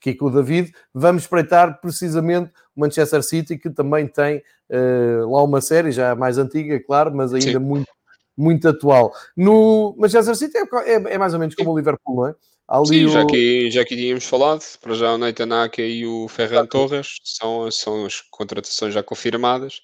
que 0.00 0.08
é 0.08 0.14
com 0.14 0.24
o 0.24 0.30
David, 0.30 0.72
vamos 0.94 1.24
espreitar 1.24 1.82
precisamente 1.82 2.50
o 2.76 2.80
Manchester 2.80 3.22
City, 3.22 3.56
que 3.56 3.70
também 3.70 4.06
tem 4.06 4.42
uh, 4.70 5.30
lá 5.30 5.42
uma 5.42 5.60
série, 5.60 5.90
já 5.90 6.14
mais 6.14 6.38
antiga, 6.38 6.78
claro, 6.84 7.14
mas 7.14 7.32
ainda 7.32 7.58
muito, 7.58 7.90
muito 8.36 8.68
atual. 8.68 9.12
No 9.36 9.94
Manchester 9.98 10.36
City 10.36 10.58
é, 10.58 10.92
é, 10.92 11.14
é 11.14 11.18
mais 11.18 11.32
ou 11.32 11.40
menos 11.40 11.54
como 11.54 11.72
o 11.72 11.76
Liverpool, 11.76 12.16
não 12.16 12.26
é? 12.28 12.34
Ali 12.68 12.88
Sim, 12.88 13.04
o... 13.04 13.08
já, 13.08 13.24
que, 13.24 13.70
já 13.70 13.84
que 13.84 13.96
tínhamos 13.96 14.24
falado, 14.24 14.62
para 14.80 14.94
já 14.94 15.14
o 15.14 15.18
Nathan 15.18 15.64
Ake 15.64 15.82
e 15.82 16.04
o 16.06 16.26
Ferran 16.28 16.66
Torres 16.66 17.18
são, 17.22 17.70
são 17.70 18.04
as 18.04 18.20
contratações 18.20 18.92
já 18.92 19.02
confirmadas. 19.02 19.80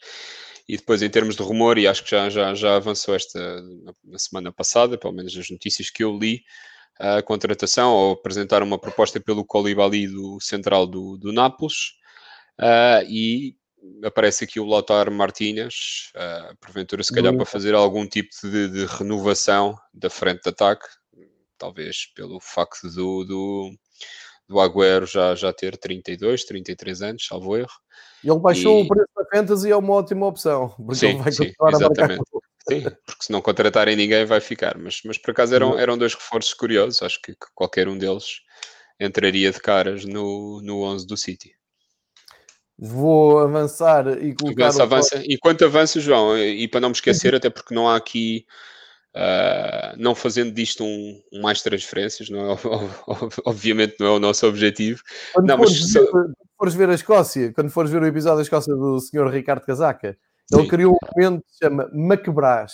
E 0.69 0.77
depois, 0.77 1.03
em 1.03 1.11
termos 1.11 1.37
de 1.37 1.43
rumor, 1.43 1.79
e 1.79 1.87
acho 1.87 2.05
que 2.05 2.11
já, 2.11 2.29
já, 2.31 2.55
já 2.55 2.77
avançou 2.77 3.15
esta 3.15 3.63
na 4.05 4.19
semana 4.19 4.53
passada, 4.53 4.97
pelo 4.99 5.13
menos 5.13 5.37
as 5.37 5.51
notícias 5.51 5.91
que 5.91 6.03
eu 6.03 6.17
li, 6.17 6.43
a 6.99 7.23
contratação 7.23 7.93
ou 7.93 8.13
apresentar 8.13 8.63
uma 8.63 8.79
proposta 8.79 9.21
pelo 9.21 9.45
Colibali 9.45 10.07
do 10.07 10.39
central 10.41 10.87
do, 10.87 11.17
do 11.17 11.33
Nápoles. 11.33 11.95
Uh, 12.61 13.03
e 13.09 13.57
aparece 14.05 14.45
aqui 14.45 14.61
o 14.61 14.65
Lothar 14.65 15.11
Martínez, 15.11 16.13
uh, 16.15 16.57
porventura, 16.59 17.03
se 17.03 17.13
calhar, 17.13 17.35
para 17.35 17.47
fazer 17.47 17.75
algum 17.75 18.07
tipo 18.07 18.31
de, 18.43 18.69
de, 18.69 18.87
renovação 18.87 19.77
da 19.93 20.11
frente 20.11 20.43
de 20.43 20.51
ataque, 20.51 20.87
talvez 21.59 22.07
pelo 22.15 22.41
facto 22.41 22.89
do, 22.89 23.25
do, 23.25 23.71
do 24.49 24.61
Agüero 24.61 25.07
já, 25.07 25.35
já 25.35 25.53
ter 25.53 25.77
32, 25.77 26.45
33 26.45 27.03
anos, 27.03 27.27
salvo 27.27 27.57
erro. 27.57 27.73
Ele 28.23 28.39
baixou 28.39 28.81
e... 28.81 28.83
o 28.83 28.89
preço 28.89 29.11
da 29.17 29.25
Fantasy, 29.25 29.71
é 29.71 29.77
uma 29.77 29.95
ótima 29.95 30.27
opção, 30.27 30.69
porque 30.77 30.95
sim, 30.95 31.09
ele 31.09 31.19
vai 31.19 31.33
sim, 31.33 31.53
exatamente. 31.69 32.23
Sim, 32.69 32.83
porque 32.83 33.25
se 33.25 33.33
não 33.33 33.43
contratarem 33.43 33.97
ninguém 33.97 34.25
vai 34.25 34.41
ficar, 34.41 34.79
mas, 34.79 35.01
mas 35.05 35.19
por 35.19 35.33
acaso 35.33 35.53
eram, 35.53 35.77
eram 35.77 35.99
dois 35.99 36.15
reforços 36.15 36.55
curiosos, 36.55 37.03
acho 37.03 37.21
que, 37.21 37.33
que 37.33 37.47
qualquer 37.55 37.89
um 37.89 37.99
deles 37.99 38.41
entraria 39.01 39.51
de 39.51 39.61
caras 39.61 40.05
no, 40.05 40.61
no 40.63 40.83
11 40.83 41.07
do 41.07 41.17
City. 41.17 41.53
Vou 42.79 43.39
avançar 43.39 44.07
e 44.23 44.35
colocar. 44.35 44.65
Avança, 44.65 44.83
avança. 44.83 45.23
Enquanto 45.27 45.65
avança, 45.65 46.01
João, 46.01 46.37
e 46.37 46.67
para 46.67 46.81
não 46.81 46.89
me 46.89 46.95
esquecer, 46.95 47.35
até 47.35 47.49
porque 47.49 47.75
não 47.75 47.89
há 47.89 47.97
aqui 47.97 48.45
Uh, 49.15 49.93
não 49.99 50.15
fazendo 50.15 50.55
disto 50.55 50.83
um, 50.83 51.23
um, 51.31 51.43
mais 51.43 51.61
transferências, 51.61 52.31
não 52.31 52.53
é? 52.53 52.57
obviamente 53.45 53.97
não 54.01 54.07
é 54.07 54.11
o 54.13 54.19
nosso 54.19 54.47
objetivo. 54.47 55.03
Quando, 55.35 55.49
não, 55.49 55.59
fores, 55.59 55.81
mas... 55.81 55.93
ver, 55.93 56.11
fores 56.57 56.75
ver 56.75 56.89
a 56.89 56.95
Escócia, 56.95 57.53
quando 57.53 57.71
fores 57.71 57.91
ver 57.91 58.03
o 58.03 58.07
episódio 58.07 58.39
da 58.39 58.43
Escócia 58.43 58.75
do 58.75 58.99
Sr. 58.99 59.29
Ricardo 59.29 59.67
Casaca, 59.67 60.17
Sim. 60.51 60.61
ele 60.61 60.69
criou 60.69 60.95
um 60.95 61.07
momento 61.15 61.43
que 61.43 61.53
se 61.53 61.59
chama 61.63 61.91
Macbrás. 61.93 62.73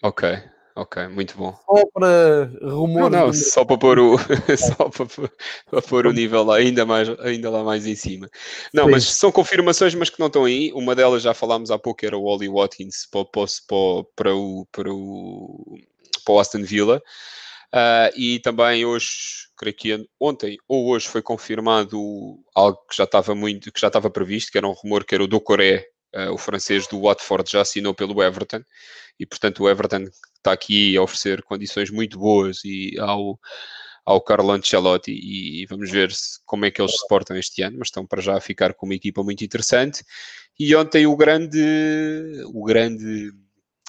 Ok, 0.00 0.40
ok, 0.80 1.08
muito 1.08 1.36
bom. 1.36 1.58
Só 1.66 1.84
para 1.92 2.50
rumores. 2.62 3.10
Não, 3.10 3.26
não 3.26 3.32
só 3.32 3.64
para 3.64 3.78
pôr 3.78 3.98
o, 3.98 4.16
só 4.56 4.88
para, 4.88 5.30
para 5.70 5.82
pôr 5.82 6.06
o 6.06 6.12
nível 6.12 6.42
lá, 6.44 6.56
ainda, 6.56 6.86
mais, 6.86 7.08
ainda 7.20 7.50
lá 7.50 7.62
mais 7.62 7.86
em 7.86 7.94
cima. 7.94 8.30
Não, 8.72 8.84
Sim. 8.84 8.90
mas 8.90 9.04
são 9.04 9.30
confirmações, 9.30 9.94
mas 9.94 10.10
que 10.10 10.18
não 10.18 10.28
estão 10.28 10.44
aí. 10.44 10.72
Uma 10.72 10.94
delas 10.94 11.22
já 11.22 11.34
falámos 11.34 11.70
há 11.70 11.78
pouco, 11.78 12.04
era 12.04 12.16
o 12.16 12.24
Wally 12.24 12.48
Watkins 12.48 13.06
para, 13.10 13.24
para, 13.24 13.46
para, 14.16 14.34
o, 14.34 14.66
para, 14.72 14.92
o, 14.92 15.78
para 16.24 16.34
o 16.34 16.40
Aston 16.40 16.62
Villa. 16.62 17.02
Uh, 17.72 18.10
e 18.16 18.40
também 18.40 18.84
hoje, 18.84 19.48
creio 19.56 19.76
que 19.76 20.08
ontem 20.18 20.56
ou 20.66 20.88
hoje 20.88 21.06
foi 21.06 21.22
confirmado 21.22 22.36
algo 22.52 22.78
que 22.88 22.96
já 22.96 23.04
estava 23.04 23.32
muito, 23.34 23.70
que 23.70 23.80
já 23.80 23.86
estava 23.86 24.10
previsto, 24.10 24.50
que 24.50 24.58
era 24.58 24.66
um 24.66 24.72
rumor 24.72 25.04
que 25.04 25.14
era 25.14 25.22
o 25.22 25.28
Doucouré, 25.28 25.86
uh, 26.16 26.32
o 26.32 26.38
francês 26.38 26.88
do 26.88 27.00
Watford, 27.02 27.48
já 27.48 27.60
assinou 27.60 27.94
pelo 27.94 28.20
Everton 28.22 28.62
e 29.20 29.26
portanto 29.26 29.62
o 29.62 29.68
Everton 29.68 30.06
está 30.40 30.52
aqui 30.52 30.96
a 30.96 31.02
oferecer 31.02 31.42
condições 31.42 31.90
muito 31.90 32.18
boas 32.18 32.64
e 32.64 32.98
ao, 32.98 33.38
ao 34.04 34.20
Carlo 34.20 34.50
Ancelotti 34.50 35.12
e 35.12 35.66
vamos 35.66 35.90
ver 35.90 36.10
se, 36.12 36.40
como 36.44 36.64
é 36.64 36.70
que 36.70 36.80
eles 36.80 36.92
se 36.92 37.06
portam 37.08 37.36
este 37.36 37.62
ano, 37.62 37.76
mas 37.78 37.88
estão 37.88 38.06
para 38.06 38.22
já 38.22 38.36
a 38.36 38.40
ficar 38.40 38.74
com 38.74 38.86
uma 38.86 38.94
equipa 38.94 39.22
muito 39.22 39.44
interessante. 39.44 40.02
E 40.58 40.74
ontem 40.74 41.06
o 41.06 41.16
grande, 41.16 41.58
o 42.52 42.64
grande, 42.64 43.32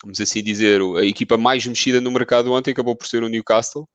vamos 0.04 0.20
assim 0.22 0.43
dizer, 0.43 0.82
a 0.97 1.06
equipa 1.06 1.38
mais 1.38 1.66
mexida 1.66 1.99
no 1.99 2.12
mercado 2.12 2.52
ontem 2.52 2.72
acabou 2.72 2.95
por 2.95 3.08
ser 3.08 3.24
o 3.24 3.30
Newcastle. 3.30 3.88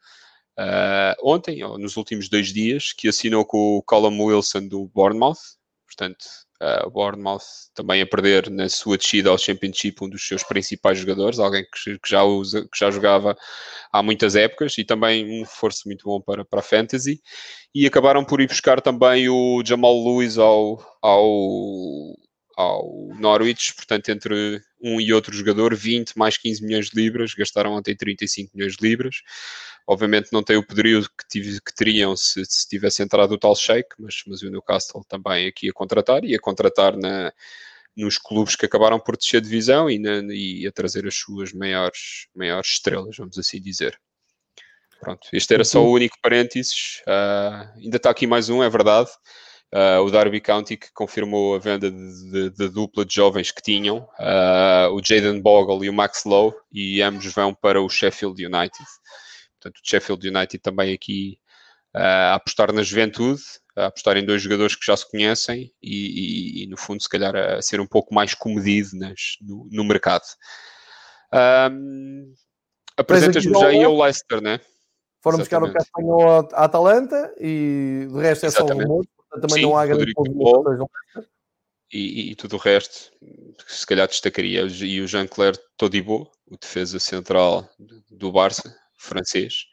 Uh, 0.59 1.15
ontem, 1.23 1.61
nos 1.79 1.99
últimos 1.99 2.31
dois 2.31 2.53
dias, 2.53 2.93
que 2.93 3.09
assinou 3.09 3.45
com 3.45 3.77
o 3.77 3.83
Colin 3.83 4.19
Wilson 4.19 4.69
do 4.69 4.89
Bournemouth, 4.89 5.37
portanto, 5.87 6.25
Uh, 6.61 6.91
Bournemouth 6.91 7.43
também 7.75 8.01
a 8.01 8.07
perder 8.07 8.49
na 8.51 8.69
sua 8.69 8.97
descida 8.97 9.29
ao 9.29 9.37
Championship 9.37 10.03
um 10.03 10.09
dos 10.09 10.27
seus 10.27 10.43
principais 10.43 10.99
jogadores, 10.99 11.39
alguém 11.39 11.63
que, 11.65 11.99
que, 11.99 12.09
já, 12.09 12.25
usa, 12.25 12.63
que 12.63 12.79
já 12.79 12.91
jogava 12.91 13.37
há 13.93 14.03
muitas 14.03 14.35
épocas 14.35 14.79
e 14.79 14.85
também 14.85 15.41
um 15.41 15.43
reforço 15.43 15.83
muito 15.85 16.05
bom 16.05 16.21
para, 16.21 16.45
para 16.45 16.61
a 16.61 16.63
Fantasy. 16.63 17.21
E 17.75 17.87
acabaram 17.87 18.25
por 18.25 18.41
ir 18.41 18.49
buscar 18.49 18.81
também 18.81 19.29
o 19.29 19.63
Jamal 19.65 19.95
Lewis 20.03 20.39
ao, 20.39 20.83
ao, 21.03 22.17
ao 22.57 23.09
Norwich, 23.19 23.75
portanto, 23.75 24.09
entre 24.09 24.63
um 24.81 24.99
e 24.99 25.13
outro 25.13 25.35
jogador, 25.35 25.75
20 25.75 26.17
mais 26.17 26.39
15 26.39 26.65
milhões 26.65 26.89
de 26.89 26.97
libras, 26.97 27.35
gastaram 27.35 27.73
ontem 27.73 27.95
35 27.95 28.51
milhões 28.55 28.77
de 28.77 28.89
libras. 28.89 29.17
Obviamente 29.87 30.33
não 30.33 30.43
tem 30.43 30.57
o 30.57 30.67
poderio 30.67 31.03
que, 31.03 31.29
tive, 31.29 31.61
que 31.61 31.75
teriam 31.75 32.17
se, 32.17 32.45
se, 32.47 32.67
tivesse 32.67 33.03
entrado 33.03 33.33
o 33.33 33.39
tal 33.39 33.55
Sheik, 33.55 33.89
mas, 33.99 34.23
mas 34.27 34.43
o 34.43 34.51
Newcastle 34.51 35.05
também 35.07 35.47
aqui 35.47 35.69
a 35.69 35.73
contratar, 35.73 36.25
e 36.25 36.35
a 36.35 36.41
contratar 36.41 36.97
na, 36.97 37.33
nos 37.95 38.17
clubes 38.17 38.57
que 38.57 38.67
acabaram 38.67 38.99
por 38.99 39.17
descer 39.17 39.41
de 39.41 39.49
divisão 39.49 39.91
e, 39.91 39.99
na, 39.99 40.23
e 40.33 40.67
a 40.67 40.73
trazer 40.73 41.07
as 41.07 41.15
suas 41.15 41.53
maiores, 41.53 42.27
maiores 42.35 42.71
estrelas, 42.71 43.17
vamos 43.17 43.39
assim 43.39 43.61
dizer. 43.61 44.01
Pronto, 44.99 45.29
este 45.33 45.53
era 45.53 45.65
só 45.65 45.85
o 45.85 45.93
único 45.93 46.17
parênteses. 46.23 47.03
Uh, 47.07 47.79
ainda 47.79 47.99
está 47.99 48.11
aqui 48.11 48.27
mais 48.27 48.49
um, 48.49 48.63
é 48.63 48.71
verdade. 48.71 49.11
Uh, 49.75 50.01
o 50.01 50.11
Derby 50.11 50.41
County 50.41 50.77
que 50.77 50.93
confirmou 50.93 51.57
a 51.57 51.59
venda 51.59 51.91
de, 51.91 52.69
dupla 52.69 53.05
de 53.05 53.15
jovens 53.15 53.51
que 53.51 53.61
tinham, 53.61 54.09
uh, 54.19 54.93
o 54.93 55.01
Jaden 55.05 55.41
Bogle 55.41 55.85
e 55.85 55.91
o 55.91 55.93
Max 55.93 56.25
Lowe, 56.25 56.55
e 56.73 57.03
ambos 57.03 57.27
vão 57.35 57.53
para 57.53 57.83
o 57.83 57.89
Sheffield 57.89 58.47
United. 58.47 58.87
Portanto, 59.61 59.79
o 59.79 59.89
Sheffield 59.89 60.29
United 60.29 60.59
também 60.61 60.95
aqui 60.95 61.39
uh, 61.95 61.99
a 61.99 62.35
apostar 62.35 62.73
na 62.73 62.83
juventude, 62.83 63.43
a 63.77 63.87
apostar 63.87 64.17
em 64.17 64.25
dois 64.25 64.41
jogadores 64.41 64.77
que 64.77 64.87
já 64.87 64.97
se 64.97 65.11
conhecem 65.11 65.73
e, 65.83 66.63
e, 66.63 66.65
e 66.65 66.67
no 66.69 66.77
fundo, 66.77 67.03
se 67.03 67.09
calhar, 67.09 67.35
a 67.35 67.61
ser 67.61 67.81
um 67.81 67.87
pouco 67.87 68.15
mais 68.15 68.35
comedido 68.35 68.91
nas, 68.95 69.37
no, 69.43 69.69
no 69.71 69.85
mercado. 69.85 70.25
Um, 71.71 72.33
Apresentas-me 72.97 73.53
já 73.59 73.67
aí 73.67 73.83
ao 73.83 74.01
Leicester, 74.01 74.41
né? 74.41 74.61
Foram 75.21 75.39
buscar 75.39 75.63
o 75.63 75.73
Castanho 75.73 76.21
à 76.55 76.65
Atalanta 76.65 77.35
e 77.39 78.07
de 78.09 78.21
resto 78.21 78.45
é 78.45 78.47
Exatamente. 78.47 78.87
só 78.87 78.93
um 78.93 78.93
rumor, 78.93 79.07
também 79.41 79.57
Sim, 79.57 79.63
não 79.63 79.77
há 79.77 79.87
grande 79.87 80.13
e, 81.93 82.31
e, 82.31 82.35
tudo 82.35 82.57
o 82.57 82.59
resto, 82.59 83.13
se 83.67 83.87
calhar 83.87 84.09
destacaria. 84.09 84.63
E 84.63 85.01
o 85.01 85.07
Jean-Claire 85.07 85.59
Todibo, 85.77 86.31
o 86.47 86.57
defesa 86.57 86.99
central 86.99 87.69
do 88.11 88.33
Barça, 88.33 88.77
francês. 88.97 89.67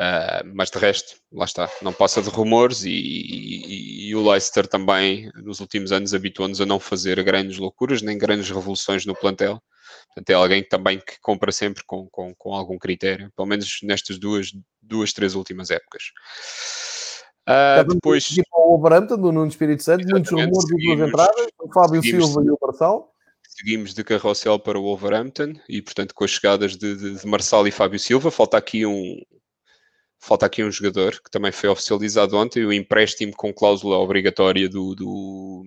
Uh, 0.00 0.46
mas 0.54 0.70
de 0.70 0.78
resto, 0.78 1.16
lá 1.32 1.44
está, 1.44 1.68
não 1.82 1.92
passa 1.92 2.22
de 2.22 2.28
rumores 2.28 2.84
e, 2.84 2.90
e, 2.90 4.08
e 4.08 4.14
o 4.14 4.30
Leicester 4.30 4.64
também, 4.68 5.28
nos 5.34 5.58
últimos 5.58 5.90
anos, 5.90 6.14
habituou-nos 6.14 6.60
a 6.60 6.66
não 6.66 6.78
fazer 6.78 7.20
grandes 7.24 7.58
loucuras 7.58 8.00
nem 8.00 8.16
grandes 8.16 8.48
revoluções 8.48 9.04
no 9.04 9.16
plantel. 9.16 9.60
Portanto, 10.06 10.30
é 10.30 10.34
alguém 10.34 10.62
também 10.62 11.00
que 11.00 11.18
compra 11.20 11.50
sempre 11.50 11.82
com, 11.84 12.08
com, 12.10 12.32
com 12.36 12.54
algum 12.54 12.78
critério, 12.78 13.32
pelo 13.34 13.48
menos 13.48 13.80
nestas 13.82 14.18
duas, 14.18 14.52
duas 14.80 15.12
três 15.12 15.34
últimas 15.34 15.70
épocas. 15.70 16.04
Uh, 17.48 17.94
depois... 17.94 18.36
O 18.52 18.76
Wolverhampton, 18.76 19.16
do 19.16 19.32
Nuno 19.32 19.48
Espírito 19.48 19.82
Santo, 19.82 20.06
muitos 20.06 20.30
rumores 20.30 20.66
de 20.66 20.96
duas 20.96 21.08
entradas, 21.08 21.46
o 21.58 21.72
Fábio 21.72 22.02
Silva 22.02 22.44
e 22.44 22.50
o 22.50 22.58
Marçal. 22.60 23.14
Seguimos 23.48 23.94
de 23.94 24.04
carrossel 24.04 24.58
para 24.58 24.78
o 24.78 24.82
Wolverhampton 24.82 25.54
e, 25.68 25.80
portanto, 25.80 26.14
com 26.14 26.24
as 26.24 26.30
chegadas 26.30 26.76
de, 26.76 26.94
de, 26.94 27.14
de 27.18 27.26
Marçal 27.26 27.66
e 27.66 27.70
Fábio 27.70 27.98
Silva, 27.98 28.30
falta 28.30 28.58
aqui 28.58 28.84
um, 28.84 29.16
falta 30.18 30.44
aqui 30.44 30.62
um 30.62 30.70
jogador 30.70 31.12
que 31.12 31.30
também 31.30 31.50
foi 31.50 31.68
oficializado 31.70 32.36
ontem, 32.36 32.64
o 32.64 32.72
empréstimo 32.72 33.32
com 33.34 33.52
cláusula 33.54 33.96
obrigatória 33.96 34.68
do, 34.68 34.94
do 34.94 35.64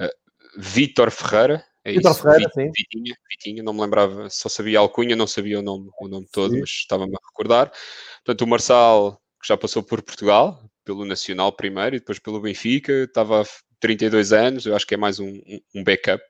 uh, 0.00 0.10
Vítor 0.56 1.10
Ferreira. 1.10 1.62
É 1.84 1.92
Vítor 1.92 2.14
Ferreira, 2.14 2.50
sim. 2.54 2.70
Vitinha, 2.74 3.16
Vitinha, 3.30 3.62
não 3.62 3.74
me 3.74 3.82
lembrava, 3.82 4.30
só 4.30 4.48
sabia 4.48 4.78
a 4.78 4.82
alcunha, 4.82 5.14
não 5.14 5.26
sabia 5.26 5.58
o 5.58 5.62
nome, 5.62 5.90
o 6.00 6.08
nome 6.08 6.26
todo, 6.32 6.54
sim. 6.54 6.60
mas 6.60 6.70
estava-me 6.70 7.14
a 7.14 7.28
recordar. 7.28 7.70
Portanto, 8.24 8.42
o 8.42 8.48
Marçal, 8.48 9.21
que 9.42 9.48
já 9.48 9.56
passou 9.56 9.82
por 9.82 10.00
Portugal, 10.00 10.62
pelo 10.84 11.04
Nacional 11.04 11.52
primeiro 11.52 11.96
e 11.96 11.98
depois 11.98 12.20
pelo 12.20 12.40
Benfica, 12.40 12.92
estava 13.04 13.42
a 13.42 13.44
32 13.80 14.32
anos, 14.32 14.64
eu 14.64 14.76
acho 14.76 14.86
que 14.86 14.94
é 14.94 14.96
mais 14.96 15.18
um, 15.18 15.40
um 15.74 15.82
backup, 15.82 16.22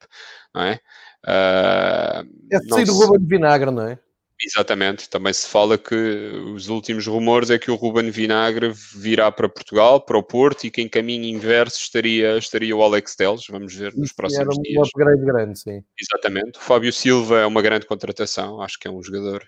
não 0.55 0.63
é? 0.63 0.81
Uh, 1.25 2.27
é 2.51 2.59
sair 2.69 2.87
do 2.87 2.95
Ruben 2.95 3.21
de 3.21 3.27
Vinagre, 3.27 3.71
não 3.71 3.87
é? 3.87 3.99
Exatamente, 4.45 5.09
também 5.09 5.33
se 5.33 5.47
fala 5.47 5.79
que 5.79 5.95
os 5.95 6.69
últimos 6.69 7.07
rumores 7.07 7.49
é 7.49 7.61
que 7.61 7.71
o 7.71 7.77
Ruben 7.77 8.11
Vinagre 8.11 8.73
virá 8.97 9.31
para 9.31 9.49
Portugal, 9.49 10.01
para 10.05 10.19
o 10.19 10.23
Porto, 10.23 10.65
e 10.65 10.71
que 10.71 10.83
em 10.83 10.89
caminho 10.89 11.25
inverso 11.25 11.79
estaria, 11.79 12.37
estaria 12.37 12.77
o 12.77 12.83
Alex 12.83 13.15
Teles, 13.15 13.47
vamos 13.49 13.73
ver 13.73 13.95
nos 13.95 14.13
próximos 14.13 14.57
era 14.57 14.63
dias. 14.63 14.77
um 14.77 14.83
upgrade 14.83 15.25
grande, 15.25 15.61
sim. 15.61 15.85
Exatamente, 15.97 16.59
o 16.59 16.63
Fábio 16.63 16.93
Silva 16.93 17.39
é 17.39 17.47
uma 17.47 17.63
grande 17.63 17.87
contratação, 17.87 18.61
acho 18.61 18.81
que 18.81 18.89
é 18.89 18.91
um 18.91 19.01
jogador, 19.01 19.45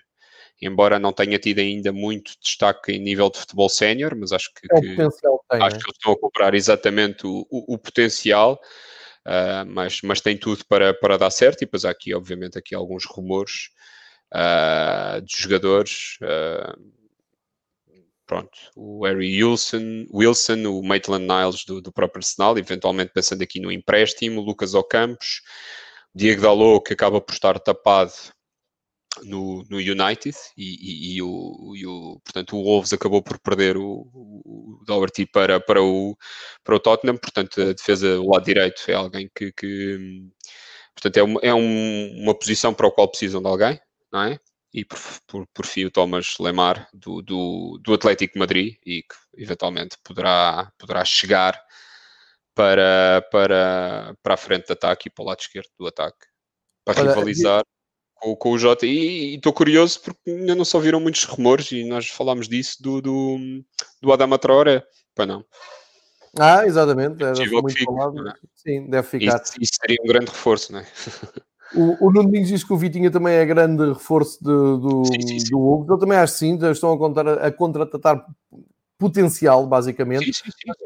embora 0.61 0.99
não 0.99 1.11
tenha 1.11 1.37
tido 1.37 1.59
ainda 1.59 1.91
muito 1.91 2.33
destaque 2.41 2.93
em 2.93 2.99
nível 2.99 3.29
de 3.29 3.39
futebol 3.39 3.69
sénior, 3.69 4.15
mas 4.15 4.31
acho 4.31 4.51
que, 4.53 4.67
é 4.71 4.79
que 4.79 4.95
tem, 4.95 5.05
acho 5.05 5.21
né? 5.25 5.69
que 5.69 5.75
eles 5.75 5.85
estão 5.93 6.13
a 6.13 6.19
comprar 6.19 6.53
exatamente 6.55 7.27
o, 7.27 7.45
o, 7.49 7.75
o 7.75 7.77
potencial, 7.77 8.59
uh, 9.25 9.65
mas, 9.67 10.01
mas 10.01 10.21
tem 10.21 10.37
tudo 10.37 10.65
para, 10.65 10.93
para 10.93 11.17
dar 11.17 11.31
certo, 11.31 11.61
e 11.61 11.65
depois 11.65 11.85
há 11.85 11.89
aqui, 11.89 12.13
obviamente, 12.13 12.57
aqui 12.57 12.73
alguns 12.73 13.05
rumores, 13.05 13.69
uh, 14.33 15.21
de 15.21 15.35
jogadores. 15.37 16.17
Uh, 16.21 16.95
pronto, 18.25 18.57
o 18.75 19.05
Harry 19.05 19.43
Wilson, 19.43 20.07
Wilson 20.11 20.65
o 20.65 20.81
Maitland 20.83 21.27
Niles 21.27 21.63
do, 21.65 21.81
do 21.81 21.91
próprio 21.91 22.19
Arsenal, 22.19 22.57
eventualmente 22.57 23.11
pensando 23.13 23.41
aqui 23.43 23.59
no 23.59 23.71
empréstimo, 23.71 24.41
Lucas 24.41 24.73
Ocampos, 24.73 25.41
Diego 26.13 26.41
Dalot, 26.41 26.83
que 26.83 26.93
acaba 26.93 27.21
por 27.21 27.33
estar 27.33 27.59
tapado 27.59 28.13
no, 29.23 29.63
no 29.69 29.77
United 29.77 30.35
e, 30.57 30.63
e, 30.63 31.15
e, 31.15 31.21
o, 31.21 31.73
e, 31.75 31.85
o, 31.85 32.19
portanto 32.23 32.55
o 32.55 32.63
Wolves 32.63 32.93
acabou 32.93 33.21
por 33.21 33.39
perder 33.39 33.77
o, 33.77 34.09
o 34.13 34.83
Doherty 34.85 35.25
para, 35.25 35.59
para, 35.59 35.81
o, 35.81 36.17
para 36.63 36.75
o 36.75 36.79
Tottenham, 36.79 37.17
portanto 37.17 37.61
a 37.61 37.73
defesa 37.73 38.15
do 38.15 38.29
lado 38.29 38.45
direito 38.45 38.83
é 38.87 38.93
alguém 38.93 39.29
que, 39.35 39.51
que 39.51 40.29
portanto 40.93 41.17
é, 41.17 41.23
uma, 41.23 41.39
é 41.41 41.53
um, 41.53 42.23
uma 42.23 42.37
posição 42.37 42.73
para 42.73 42.87
a 42.87 42.91
qual 42.91 43.09
precisam 43.09 43.41
de 43.41 43.47
alguém 43.47 43.79
não 44.11 44.23
é? 44.23 44.39
E 44.73 44.83
por, 44.83 44.99
por, 45.27 45.47
por 45.53 45.65
fim 45.65 45.85
o 45.85 45.91
Thomas 45.91 46.35
Lemar 46.39 46.87
do, 46.93 47.21
do, 47.21 47.79
do 47.81 47.93
Atlético 47.93 48.37
Madrid 48.37 48.75
e 48.85 49.03
que 49.03 49.15
eventualmente 49.37 49.97
poderá, 50.03 50.71
poderá 50.77 51.05
chegar 51.05 51.57
para, 52.53 53.25
para, 53.31 54.15
para 54.21 54.33
a 54.33 54.37
frente 54.37 54.67
de 54.67 54.73
ataque 54.73 55.07
e 55.07 55.11
para 55.11 55.23
o 55.23 55.27
lado 55.27 55.39
esquerdo 55.39 55.69
do 55.77 55.87
ataque 55.87 56.25
para 56.85 57.01
Olha, 57.01 57.09
rivalizar 57.09 57.63
com, 58.25 58.35
com, 58.35 58.51
o 58.51 58.57
Jota. 58.57 58.85
E 58.85 59.35
estou 59.35 59.53
curioso 59.53 60.01
porque 60.01 60.31
ainda 60.31 60.55
não 60.55 60.65
só 60.65 60.79
viram 60.79 60.99
muitos 60.99 61.23
rumores 61.25 61.71
e 61.71 61.83
nós 61.83 62.07
falámos 62.07 62.47
disso 62.47 62.81
do, 62.81 63.01
do, 63.01 63.37
do 64.01 64.11
Adama 64.11 64.39
Traoré. 64.39 64.83
Para 65.13 65.27
não. 65.27 65.45
Ah, 66.37 66.65
exatamente. 66.65 67.23
Era 67.23 67.35
muito 67.61 67.83
falado. 67.83 68.27
É? 68.27 68.33
Sim, 68.55 68.89
deve 68.89 69.07
ficar. 69.07 69.41
Isso, 69.43 69.53
isso, 69.61 69.73
seria 69.79 69.97
um 70.01 70.07
grande 70.07 70.31
reforço, 70.31 70.73
não 70.73 70.79
é? 70.79 70.85
O, 71.73 72.05
o 72.05 72.11
Nuno 72.11 72.23
Domingos 72.23 72.49
diz 72.49 72.63
que 72.63 72.71
o 72.73 72.77
Vitinha 72.77 73.09
também 73.09 73.33
é 73.33 73.45
grande 73.45 73.83
reforço 73.89 74.37
de, 74.39 74.45
do, 74.45 75.03
sim, 75.05 75.27
sim, 75.27 75.39
sim. 75.39 75.51
do 75.51 75.59
Hugo. 75.59 75.93
Eu 75.93 75.97
também 75.97 76.17
acho 76.17 76.33
sim, 76.33 76.59
já 76.59 76.71
estão 76.71 76.93
a, 76.93 76.97
contar, 76.97 77.27
a 77.27 77.51
contratar 77.51 78.25
potencial, 78.97 79.65
basicamente. 79.65 80.43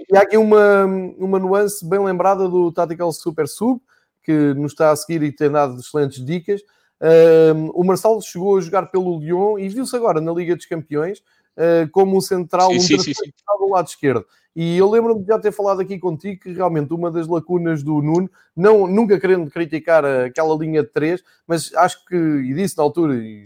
E 0.10 0.18
há 0.18 0.22
aqui 0.22 0.38
uma, 0.38 0.86
uma 1.18 1.38
nuance 1.38 1.86
bem 1.86 2.04
lembrada 2.04 2.48
do 2.48 2.72
Tactical 2.72 3.12
Super 3.12 3.48
Sub, 3.48 3.82
que 4.24 4.54
nos 4.54 4.72
está 4.72 4.92
a 4.92 4.96
seguir 4.96 5.22
e 5.24 5.32
tem 5.32 5.52
dado 5.52 5.80
excelentes 5.80 6.24
dicas. 6.24 6.62
Um, 7.02 7.70
o 7.74 7.84
Marcelo 7.84 8.22
chegou 8.22 8.58
a 8.58 8.62
jogar 8.62 8.88
pelo 8.88 9.20
Lyon 9.20 9.58
e 9.58 9.70
viu-se 9.70 9.96
agora 9.96 10.20
na 10.20 10.34
Liga 10.34 10.56
dos 10.56 10.66
Campeões 10.66 11.20
uh, 11.20 11.90
como 11.92 12.18
um 12.18 12.22
central, 12.22 12.72
um 12.72 12.80
sim, 12.80 13.00
sim, 13.00 13.14
sim. 13.14 13.32
do 13.60 13.70
lado 13.70 13.88
esquerdo. 13.88 14.26
E 14.56 14.78
eu 14.78 14.90
lembro-me 14.90 15.22
de 15.22 15.28
já 15.28 15.40
ter 15.40 15.52
falado 15.52 15.80
aqui 15.80 15.98
contigo 15.98 16.42
que 16.42 16.52
realmente 16.52 16.94
uma 16.94 17.10
das 17.10 17.28
lacunas 17.28 17.84
do 17.84 18.02
Nuno, 18.02 18.30
não, 18.56 18.88
nunca 18.88 19.20
querendo 19.20 19.50
criticar 19.50 20.04
aquela 20.04 20.56
linha 20.56 20.84
de 20.84 20.90
três, 20.90 21.24
mas 21.48 21.74
acho 21.76 22.04
que, 22.06 22.16
e 22.16 22.54
disse 22.54 22.78
na 22.78 22.84
altura, 22.84 23.16
e 23.16 23.44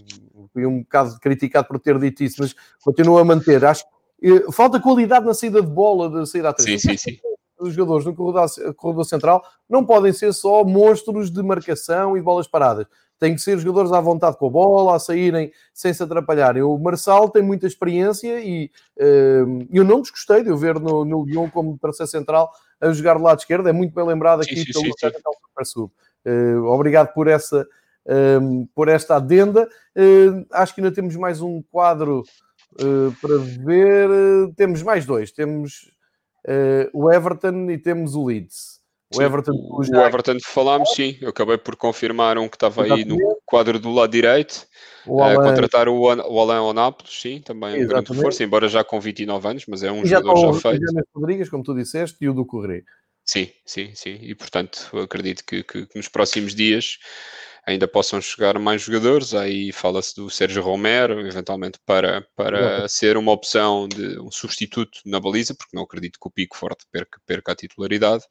fui 0.52 0.66
um 0.66 0.80
bocado 0.80 1.20
criticado 1.20 1.68
por 1.68 1.80
ter 1.80 2.00
dito 2.00 2.24
isso, 2.24 2.38
mas 2.40 2.56
continuo 2.84 3.18
a 3.18 3.26
manter, 3.26 3.64
acho 3.66 3.84
que 4.20 4.28
eh, 4.28 4.52
falta 4.52 4.80
qualidade 4.80 5.26
na 5.26 5.34
saída 5.34 5.62
de 5.62 5.68
bola, 5.68 6.10
da 6.10 6.26
saída 6.26 6.50
a 6.50 6.54
três. 6.54 6.82
Sim, 6.82 6.98
sim, 6.98 7.12
sim. 7.12 7.20
Os 7.60 7.74
jogadores 7.74 8.06
no 8.06 8.16
corredor, 8.16 8.50
corredor 8.76 9.06
central 9.06 9.44
não 9.70 9.86
podem 9.86 10.12
ser 10.12 10.34
só 10.34 10.64
monstros 10.64 11.30
de 11.30 11.44
marcação 11.44 12.18
e 12.18 12.22
bolas 12.22 12.48
paradas 12.48 12.88
tem 13.24 13.36
que 13.36 13.42
ser 13.42 13.58
jogadores 13.58 13.94
à 13.94 14.02
vontade 14.02 14.36
com 14.36 14.48
a 14.48 14.50
bola, 14.50 14.98
a 14.98 15.00
saírem 15.00 15.50
sem 15.74 15.94
se 15.94 16.04
atrapalharem. 16.04 16.62
O 16.62 16.78
Marçal 16.78 17.30
tem 17.30 17.42
muita 17.42 17.66
experiência 17.66 18.38
e 18.42 18.70
uh, 18.98 19.66
eu 19.72 19.86
não 19.86 20.02
desgostei 20.02 20.44
de 20.44 20.50
eu 20.50 20.58
ver 20.58 20.78
no, 20.78 21.06
no 21.06 21.24
Lyon 21.24 21.50
como 21.50 21.78
terceiro 21.78 22.12
central 22.12 22.52
a 22.82 22.92
jogar 22.92 23.14
do 23.14 23.24
lado 23.24 23.40
esquerdo. 23.40 23.70
É 23.70 23.72
muito 23.72 23.96
bem 23.96 24.06
lembrado 24.06 24.42
aqui 24.42 24.58
sim, 24.58 24.74
pelo 24.74 24.94
Super 24.94 25.66
Sub. 25.66 25.90
Uh, 26.26 26.66
obrigado 26.66 27.14
por 27.14 27.30
essa 27.30 27.66
uh, 28.06 28.68
por 28.76 28.90
esta 28.90 29.16
adenda. 29.16 29.70
Uh, 29.96 30.46
acho 30.52 30.76
que 30.76 30.82
ainda 30.82 30.94
temos 30.94 31.16
mais 31.16 31.40
um 31.40 31.62
quadro 31.72 32.26
uh, 32.74 33.16
para 33.22 33.38
ver. 33.38 34.54
temos 34.58 34.84
mais 34.84 35.06
dois. 35.06 35.32
Temos 35.32 35.90
o 36.92 37.10
Everton 37.10 37.72
e 37.72 37.78
temos 37.78 38.16
o 38.16 38.26
Leeds. 38.26 38.73
O 39.16 39.22
Everton, 39.22 39.52
o, 39.52 39.82
o 39.82 40.02
Everton 40.02 40.38
falámos, 40.44 40.90
sim. 40.94 41.18
Eu 41.22 41.30
acabei 41.30 41.58
por 41.58 41.76
confirmar 41.76 42.38
um 42.38 42.48
que 42.48 42.56
estava 42.56 42.84
aí 42.84 43.06
no 43.06 43.18
quadro 43.46 43.80
do 43.80 43.92
lado 43.92 44.12
direito. 44.12 44.66
O 45.06 45.22
uh, 45.22 45.36
contratar 45.36 45.90
o, 45.90 46.00
o 46.02 46.40
Alain 46.40 46.60
Onápolis, 46.60 47.14
sim, 47.22 47.42
também 47.42 47.82
é 47.82 47.84
um 47.84 47.88
grande 47.88 48.12
reforço, 48.12 48.42
embora 48.42 48.68
já 48.68 48.84
com 48.84 49.00
29 49.00 49.48
anos, 49.48 49.66
mas 49.68 49.84
é 49.84 49.92
um 49.92 50.04
e 50.04 50.08
jogador 50.08 50.38
já, 50.38 50.54
já 50.54 50.60
feito. 50.72 50.86
O 51.14 51.20
Rodrigues, 51.20 51.50
como 51.50 51.64
tu 51.64 51.76
disseste, 51.76 52.18
e 52.22 52.30
o 52.30 52.34
do 52.34 52.46
Correio. 52.46 52.84
Sim, 53.26 53.50
sim, 53.66 53.92
sim. 53.96 54.18
E 54.22 54.36
portanto, 54.36 54.90
acredito 54.98 55.44
que, 55.46 55.64
que, 55.64 55.86
que 55.86 55.98
nos 55.98 56.08
próximos 56.08 56.54
dias 56.54 56.98
ainda 57.66 57.88
possam 57.88 58.22
chegar 58.22 58.58
mais 58.60 58.82
jogadores. 58.82 59.34
Aí 59.34 59.72
fala-se 59.72 60.16
do 60.16 60.30
Sérgio 60.30 60.62
Romero, 60.62 61.20
eventualmente 61.26 61.80
para, 61.86 62.28
para 62.36 62.88
ser 62.88 63.18
uma 63.18 63.32
opção 63.32 63.88
de 63.88 64.20
um 64.20 64.32
substituto 64.32 65.00
na 65.06 65.20
baliza, 65.20 65.56
porque 65.56 65.76
não 65.76 65.84
acredito 65.84 66.20
que 66.20 66.28
o 66.28 66.32
Pico 66.32 66.58
Forte 66.58 66.86
perca, 66.92 67.20
perca 67.26 67.52
a 67.52 67.56
titularidade. 67.56 68.24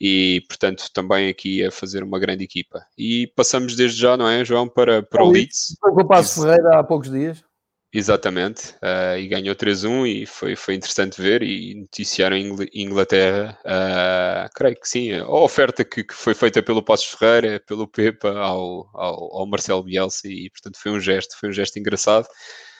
E, 0.00 0.44
portanto, 0.48 0.88
também 0.92 1.28
aqui 1.28 1.64
a 1.64 1.70
fazer 1.70 2.02
uma 2.02 2.18
grande 2.18 2.44
equipa. 2.44 2.84
E 2.96 3.26
passamos 3.34 3.74
desde 3.74 4.00
já, 4.00 4.16
não 4.16 4.28
é, 4.28 4.44
João, 4.44 4.68
para, 4.68 5.02
para 5.02 5.24
o 5.24 5.30
Leeds. 5.30 5.76
Com 5.80 6.00
o 6.00 6.06
Passo 6.06 6.42
Ferreira 6.42 6.78
há 6.78 6.84
poucos 6.84 7.10
dias. 7.10 7.42
Exatamente, 7.90 8.74
uh, 8.82 9.16
e 9.18 9.26
ganhou 9.28 9.56
3-1 9.56 10.06
e 10.06 10.26
foi, 10.26 10.54
foi 10.54 10.74
interessante 10.74 11.22
ver 11.22 11.42
e 11.42 11.74
noticiaram 11.74 12.36
em 12.36 12.54
Inglaterra, 12.74 13.58
uh, 13.64 14.50
creio 14.54 14.78
que 14.78 14.86
sim, 14.86 15.14
a 15.14 15.26
oferta 15.26 15.82
que, 15.82 16.04
que, 16.04 16.12
foi 16.12 16.34
feita 16.34 16.62
pelo 16.62 16.82
Passos 16.82 17.06
Ferreira, 17.06 17.58
pelo 17.66 17.88
Pepa 17.88 18.28
ao, 18.28 18.90
ao, 18.92 19.38
ao 19.38 19.46
Marcelo 19.46 19.82
Bielsa 19.82 20.28
e 20.28 20.50
portanto 20.50 20.78
foi 20.78 20.92
um 20.92 21.00
gesto, 21.00 21.34
foi 21.40 21.48
um 21.48 21.52
gesto 21.52 21.78
engraçado 21.78 22.28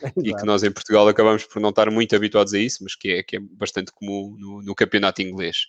e 0.23 0.35
que 0.35 0.45
nós 0.45 0.63
em 0.63 0.71
Portugal 0.71 1.07
acabamos 1.09 1.45
por 1.45 1.61
não 1.61 1.71
estar 1.71 1.91
muito 1.91 2.15
habituados 2.15 2.55
a 2.55 2.59
isso, 2.59 2.83
mas 2.83 2.95
que 2.95 3.11
é, 3.11 3.23
que 3.23 3.37
é 3.37 3.41
bastante 3.41 3.93
comum 3.93 4.37
no, 4.39 4.63
no 4.63 4.75
campeonato 4.75 5.23
inglês. 5.23 5.67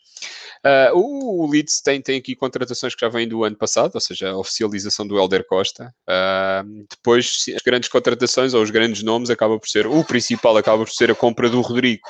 Uh, 0.66 0.98
o 0.98 1.50
Leeds 1.50 1.82
tem, 1.82 2.02
tem 2.02 2.18
aqui 2.18 2.36
contratações 2.36 2.94
que 2.96 3.02
já 3.06 3.10
vêm 3.10 3.28
do 3.28 3.44
ano 3.44 3.56
passado, 3.56 3.96
ou 3.96 4.02
seja, 4.02 4.30
a 4.32 4.38
oficialização 4.38 5.08
do 5.08 5.18
Helder 5.18 5.46
Costa. 5.46 5.94
Uh, 6.08 6.86
depois, 6.90 7.46
as 7.56 7.62
grandes 7.62 7.90
contratações 7.90 8.54
ou 8.54 8.62
os 8.62 8.70
grandes 8.70 9.04
nomes 9.04 9.30
acaba 9.30 9.60
por 9.60 9.68
ser, 9.68 9.88
o 9.88 10.04
principal 10.04 10.56
acaba 10.58 10.84
por 10.86 10.92
ser 10.92 11.12
a 11.12 11.16
compra 11.16 11.50
do 11.50 11.62
Rodrigo 11.62 12.02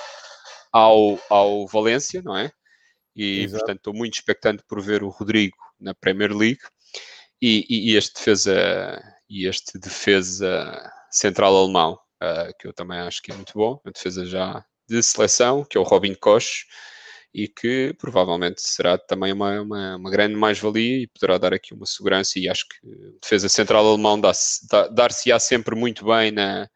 ao, 0.72 1.20
ao 1.30 1.68
Valência, 1.68 2.22
não 2.22 2.38
é? 2.38 2.52
E, 3.16 3.44
Exato. 3.44 3.60
portanto, 3.60 3.78
estou 3.78 3.94
muito 3.94 4.14
expectante 4.14 4.64
por 4.68 4.82
ver 4.82 5.04
o 5.04 5.10
Rodrigo 5.10 5.58
na 5.80 5.94
Premier 5.94 6.36
League. 6.36 6.62
E, 7.42 7.66
e, 7.70 7.92
e 7.92 7.96
este 7.96 8.16
defesa 8.16 9.02
e 9.30 9.48
este 9.48 9.78
defesa 9.78 10.92
central 11.12 11.56
alemão 11.56 11.98
uh, 12.22 12.54
que 12.60 12.68
eu 12.68 12.74
também 12.74 13.00
acho 13.00 13.22
que 13.22 13.32
é 13.32 13.36
muito 13.36 13.54
bom, 13.54 13.80
a 13.86 13.92
defesa 13.92 14.26
já 14.26 14.66
de 14.88 15.02
seleção, 15.04 15.64
que 15.64 15.78
é 15.78 15.82
o 15.82 15.84
Robin 15.84 16.16
Koch, 16.16 16.66
e 17.34 17.48
que 17.48 17.94
provavelmente 18.00 18.62
será 18.62 18.98
também 18.98 19.32
uma, 19.32 19.62
uma, 19.62 19.96
uma 19.98 20.10
grande 20.10 20.36
mais-valia 20.36 21.04
e 21.04 21.08
poderá 21.08 21.38
dar 21.38 21.54
aqui 21.54 21.74
uma 21.74 21.86
segurança 21.86 22.40
e 22.40 22.50
acho 22.50 22.66
que 22.68 22.76
a 22.88 23.20
defesa 23.22 23.48
central 23.48 23.88
alemão 23.88 24.20
dar-se-á 24.20 25.40
sempre 25.40 25.76
muito 25.76 26.06
bem 26.06 26.32
na, 26.32 26.68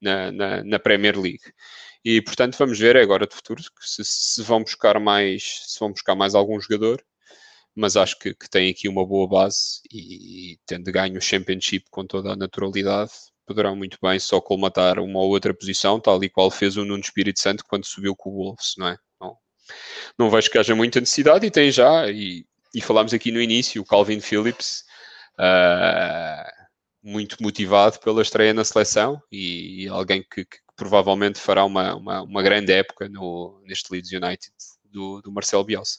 na, 0.00 0.32
na, 0.32 0.64
na, 0.64 0.78
Premier 0.78 1.18
League. 1.18 1.52
E 2.04 2.22
portanto 2.22 2.56
vamos 2.58 2.78
ver 2.78 2.96
agora 2.96 3.26
de 3.26 3.34
futuro 3.34 3.62
se, 3.80 4.02
se, 4.04 4.42
vão 4.42 4.62
buscar 4.62 4.98
mais 4.98 5.60
se 5.66 5.78
vão 5.78 5.92
buscar 5.92 6.14
mais 6.14 6.34
algum 6.34 6.58
jogador, 6.58 7.04
mas 7.74 7.96
acho 7.96 8.18
que, 8.18 8.34
que 8.34 8.48
tem 8.48 8.70
aqui 8.70 8.88
uma 8.88 9.06
boa 9.06 9.28
base 9.28 9.80
e, 9.92 10.52
e 10.54 10.58
tendo 10.66 10.90
ganho 10.90 11.18
o 11.18 11.20
Championship 11.22 11.84
com 11.90 12.06
toda 12.06 12.32
a 12.32 12.36
naturalidade, 12.36 13.12
poderão 13.50 13.74
muito 13.74 13.98
bem 14.00 14.16
só 14.20 14.40
colmatar 14.40 15.00
uma 15.00 15.18
ou 15.18 15.30
outra 15.30 15.52
posição, 15.52 15.98
tal 15.98 16.22
e 16.22 16.30
qual 16.30 16.52
fez 16.52 16.76
o 16.76 16.84
Nuno 16.84 17.00
Espírito 17.00 17.40
Santo 17.40 17.64
quando 17.68 17.84
subiu 17.84 18.14
com 18.14 18.30
o 18.30 18.34
Wolves, 18.34 18.74
não 18.78 18.86
é? 18.86 18.96
Não, 19.20 19.36
não 20.16 20.30
vejo 20.30 20.48
que 20.48 20.56
haja 20.56 20.72
muita 20.72 21.00
necessidade 21.00 21.44
e 21.44 21.50
tem 21.50 21.72
já, 21.72 22.08
e, 22.08 22.46
e 22.72 22.80
falámos 22.80 23.12
aqui 23.12 23.32
no 23.32 23.42
início, 23.42 23.82
o 23.82 23.84
Calvin 23.84 24.20
Phillips, 24.20 24.84
uh, 25.36 26.48
muito 27.02 27.42
motivado 27.42 27.98
pela 27.98 28.22
estreia 28.22 28.54
na 28.54 28.64
seleção 28.64 29.20
e, 29.32 29.82
e 29.82 29.88
alguém 29.88 30.22
que, 30.22 30.44
que, 30.44 30.58
provavelmente 30.76 31.40
fará 31.40 31.64
uma, 31.64 31.96
uma, 31.96 32.22
uma, 32.22 32.42
grande 32.44 32.72
época 32.72 33.08
no, 33.08 33.60
neste 33.66 33.92
Leeds 33.92 34.12
United 34.12 34.52
do, 34.84 35.20
do 35.22 35.32
Marcelo 35.32 35.64
Bielsa. 35.64 35.98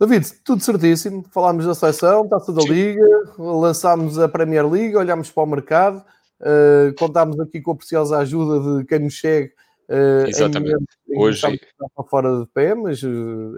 David, 0.00 0.26
tudo 0.44 0.62
certíssimo. 0.62 1.24
Falámos 1.30 1.66
da 1.66 1.74
seleção, 1.74 2.28
taça 2.28 2.52
da 2.52 2.62
Liga, 2.62 3.04
lançámos 3.38 4.18
a 4.18 4.28
Premier 4.28 4.68
League, 4.68 4.96
olhámos 4.96 5.30
para 5.30 5.42
o 5.42 5.46
mercado, 5.46 6.04
uh, 6.40 6.94
contámos 6.98 7.38
aqui 7.38 7.60
com 7.60 7.72
a 7.72 7.76
preciosa 7.76 8.18
ajuda 8.18 8.78
de 8.78 8.84
quem 8.86 8.98
nos 8.98 9.14
chegue. 9.14 9.52
Uh, 9.88 10.26
Exatamente. 10.26 10.84
Em, 11.08 11.18
Hoje. 11.18 11.40
Para 11.42 12.04
fora 12.08 12.40
de 12.40 12.46
pé, 12.46 12.74
mas 12.74 13.02
uh, 13.02 13.52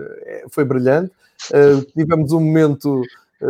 foi 0.51 0.65
brilhante. 0.65 1.11
Tivemos 1.95 2.33
um 2.33 2.41
momento 2.41 3.03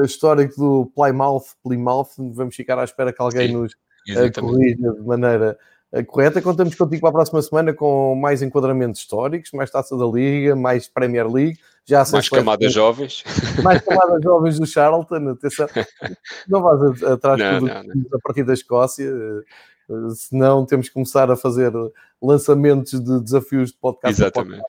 histórico 0.05 0.55
do 0.57 0.93
Plymouth, 0.95 1.55
Plymouth. 1.63 2.11
Vamos 2.19 2.55
ficar 2.55 2.79
à 2.79 2.85
espera 2.85 3.13
que 3.13 3.23
alguém 3.23 3.49
Sim, 3.49 3.55
nos 3.55 3.77
corrija 4.39 4.93
de 4.93 5.03
maneira 5.03 5.59
correta. 6.07 6.43
Contamos 6.43 6.75
contigo 6.75 7.01
para 7.01 7.11
a 7.11 7.13
próxima 7.13 7.43
semana 7.43 7.73
com 7.73 8.15
mais 8.15 8.43
enquadramentos 8.43 9.01
históricos, 9.01 9.51
mais 9.53 9.71
taça 9.71 9.97
da 9.97 10.05
Liga, 10.05 10.55
mais 10.55 10.89
Premier 10.89 11.29
League. 11.29 11.59
Já 11.87 12.05
mais 12.11 12.29
camadas 12.29 12.73
jovens. 12.73 13.23
Mais 13.63 13.81
camadas 13.81 14.21
jovens 14.23 14.59
do 14.59 14.67
Charlton. 14.67 15.31
Atenção. 15.31 15.69
Não 16.49 16.61
vais 16.61 17.03
atrás 17.05 17.39
não, 17.39 17.59
tudo 17.61 17.67
não, 17.67 17.83
não. 17.85 18.07
a 18.13 18.19
partir 18.23 18.43
da 18.43 18.53
Escócia. 18.53 19.09
Eh, 19.09 19.95
senão 20.15 20.67
temos 20.67 20.89
que 20.89 20.95
começar 20.95 21.31
a 21.31 21.37
fazer 21.37 21.73
lançamentos 22.21 23.01
de 23.01 23.21
desafios 23.23 23.71
de 23.71 23.79
podcast. 23.79 24.21
Exatamente. 24.21 24.65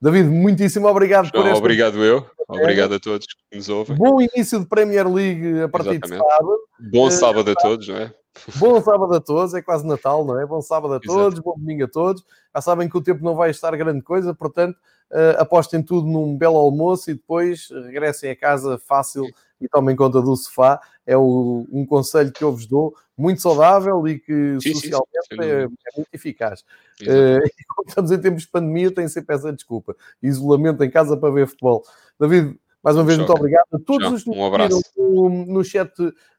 David, 0.00 0.28
muitíssimo 0.28 0.88
obrigado 0.88 1.26
João, 1.26 1.42
por 1.42 1.48
este... 1.48 1.58
Obrigado 1.58 2.04
eu. 2.04 2.26
Obrigado 2.48 2.94
a 2.94 3.00
todos 3.00 3.26
que 3.26 3.56
nos 3.56 3.68
ouvem. 3.68 3.96
Bom 3.96 4.20
início 4.20 4.58
de 4.58 4.66
Premier 4.66 5.06
League 5.08 5.60
a 5.60 5.68
partir 5.68 5.90
Exatamente. 5.90 6.22
de 6.22 6.28
sábado. 6.28 6.58
Bom 6.92 7.10
sábado 7.10 7.50
a 7.50 7.54
todos, 7.54 7.88
não 7.88 7.96
é? 7.96 8.14
Bom 8.56 8.80
sábado 8.82 9.14
a 9.14 9.20
todos, 9.20 9.54
é 9.54 9.62
quase 9.62 9.86
Natal, 9.86 10.24
não 10.24 10.38
é? 10.40 10.46
Bom 10.46 10.60
sábado 10.60 10.94
a 10.94 11.00
todos, 11.00 11.34
Exato. 11.34 11.42
bom 11.42 11.54
domingo 11.58 11.84
a 11.84 11.88
todos. 11.88 12.24
Já 12.54 12.60
sabem 12.60 12.88
que 12.88 12.96
o 12.96 13.00
tempo 13.00 13.22
não 13.22 13.34
vai 13.34 13.50
estar 13.50 13.76
grande 13.76 14.02
coisa, 14.02 14.34
portanto, 14.34 14.76
uh, 15.10 15.40
apostem 15.40 15.82
tudo 15.82 16.06
num 16.06 16.36
belo 16.36 16.56
almoço 16.56 17.10
e 17.10 17.14
depois 17.14 17.68
regressem 17.70 18.30
a 18.30 18.36
casa 18.36 18.78
fácil 18.78 19.24
e 19.60 19.68
tomem 19.68 19.96
conta 19.96 20.20
do 20.20 20.36
sofá. 20.36 20.80
É 21.06 21.16
o, 21.16 21.66
um 21.70 21.86
conselho 21.86 22.32
que 22.32 22.42
eu 22.42 22.52
vos 22.52 22.66
dou, 22.66 22.94
muito 23.16 23.40
saudável 23.40 24.06
e 24.06 24.18
que 24.18 24.58
sim, 24.60 24.74
socialmente 24.74 25.28
sim, 25.30 25.36
sim, 25.36 25.42
é, 25.42 25.62
é, 25.62 25.96
muito 25.96 26.08
eficaz. 26.12 26.60
Uh, 27.02 27.40
estamos 27.86 28.10
em 28.10 28.18
tempos 28.18 28.42
de 28.42 28.48
pandemia, 28.48 28.94
tem 28.94 29.08
sempre 29.08 29.34
essa 29.34 29.52
desculpa. 29.52 29.96
Isolamento 30.22 30.84
em 30.84 30.90
casa 30.90 31.16
para 31.16 31.32
ver 31.32 31.48
futebol. 31.48 31.82
David, 32.18 32.58
mais 32.82 32.96
uma 32.96 33.04
vez, 33.04 33.18
muito 33.18 33.32
obrigado 33.32 33.66
a 33.72 33.78
todos 33.78 34.12
os 34.12 34.24
que 34.24 34.30
um 34.30 34.44
abraço. 34.44 34.80
No, 34.96 35.28
no 35.28 35.64
chat 35.64 35.92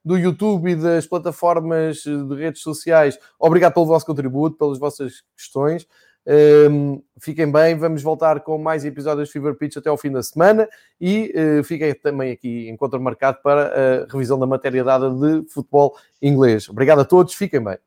do 0.03 0.17
YouTube 0.17 0.71
e 0.71 0.75
das 0.75 1.05
plataformas 1.05 1.97
de 1.97 2.35
redes 2.35 2.61
sociais. 2.61 3.19
Obrigado 3.39 3.73
pelo 3.73 3.85
vosso 3.85 4.05
contributo, 4.05 4.57
pelas 4.57 4.79
vossas 4.79 5.23
questões. 5.35 5.85
Um, 6.71 7.01
fiquem 7.19 7.51
bem, 7.51 7.75
vamos 7.75 8.03
voltar 8.03 8.41
com 8.41 8.57
mais 8.57 8.85
episódios 8.85 9.29
de 9.29 9.33
Fever 9.33 9.55
Pitch 9.55 9.77
até 9.77 9.89
ao 9.89 9.97
fim 9.97 10.11
da 10.11 10.21
semana 10.21 10.69
e 11.01 11.33
uh, 11.35 11.63
fiquem 11.63 11.93
também 11.95 12.31
aqui 12.31 12.69
encontro 12.69 13.01
marcado 13.01 13.39
para 13.41 14.03
a 14.03 14.11
revisão 14.11 14.37
da 14.37 14.45
matéria 14.45 14.83
dada 14.83 15.09
de 15.09 15.49
futebol 15.49 15.95
inglês. 16.21 16.69
Obrigado 16.69 16.99
a 16.99 17.05
todos, 17.05 17.33
fiquem 17.33 17.63
bem. 17.63 17.77